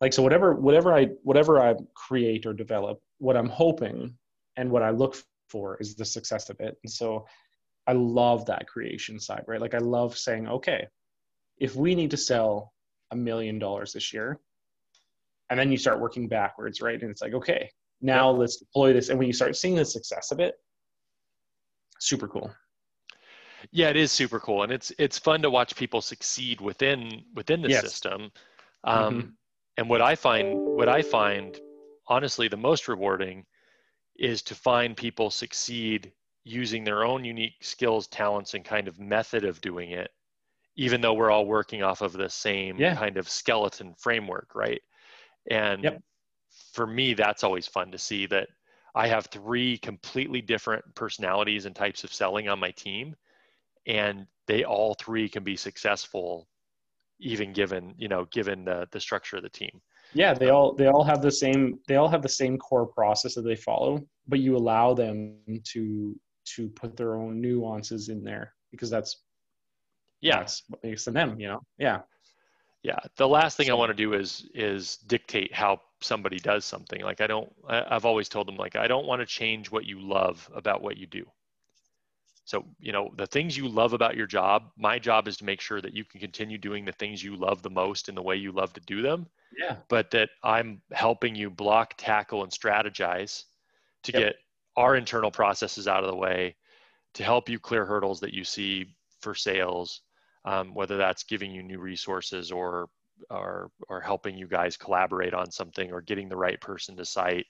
Like 0.00 0.12
so 0.12 0.22
whatever 0.22 0.54
whatever 0.54 0.94
I 0.94 1.08
whatever 1.22 1.60
I 1.60 1.74
create 1.94 2.46
or 2.46 2.52
develop, 2.52 3.00
what 3.18 3.36
I'm 3.36 3.48
hoping 3.48 4.16
and 4.56 4.70
what 4.70 4.82
I 4.82 4.90
look 4.90 5.16
for 5.48 5.76
is 5.80 5.94
the 5.94 6.04
success 6.04 6.50
of 6.50 6.60
it. 6.60 6.76
And 6.82 6.92
so 6.92 7.26
I 7.86 7.92
love 7.92 8.46
that 8.46 8.66
creation 8.66 9.20
side, 9.20 9.44
right? 9.46 9.60
Like 9.60 9.74
I 9.74 9.78
love 9.78 10.16
saying, 10.16 10.48
okay, 10.48 10.86
if 11.58 11.76
we 11.76 11.94
need 11.94 12.10
to 12.10 12.16
sell 12.16 12.72
a 13.10 13.16
million 13.16 13.58
dollars 13.58 13.92
this 13.92 14.12
year, 14.12 14.40
and 15.50 15.58
then 15.58 15.70
you 15.70 15.76
start 15.76 16.00
working 16.00 16.28
backwards, 16.28 16.80
right? 16.80 17.00
And 17.00 17.10
it's 17.10 17.22
like, 17.22 17.34
okay, 17.34 17.70
now 18.00 18.30
let's 18.30 18.56
deploy 18.56 18.92
this. 18.92 19.08
And 19.08 19.18
when 19.18 19.28
you 19.28 19.32
start 19.32 19.56
seeing 19.56 19.76
the 19.76 19.84
success 19.84 20.30
of 20.32 20.40
it, 20.40 20.54
super 22.00 22.26
cool. 22.26 22.52
Yeah, 23.72 23.88
it 23.90 23.96
is 23.96 24.12
super 24.12 24.38
cool, 24.40 24.62
and 24.62 24.72
it's 24.72 24.92
it's 24.98 25.18
fun 25.18 25.42
to 25.42 25.50
watch 25.50 25.74
people 25.76 26.00
succeed 26.00 26.60
within 26.60 27.24
within 27.34 27.62
the 27.62 27.68
Yes. 27.68 27.70
system. 27.70 28.30
Um, 28.84 29.26
Mhm. 29.26 29.36
And 29.76 29.88
what 29.90 30.00
I 30.02 30.14
find, 30.16 30.60
what 30.74 30.88
I 30.88 31.02
find, 31.02 31.60
honestly, 32.06 32.48
the 32.48 32.56
most 32.56 32.88
rewarding 32.88 33.46
is 34.16 34.42
to 34.44 34.54
find 34.54 34.96
people 34.96 35.30
succeed 35.30 36.12
using 36.44 36.84
their 36.84 37.04
own 37.04 37.24
unique 37.24 37.64
skills, 37.64 38.08
talents, 38.08 38.54
and 38.54 38.64
kind 38.64 38.88
of 38.88 39.00
method 39.00 39.44
of 39.44 39.60
doing 39.62 39.92
it, 39.92 40.10
even 40.76 41.00
though 41.00 41.14
we're 41.14 41.30
all 41.32 41.46
working 41.46 41.82
off 41.82 42.02
of 42.02 42.12
the 42.14 42.28
same 42.30 42.86
Yeah. 42.86 42.94
kind 42.94 43.16
of 43.18 43.28
skeleton 43.30 43.94
framework, 43.96 44.54
right? 44.54 44.82
And 45.50 45.92
Yep. 45.92 46.02
for 46.72 46.86
me, 46.86 47.14
that's 47.14 47.44
always 47.44 47.66
fun 47.66 47.90
to 47.92 47.98
see 47.98 48.26
that 48.26 48.48
I 48.94 49.08
have 49.08 49.26
three 49.26 49.78
completely 49.78 50.40
different 50.42 50.84
personalities 50.94 51.66
and 51.66 51.74
types 51.76 52.04
of 52.04 52.12
selling 52.14 52.48
on 52.48 52.58
my 52.58 52.70
team, 52.72 53.16
and 53.86 54.26
they 54.46 54.64
all 54.64 54.94
three 54.94 55.28
can 55.28 55.44
be 55.44 55.56
successful, 55.56 56.48
even 57.18 57.52
given 57.52 57.94
you 57.96 58.08
know 58.08 58.26
given 58.26 58.64
the 58.64 58.88
the 58.90 59.00
structure 59.00 59.36
of 59.36 59.42
the 59.42 59.48
team. 59.48 59.80
Yeah, 60.12 60.34
they 60.34 60.50
all 60.50 60.74
they 60.74 60.86
all 60.86 61.04
have 61.04 61.22
the 61.22 61.30
same 61.30 61.78
they 61.88 61.96
all 61.96 62.08
have 62.08 62.22
the 62.22 62.28
same 62.28 62.58
core 62.58 62.86
process 62.86 63.34
that 63.34 63.42
they 63.42 63.56
follow, 63.56 64.06
but 64.28 64.40
you 64.40 64.56
allow 64.56 64.94
them 64.94 65.36
to 65.72 66.18
to 66.56 66.68
put 66.68 66.96
their 66.96 67.14
own 67.16 67.40
nuances 67.40 68.08
in 68.08 68.22
there 68.22 68.54
because 68.70 68.90
that's 68.90 69.22
Yeah, 70.20 70.38
that's 70.38 70.62
what 70.68 70.82
makes 70.84 71.04
them 71.04 71.14
them, 71.14 71.40
you 71.40 71.48
know. 71.48 71.60
Yeah. 71.78 72.00
yeah. 72.82 72.98
The 73.16 73.28
last 73.28 73.56
thing 73.56 73.70
I 73.70 73.74
want 73.74 73.90
to 73.90 73.94
do 73.94 74.14
is 74.14 74.48
is 74.54 74.98
dictate 74.98 75.52
how 75.52 75.80
somebody 76.00 76.38
does 76.38 76.64
something. 76.64 77.02
Like 77.02 77.20
I 77.20 77.26
don't. 77.26 77.50
I, 77.68 77.84
I've 77.88 78.04
always 78.04 78.28
told 78.28 78.46
them 78.46 78.56
like 78.56 78.76
I 78.76 78.86
don't 78.86 79.06
want 79.06 79.20
to 79.20 79.26
change 79.26 79.70
what 79.70 79.84
you 79.84 80.00
love 80.00 80.48
about 80.54 80.82
what 80.82 80.96
you 80.96 81.06
do. 81.06 81.24
So 82.44 82.64
you 82.78 82.92
know 82.92 83.12
the 83.16 83.26
things 83.26 83.56
you 83.56 83.68
love 83.68 83.92
about 83.92 84.16
your 84.16 84.26
job. 84.26 84.70
My 84.76 84.98
job 84.98 85.28
is 85.28 85.36
to 85.38 85.44
make 85.44 85.60
sure 85.60 85.80
that 85.80 85.94
you 85.94 86.04
can 86.04 86.20
continue 86.20 86.58
doing 86.58 86.84
the 86.84 86.92
things 86.92 87.22
you 87.22 87.36
love 87.36 87.62
the 87.62 87.70
most 87.70 88.08
in 88.08 88.14
the 88.14 88.22
way 88.22 88.36
you 88.36 88.52
love 88.52 88.72
to 88.74 88.80
do 88.80 89.02
them. 89.02 89.26
Yeah. 89.56 89.76
but 89.88 90.10
that 90.10 90.30
I'm 90.42 90.82
helping 90.92 91.34
you 91.36 91.50
block, 91.50 91.94
tackle, 91.96 92.42
and 92.42 92.52
strategize 92.52 93.44
to 94.02 94.12
Yep. 94.12 94.22
get 94.22 94.36
our 94.76 94.96
internal 94.96 95.30
processes 95.30 95.86
out 95.86 96.04
of 96.04 96.10
the 96.10 96.16
way 96.16 96.56
to 97.14 97.22
help 97.22 97.48
you 97.48 97.58
clear 97.58 97.84
hurdles 97.84 98.20
that 98.20 98.34
you 98.34 98.44
see 98.44 98.96
for 99.20 99.34
sales, 99.34 100.02
um, 100.44 100.74
whether 100.74 100.96
that's 100.96 101.22
giving 101.22 101.52
you 101.52 101.62
new 101.62 101.78
resources 101.78 102.50
or, 102.50 102.88
or, 103.30 103.70
or 103.88 104.00
helping 104.00 104.36
you 104.36 104.48
guys 104.48 104.76
collaborate 104.76 105.34
on 105.34 105.50
something 105.50 105.92
or 105.92 106.00
getting 106.00 106.28
the 106.28 106.36
right 106.36 106.60
person 106.60 106.96
to 106.96 107.04
site, 107.04 107.46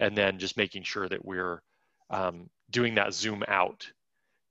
and 0.00 0.16
then 0.16 0.38
just 0.38 0.56
making 0.56 0.82
sure 0.82 1.08
that 1.08 1.24
we're 1.24 1.62
um, 2.10 2.48
doing 2.70 2.94
that 2.94 3.12
zoom 3.12 3.44
out 3.48 3.86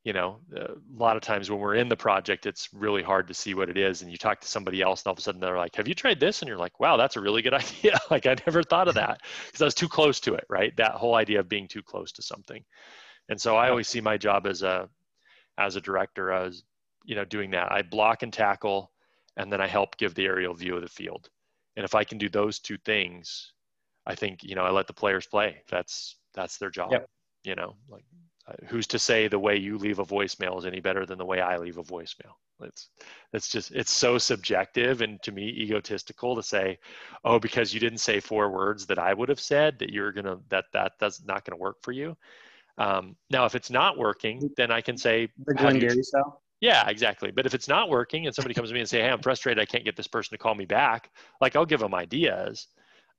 you 0.03 0.13
know 0.13 0.39
uh, 0.55 0.73
a 0.73 0.97
lot 0.97 1.15
of 1.15 1.21
times 1.21 1.49
when 1.51 1.59
we're 1.59 1.75
in 1.75 1.87
the 1.87 1.95
project 1.95 2.45
it's 2.45 2.69
really 2.73 3.03
hard 3.03 3.27
to 3.27 3.33
see 3.33 3.53
what 3.53 3.69
it 3.69 3.77
is 3.77 4.01
and 4.01 4.11
you 4.11 4.17
talk 4.17 4.41
to 4.41 4.47
somebody 4.47 4.81
else 4.81 5.01
and 5.01 5.07
all 5.07 5.13
of 5.13 5.19
a 5.19 5.21
sudden 5.21 5.39
they're 5.39 5.57
like 5.57 5.75
have 5.75 5.87
you 5.87 5.93
tried 5.93 6.19
this? 6.19 6.41
And 6.41 6.49
you're 6.49 6.57
like 6.57 6.79
wow 6.79 6.97
that's 6.97 7.15
a 7.17 7.21
really 7.21 7.41
good 7.41 7.53
idea. 7.63 7.99
Like 8.09 8.25
i 8.25 8.35
never 8.45 8.63
thought 8.63 8.87
of 8.87 8.95
that 8.95 9.21
because 9.45 9.61
i 9.61 9.65
was 9.65 9.75
too 9.75 9.87
close 9.89 10.19
to 10.21 10.33
it 10.33 10.45
right? 10.49 10.75
That 10.77 10.93
whole 10.93 11.15
idea 11.15 11.39
of 11.39 11.49
being 11.49 11.67
too 11.67 11.83
close 11.83 12.11
to 12.13 12.21
something. 12.21 12.63
And 13.29 13.39
so 13.39 13.55
i 13.55 13.69
always 13.69 13.87
see 13.87 14.01
my 14.01 14.17
job 14.17 14.47
as 14.47 14.63
a 14.63 14.89
as 15.57 15.75
a 15.75 15.81
director 15.81 16.31
as 16.31 16.63
you 17.05 17.15
know 17.15 17.25
doing 17.25 17.51
that. 17.51 17.71
I 17.71 17.81
block 17.83 18.23
and 18.23 18.33
tackle 18.33 18.91
and 19.37 19.51
then 19.51 19.61
i 19.61 19.67
help 19.67 19.97
give 19.97 20.15
the 20.15 20.25
aerial 20.25 20.53
view 20.53 20.75
of 20.75 20.81
the 20.81 20.89
field. 20.89 21.29
And 21.75 21.85
if 21.85 21.93
i 21.95 22.03
can 22.03 22.17
do 22.17 22.29
those 22.29 22.59
two 22.59 22.77
things 22.85 23.53
i 24.07 24.15
think 24.15 24.43
you 24.43 24.55
know 24.55 24.63
i 24.63 24.71
let 24.71 24.87
the 24.87 24.93
players 24.93 25.27
play. 25.27 25.61
That's 25.69 26.17
that's 26.33 26.57
their 26.57 26.71
job 26.71 26.91
Yep. 26.91 27.09
you 27.43 27.55
know 27.55 27.75
like 27.87 28.03
uh, 28.47 28.53
who's 28.67 28.87
to 28.87 28.99
say 28.99 29.27
the 29.27 29.39
way 29.39 29.55
you 29.57 29.77
leave 29.77 29.99
a 29.99 30.05
voicemail 30.05 30.57
is 30.57 30.65
any 30.65 30.79
better 30.79 31.05
than 31.05 31.17
the 31.17 31.25
way 31.25 31.41
I 31.41 31.57
leave 31.57 31.77
a 31.77 31.83
voicemail? 31.83 32.33
It's 32.61 32.89
it's 33.33 33.49
just 33.49 33.71
it's 33.71 33.91
so 33.91 34.17
subjective 34.17 35.01
and 35.01 35.21
to 35.23 35.31
me 35.31 35.47
egotistical 35.49 36.35
to 36.35 36.43
say, 36.43 36.77
oh, 37.23 37.39
because 37.39 37.73
you 37.73 37.79
didn't 37.79 37.99
say 37.99 38.19
four 38.19 38.51
words 38.51 38.85
that 38.87 38.99
I 38.99 39.13
would 39.13 39.29
have 39.29 39.39
said 39.39 39.79
that 39.79 39.89
you're 39.91 40.11
gonna 40.11 40.37
that 40.49 40.65
that 40.73 40.93
that's 40.99 41.23
not 41.25 41.43
gonna 41.45 41.57
work 41.59 41.77
for 41.81 41.91
you. 41.91 42.15
Um, 42.77 43.15
now, 43.29 43.45
if 43.45 43.55
it's 43.55 43.69
not 43.69 43.97
working, 43.97 44.49
then 44.57 44.71
I 44.71 44.81
can 44.81 44.97
say, 44.97 45.27
The 45.45 45.53
do 45.53 45.77
you- 45.85 46.03
style. 46.03 46.41
yeah, 46.61 46.87
exactly. 46.87 47.29
But 47.31 47.45
if 47.45 47.53
it's 47.53 47.67
not 47.67 47.89
working 47.89 48.25
and 48.27 48.33
somebody 48.33 48.53
comes 48.55 48.69
to 48.69 48.73
me 48.73 48.79
and 48.79 48.89
say, 48.89 49.01
hey, 49.01 49.09
I'm 49.09 49.21
frustrated, 49.21 49.61
I 49.61 49.65
can't 49.65 49.83
get 49.83 49.95
this 49.95 50.07
person 50.07 50.31
to 50.31 50.37
call 50.41 50.55
me 50.55 50.65
back, 50.65 51.11
like 51.41 51.55
I'll 51.55 51.65
give 51.65 51.79
them 51.81 51.93
ideas, 51.93 52.67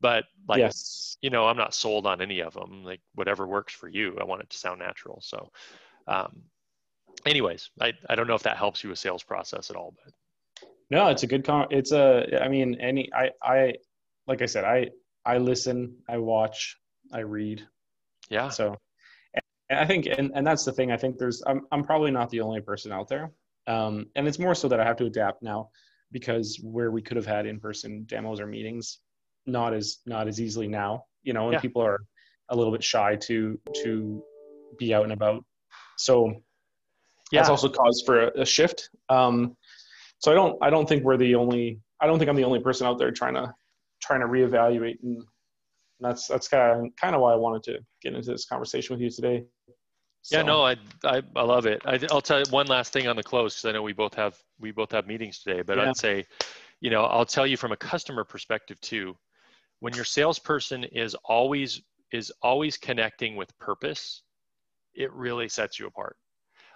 but 0.03 0.25
like 0.47 0.59
yes. 0.59 1.17
you 1.23 1.31
know 1.31 1.47
i'm 1.47 1.57
not 1.57 1.73
sold 1.73 2.07
on 2.07 2.21
any 2.21 2.41
of 2.41 2.53
them 2.53 2.85
like 2.85 3.01
whatever 3.15 3.47
works 3.47 3.73
for 3.73 3.89
you 3.89 4.19
i 4.21 4.25
want 4.25 4.43
it 4.43 4.51
to 4.51 4.59
sound 4.59 4.79
natural 4.79 5.21
so 5.23 5.51
um 6.07 6.43
anyways 7.25 7.71
i 7.81 7.93
i 8.11 8.15
don't 8.15 8.27
know 8.27 8.35
if 8.35 8.43
that 8.43 8.59
helps 8.59 8.85
you 8.85 8.91
with 8.91 8.99
sales 8.99 9.23
process 9.23 9.71
at 9.71 9.77
all 9.77 9.95
but 10.05 10.13
No, 10.93 11.09
it's 11.09 11.23
a 11.23 11.27
good 11.27 11.43
con. 11.43 11.69
It's 11.71 11.91
a. 11.93 12.43
I 12.45 12.49
mean, 12.49 12.77
any. 12.79 13.09
I. 13.15 13.31
I. 13.43 13.75
Like 14.27 14.43
I 14.43 14.47
said, 14.47 14.65
I. 14.65 14.91
I 15.25 15.39
listen. 15.39 15.97
I 16.07 16.19
watch. 16.19 16.77
I 17.11 17.21
read. 17.21 17.67
yeah 18.29 18.51
So, 18.51 18.77
and 19.71 19.79
I 19.81 19.87
think, 19.87 20.07
and, 20.07 20.33
and 20.35 20.47
that's 20.47 20.65
the 20.67 20.73
thing. 20.73 20.93
I 20.93 20.99
think 20.99 21.17
there's. 21.17 21.43
I'm. 21.47 21.63
I'm 21.73 21.83
probably 21.83 22.11
not 22.11 22.29
the 22.29 22.43
only 22.43 22.61
person 22.61 22.93
out 22.93 23.09
there. 23.09 23.33
Um, 23.67 24.07
and 24.17 24.29
it's 24.29 24.39
more 24.39 24.55
so 24.55 24.69
that 24.69 24.81
I 24.81 24.85
have 24.85 24.97
to 24.97 25.07
adapt 25.07 25.43
now, 25.43 25.71
because 26.11 26.61
where 26.63 26.91
we 26.91 27.01
could 27.01 27.17
have 27.17 27.27
had 27.27 27.47
in-person 27.47 28.05
demos 28.05 28.39
or 28.39 28.47
meetings, 28.47 28.99
not 29.47 29.75
as 29.75 29.99
not 30.07 30.29
as 30.29 30.41
easily 30.41 30.69
now. 30.69 31.05
You 31.23 31.33
know, 31.33 31.45
and 31.47 31.55
Yeah. 31.55 31.61
people 31.61 31.83
are 31.83 31.99
a 32.49 32.57
little 32.57 32.73
bit 32.73 32.83
shy 32.83 33.17
to 33.17 33.59
to 33.83 34.23
be 34.79 34.95
out 34.95 35.05
and 35.05 35.13
about. 35.13 35.45
So 35.97 36.33
yeah 37.31 37.41
that's 37.41 37.51
also 37.51 37.69
cause 37.69 38.03
for 38.05 38.29
a, 38.29 38.41
a 38.43 38.47
shift. 38.47 38.91
Um, 39.09 39.57
so 40.19 40.31
I 40.33 40.35
don't 40.35 40.59
I 40.63 40.71
don't 40.71 40.89
think 40.89 41.05
we're 41.05 41.17
the 41.17 41.35
only 41.35 41.81
I 42.01 42.07
don't 42.07 42.19
think 42.19 42.29
I'm 42.29 42.37
the 42.37 42.45
only 42.45 42.61
person 42.61 42.87
out 42.87 42.99
there 42.99 43.11
trying 43.11 43.35
to 43.35 43.53
trying 44.01 44.21
to 44.21 44.27
reevaluate 44.27 44.97
and 45.03 45.23
that's 46.01 46.27
that's 46.27 46.49
kind 46.49 46.87
of 46.87 46.97
kind 47.01 47.15
of 47.15 47.21
why 47.21 47.33
I 47.33 47.37
wanted 47.37 47.63
to 47.65 47.79
get 48.03 48.15
into 48.15 48.31
this 48.31 48.45
conversation 48.45 48.95
with 48.95 49.01
you 49.01 49.11
today. 49.11 49.45
Yeah, 50.31 50.43
no, 50.43 50.63
I, 50.65 50.77
I 51.05 51.23
I 51.35 51.43
love 51.43 51.67
it. 51.67 51.83
I, 51.85 51.99
I'll 52.11 52.21
tell 52.21 52.39
you 52.39 52.45
one 52.51 52.67
last 52.67 52.93
thing 52.93 53.09
on 53.09 53.17
the 53.17 53.23
close 53.23 53.55
because 53.57 53.69
I 53.69 53.73
know 53.73 53.83
we 53.83 53.93
both 53.93 54.15
have 54.15 54.37
we 54.61 54.71
both 54.71 54.93
have 54.93 55.07
meetings 55.07 55.41
today. 55.41 55.63
But 55.63 55.79
Yeah. 55.79 55.89
I'd 55.89 55.97
say, 55.97 56.25
you 56.81 56.91
know, 56.91 57.05
I'll 57.05 57.27
tell 57.27 57.47
you 57.47 57.57
from 57.57 57.73
a 57.73 57.77
customer 57.77 58.25
perspective 58.25 58.81
too. 58.81 59.17
When 59.83 59.95
your 59.95 60.05
salesperson 60.05 60.85
is 60.85 61.17
always 61.25 61.83
is 62.13 62.31
always 62.41 62.77
connecting 62.77 63.35
with 63.35 63.57
purpose, 63.59 64.23
it 64.95 65.13
really 65.13 65.49
sets 65.49 65.77
you 65.81 65.89
apart. 65.89 66.17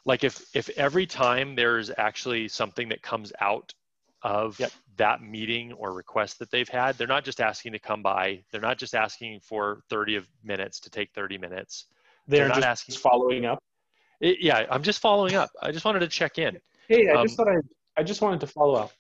Like 0.05 0.25
if 0.25 0.45
if 0.57 0.69
every 0.71 1.07
time 1.07 1.55
there's 1.55 1.89
actually 1.99 2.49
something 2.49 2.89
that 2.89 3.03
comes 3.03 3.33
out 3.41 3.73
of 4.23 4.59
Yep. 4.59 4.73
that 4.97 5.23
meeting 5.23 5.73
or 5.75 5.93
request 5.93 6.41
that 6.41 6.51
they've 6.51 6.69
had, 6.69 6.99
they're 6.99 7.07
not 7.07 7.25
just 7.25 7.41
asking 7.41 7.71
to 7.75 7.79
come 7.79 8.03
by. 8.03 8.43
They're 8.51 8.61
not 8.61 8.77
just 8.77 8.97
asking 8.97 9.39
for 9.39 9.83
30 9.89 10.17
of 10.17 10.27
minutes 10.43 10.81
to 10.81 10.91
take 10.91 11.13
30 11.15 11.39
minutes. 11.39 11.85
they're, 12.27 12.41
they're 12.41 12.49
not 12.49 12.55
just 12.57 12.67
asking- 12.67 12.97
following 12.97 13.45
up. 13.45 13.63
It- 14.21 14.39
yeah, 14.41 14.67
I'm 14.69 14.83
just 14.83 14.99
following 15.01 15.37
up. 15.37 15.51
I 15.63 15.71
just 15.71 15.85
wanted 15.85 16.01
to 16.01 16.09
check 16.09 16.39
in. 16.39 16.59
Hey, 16.89 17.09
I 17.09 17.13
Um, 17.21 17.25
just 17.27 17.37
thought 17.37 17.47
I 17.49 17.59
I 17.97 18.03
just 18.03 18.21
wanted 18.21 18.41
to 18.41 18.49
follow 18.49 18.75
up. 18.75 18.91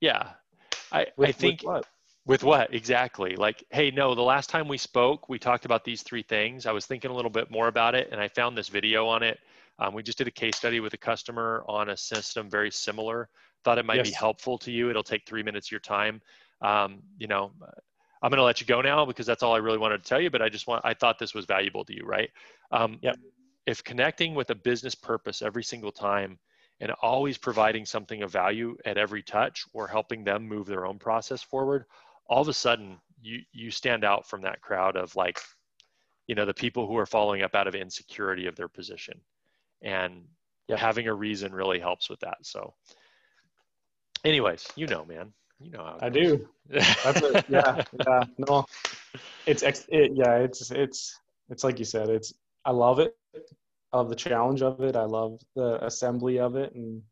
Yeah. 0.00 0.32
I, 0.90 1.06
With, 1.16 1.28
I 1.28 1.32
think 1.32 1.62
with? 1.62 1.86
With 2.24 2.44
what 2.44 2.72
exactly? 2.72 3.36
Like, 3.36 3.64
hey, 3.70 3.90
no, 3.90 4.14
the 4.14 4.22
last 4.22 4.48
time 4.48 4.68
we 4.68 4.78
spoke, 4.78 5.28
we 5.28 5.38
talked 5.38 5.64
about 5.64 5.84
these 5.84 6.02
three 6.02 6.22
things. 6.22 6.66
I 6.66 6.72
was 6.72 6.86
thinking 6.86 7.10
a 7.10 7.14
little 7.14 7.30
bit 7.30 7.50
more 7.50 7.68
about 7.68 7.94
it 7.94 8.08
and 8.12 8.20
I 8.20 8.28
found 8.28 8.56
this 8.56 8.68
video 8.68 9.06
on 9.08 9.22
it. 9.22 9.40
Um, 9.78 9.94
we 9.94 10.02
just 10.02 10.18
did 10.18 10.28
a 10.28 10.32
case 10.32 10.56
study 10.56 10.78
with 10.80 10.94
a 10.94 10.98
customer 10.98 11.64
on 11.66 11.88
a 11.88 11.96
system 11.96 12.48
very 12.48 12.70
similar. 12.70 13.28
Thought 13.64 13.78
it 13.78 13.84
might 13.84 14.04
be 14.04 14.10
helpful 14.12 14.58
to 14.58 14.70
you. 14.70 14.90
It'll 14.90 15.02
take 15.02 15.26
three 15.26 15.42
minutes 15.42 15.68
of 15.68 15.72
your 15.72 15.80
time. 15.80 16.20
Um, 16.60 17.02
you 17.18 17.26
know, 17.26 17.50
I'm 18.22 18.30
going 18.30 18.38
to 18.38 18.44
let 18.44 18.60
you 18.60 18.66
go 18.66 18.80
now 18.80 19.04
because 19.04 19.26
that's 19.26 19.42
all 19.42 19.54
I 19.54 19.58
really 19.58 19.78
wanted 19.78 20.04
to 20.04 20.08
tell 20.08 20.20
you, 20.20 20.30
but 20.30 20.42
I 20.42 20.48
just 20.48 20.68
want, 20.68 20.84
I 20.84 20.94
thought 20.94 21.18
this 21.18 21.34
was 21.34 21.44
valuable 21.44 21.84
to 21.86 21.94
you, 21.94 22.04
right? 22.04 22.30
Um, 22.70 22.98
Yep. 23.02 23.16
If 23.64 23.84
connecting 23.84 24.34
with 24.34 24.50
a 24.50 24.56
business 24.56 24.94
purpose 24.94 25.40
every 25.40 25.62
single 25.62 25.92
time 25.92 26.38
and 26.80 26.90
always 27.00 27.38
providing 27.38 27.86
something 27.86 28.22
of 28.22 28.30
value 28.32 28.76
at 28.84 28.98
every 28.98 29.22
touch 29.22 29.64
or 29.72 29.86
helping 29.86 30.24
them 30.24 30.46
move 30.46 30.66
their 30.66 30.84
own 30.84 30.98
process 30.98 31.42
forward, 31.42 31.84
all 32.32 32.40
of 32.40 32.48
a 32.48 32.54
sudden 32.54 32.96
you 33.20 33.40
you 33.52 33.70
stand 33.70 34.04
out 34.04 34.26
from 34.26 34.40
that 34.42 34.62
crowd 34.62 34.96
of 34.96 35.14
like, 35.14 35.38
you 36.26 36.34
know, 36.34 36.46
the 36.46 36.54
people 36.54 36.86
who 36.86 36.96
are 36.96 37.04
following 37.04 37.42
up 37.42 37.54
out 37.54 37.66
of 37.66 37.74
insecurity 37.74 38.46
of 38.46 38.56
their 38.56 38.68
position. 38.68 39.20
And 39.82 40.24
having 40.74 41.08
a 41.08 41.14
reason 41.14 41.52
really 41.52 41.78
helps 41.78 42.08
with 42.08 42.20
that. 42.20 42.38
So 42.42 42.72
anyways, 44.24 44.66
you 44.76 44.86
know, 44.86 45.04
man. 45.04 45.34
You 45.60 45.70
know 45.72 45.96
I 46.00 46.08
goes. 46.08 46.22
do. 46.22 46.48
It. 46.70 47.44
Yeah, 47.48 47.84
yeah. 48.06 48.24
No, 48.38 48.64
it's 49.46 49.62
ex- 49.62 49.86
it, 49.88 50.12
yeah. 50.14 50.36
It's 50.38 50.70
it's 50.70 51.20
it's 51.50 51.64
like 51.64 51.78
you 51.78 51.84
said. 51.84 52.08
It's 52.08 52.32
I 52.64 52.70
love 52.70 52.98
it. 52.98 53.14
I 53.92 53.98
love 53.98 54.08
the 54.08 54.16
challenge 54.16 54.62
of 54.62 54.80
it. 54.80 54.96
I 54.96 55.04
love 55.04 55.38
the 55.54 55.84
assembly 55.84 56.38
of 56.38 56.56
it, 56.56 56.74
and 56.74 57.02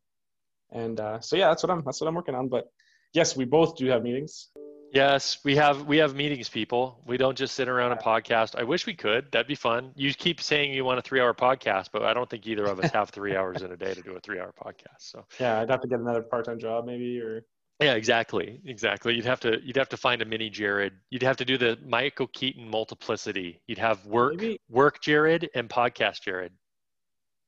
and 0.73 0.99
uh, 0.99 1.21
so 1.21 1.37
yeah, 1.37 1.49
that's 1.49 1.63
what 1.63 1.71
I'm 1.71 1.83
that's 1.85 2.01
what 2.01 2.09
I'm 2.09 2.15
working 2.15 2.35
on. 2.35 2.49
But 2.49 2.73
yes, 3.13 3.37
we 3.37 3.45
both 3.45 3.77
do 3.77 3.87
have 3.89 4.03
meetings. 4.03 4.49
Yes, 4.93 5.39
we 5.45 5.55
have 5.55 5.85
we 5.87 5.99
have 5.99 6.17
meetings, 6.17 6.49
people. 6.49 7.01
We 7.07 7.17
don't 7.17 7.39
just 7.39 7.55
sit 7.55 7.69
around 7.69 7.93
and 7.93 8.01
podcast. 8.01 8.59
I 8.59 8.65
wish 8.65 8.87
we 8.87 8.95
could. 8.95 9.31
That'd 9.31 9.47
be 9.47 9.55
fun. 9.55 9.93
You 9.95 10.13
keep 10.13 10.41
saying 10.43 10.73
you 10.75 10.85
want 10.85 10.99
a 10.99 11.03
three-hour 11.03 11.33
podcast, 11.35 11.91
but 11.93 12.03
I 12.03 12.13
don't 12.13 12.29
think 12.29 12.47
either 12.47 12.65
of 12.65 12.81
us 12.81 12.91
have 12.91 13.11
three 13.11 13.37
hours 13.37 13.63
in 13.63 13.71
a 13.71 13.77
day 13.77 13.95
to 13.95 14.03
do 14.03 14.17
a 14.17 14.21
three-hour 14.21 14.53
podcast. 14.61 14.99
So 14.99 15.25
Yeah, 15.39 15.61
I'd 15.61 15.71
have 15.71 15.81
to 15.83 15.89
get 15.89 16.01
another 16.01 16.23
part-time 16.23 16.59
job 16.59 16.87
maybe, 16.87 17.21
or 17.21 17.45
yeah, 17.81 17.95
exactly, 17.95 18.61
exactly. 18.67 19.15
You'd 19.15 19.25
have 19.27 19.41
to 19.41 19.61
you'd 19.63 19.77
have 19.77 19.89
to 19.91 19.97
find 19.97 20.23
a 20.23 20.25
mini 20.25 20.51
Jared. 20.51 20.93
You'd 21.11 21.23
have 21.23 21.37
to 21.37 21.45
do 21.45 21.57
the 21.57 21.79
Michael 21.87 22.27
Keaton 22.27 22.69
multiplicity. 22.69 23.63
You'd 23.69 23.79
have 23.79 24.05
work 24.07 24.37
maybe 24.37 24.61
work 24.69 25.01
Jared 25.01 25.49
and 25.55 25.69
podcast 25.69 26.23
Jared. 26.23 26.53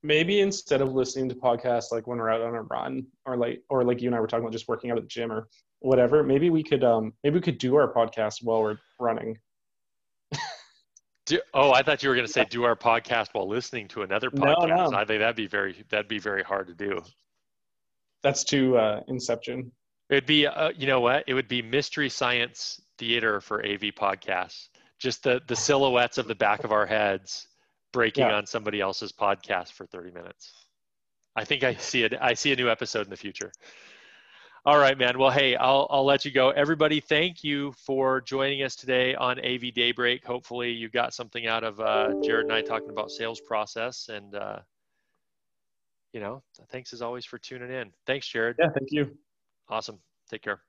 maybe 0.05 0.41
instead 0.41 0.81
of 0.81 0.93
listening 0.93 1.29
to 1.29 1.35
podcasts 1.35 1.93
like 1.93 2.07
when 2.07 2.19
we're 2.19 2.31
out 2.31 2.41
on 2.41 2.55
a 2.55 2.63
run, 2.63 3.05
or 3.27 3.37
like 3.37 3.63
or 3.69 3.85
like 3.85 4.01
you 4.01 4.09
and 4.09 4.15
I 4.15 4.21
were 4.21 4.27
talking 4.29 4.45
about 4.45 4.53
just 4.53 4.69
working 4.69 4.91
out 4.91 4.97
at 4.97 5.03
the 5.03 5.09
gym 5.09 5.33
or 5.33 5.49
whatever, 5.83 6.23
maybe 6.23 6.51
we 6.51 6.63
could 6.63 6.83
um 6.85 7.13
maybe 7.23 7.35
we 7.37 7.41
could 7.43 7.59
do 7.59 7.75
our 7.77 7.93
podcast 7.93 8.43
while 8.43 8.63
we're 8.63 8.79
running. 8.99 9.39
Do, 11.25 11.41
oh, 11.55 11.73
I 11.73 11.85
thought 11.85 12.03
you 12.03 12.09
were 12.09 12.17
going 12.17 12.27
to 12.27 12.33
say 12.33 12.45
do 12.51 12.65
our 12.65 12.75
podcast 12.75 13.29
while 13.33 13.47
listening 13.49 13.87
to 13.89 14.03
another 14.03 14.29
No, 14.33 14.43
podcast. 14.57 14.91
no. 14.91 14.99
I 14.99 15.05
think 15.05 15.21
that'd 15.21 15.37
be 15.37 15.47
very 15.47 15.85
that'd 15.89 16.09
be 16.09 16.19
very 16.19 16.43
hard 16.43 16.67
to 16.67 16.75
do. 16.75 17.01
That's 18.25 18.43
too 18.43 18.77
uh, 18.77 19.03
Inception. 19.07 19.71
It'd 20.11 20.27
be, 20.27 20.47
uh, 20.49 20.71
you 20.77 20.87
know 20.89 21.01
what? 21.01 21.25
It 21.29 21.35
would 21.35 21.47
be 21.49 21.63
Mystery 21.63 22.09
Science 22.09 22.83
Theater 22.99 23.41
for 23.41 23.65
AV 23.65 23.95
podcasts. 23.95 24.69
Just 24.99 25.23
the 25.23 25.41
the 25.47 25.55
silhouettes 25.57 26.19
of 26.19 26.27
the 26.27 26.35
back 26.35 26.65
of 26.65 26.73
our 26.73 26.87
heads 26.87 27.47
breaking 27.93 28.25
Yeah. 28.27 28.35
on 28.35 28.45
somebody 28.47 28.81
else's 28.81 29.13
podcast 29.13 29.73
for 29.73 29.87
30 29.87 30.11
minutes. 30.11 30.67
I 31.37 31.45
think 31.45 31.63
I 31.63 31.75
see 31.77 32.03
it. 32.03 32.15
I 32.21 32.35
see 32.35 32.53
a 32.53 32.57
new 32.57 32.69
episode 32.69 33.03
in 33.07 33.11
the 33.11 33.17
future. 33.17 33.53
All 34.65 34.79
right, 34.79 34.97
man. 34.97 35.19
Well, 35.19 35.33
hey, 35.33 35.57
I'll 35.57 35.89
I'll 35.91 36.05
let 36.05 36.25
you 36.25 36.31
go. 36.31 36.51
Everybody, 36.51 37.01
thank 37.01 37.43
you 37.43 37.73
for 37.73 38.21
joining 38.21 38.63
us 38.63 38.77
today 38.77 39.13
on 39.17 39.41
AV 39.41 39.75
Daybreak. 39.75 40.25
Hopefully, 40.25 40.71
you 40.71 40.89
got 40.89 41.13
something 41.15 41.49
out 41.49 41.65
of 41.65 41.81
uh, 41.81 42.15
Jared 42.23 42.45
and 42.45 42.53
I 42.53 42.63
talking 42.63 42.91
about 42.91 43.11
sales 43.11 43.41
process, 43.41 44.09
and 44.09 44.37
uh, 44.37 44.61
you 46.13 46.21
know, 46.21 46.45
thanks 46.71 46.93
as 46.93 47.03
always 47.03 47.25
for 47.25 47.39
tuning 47.39 47.73
in. 47.73 47.91
Thanks, 48.07 48.29
Jared. 48.29 48.55
Yeah, 48.61 48.69
thank 48.69 48.93
you. 48.93 49.19
Awesome. 49.69 49.99
Take 50.31 50.43
care. 50.43 50.61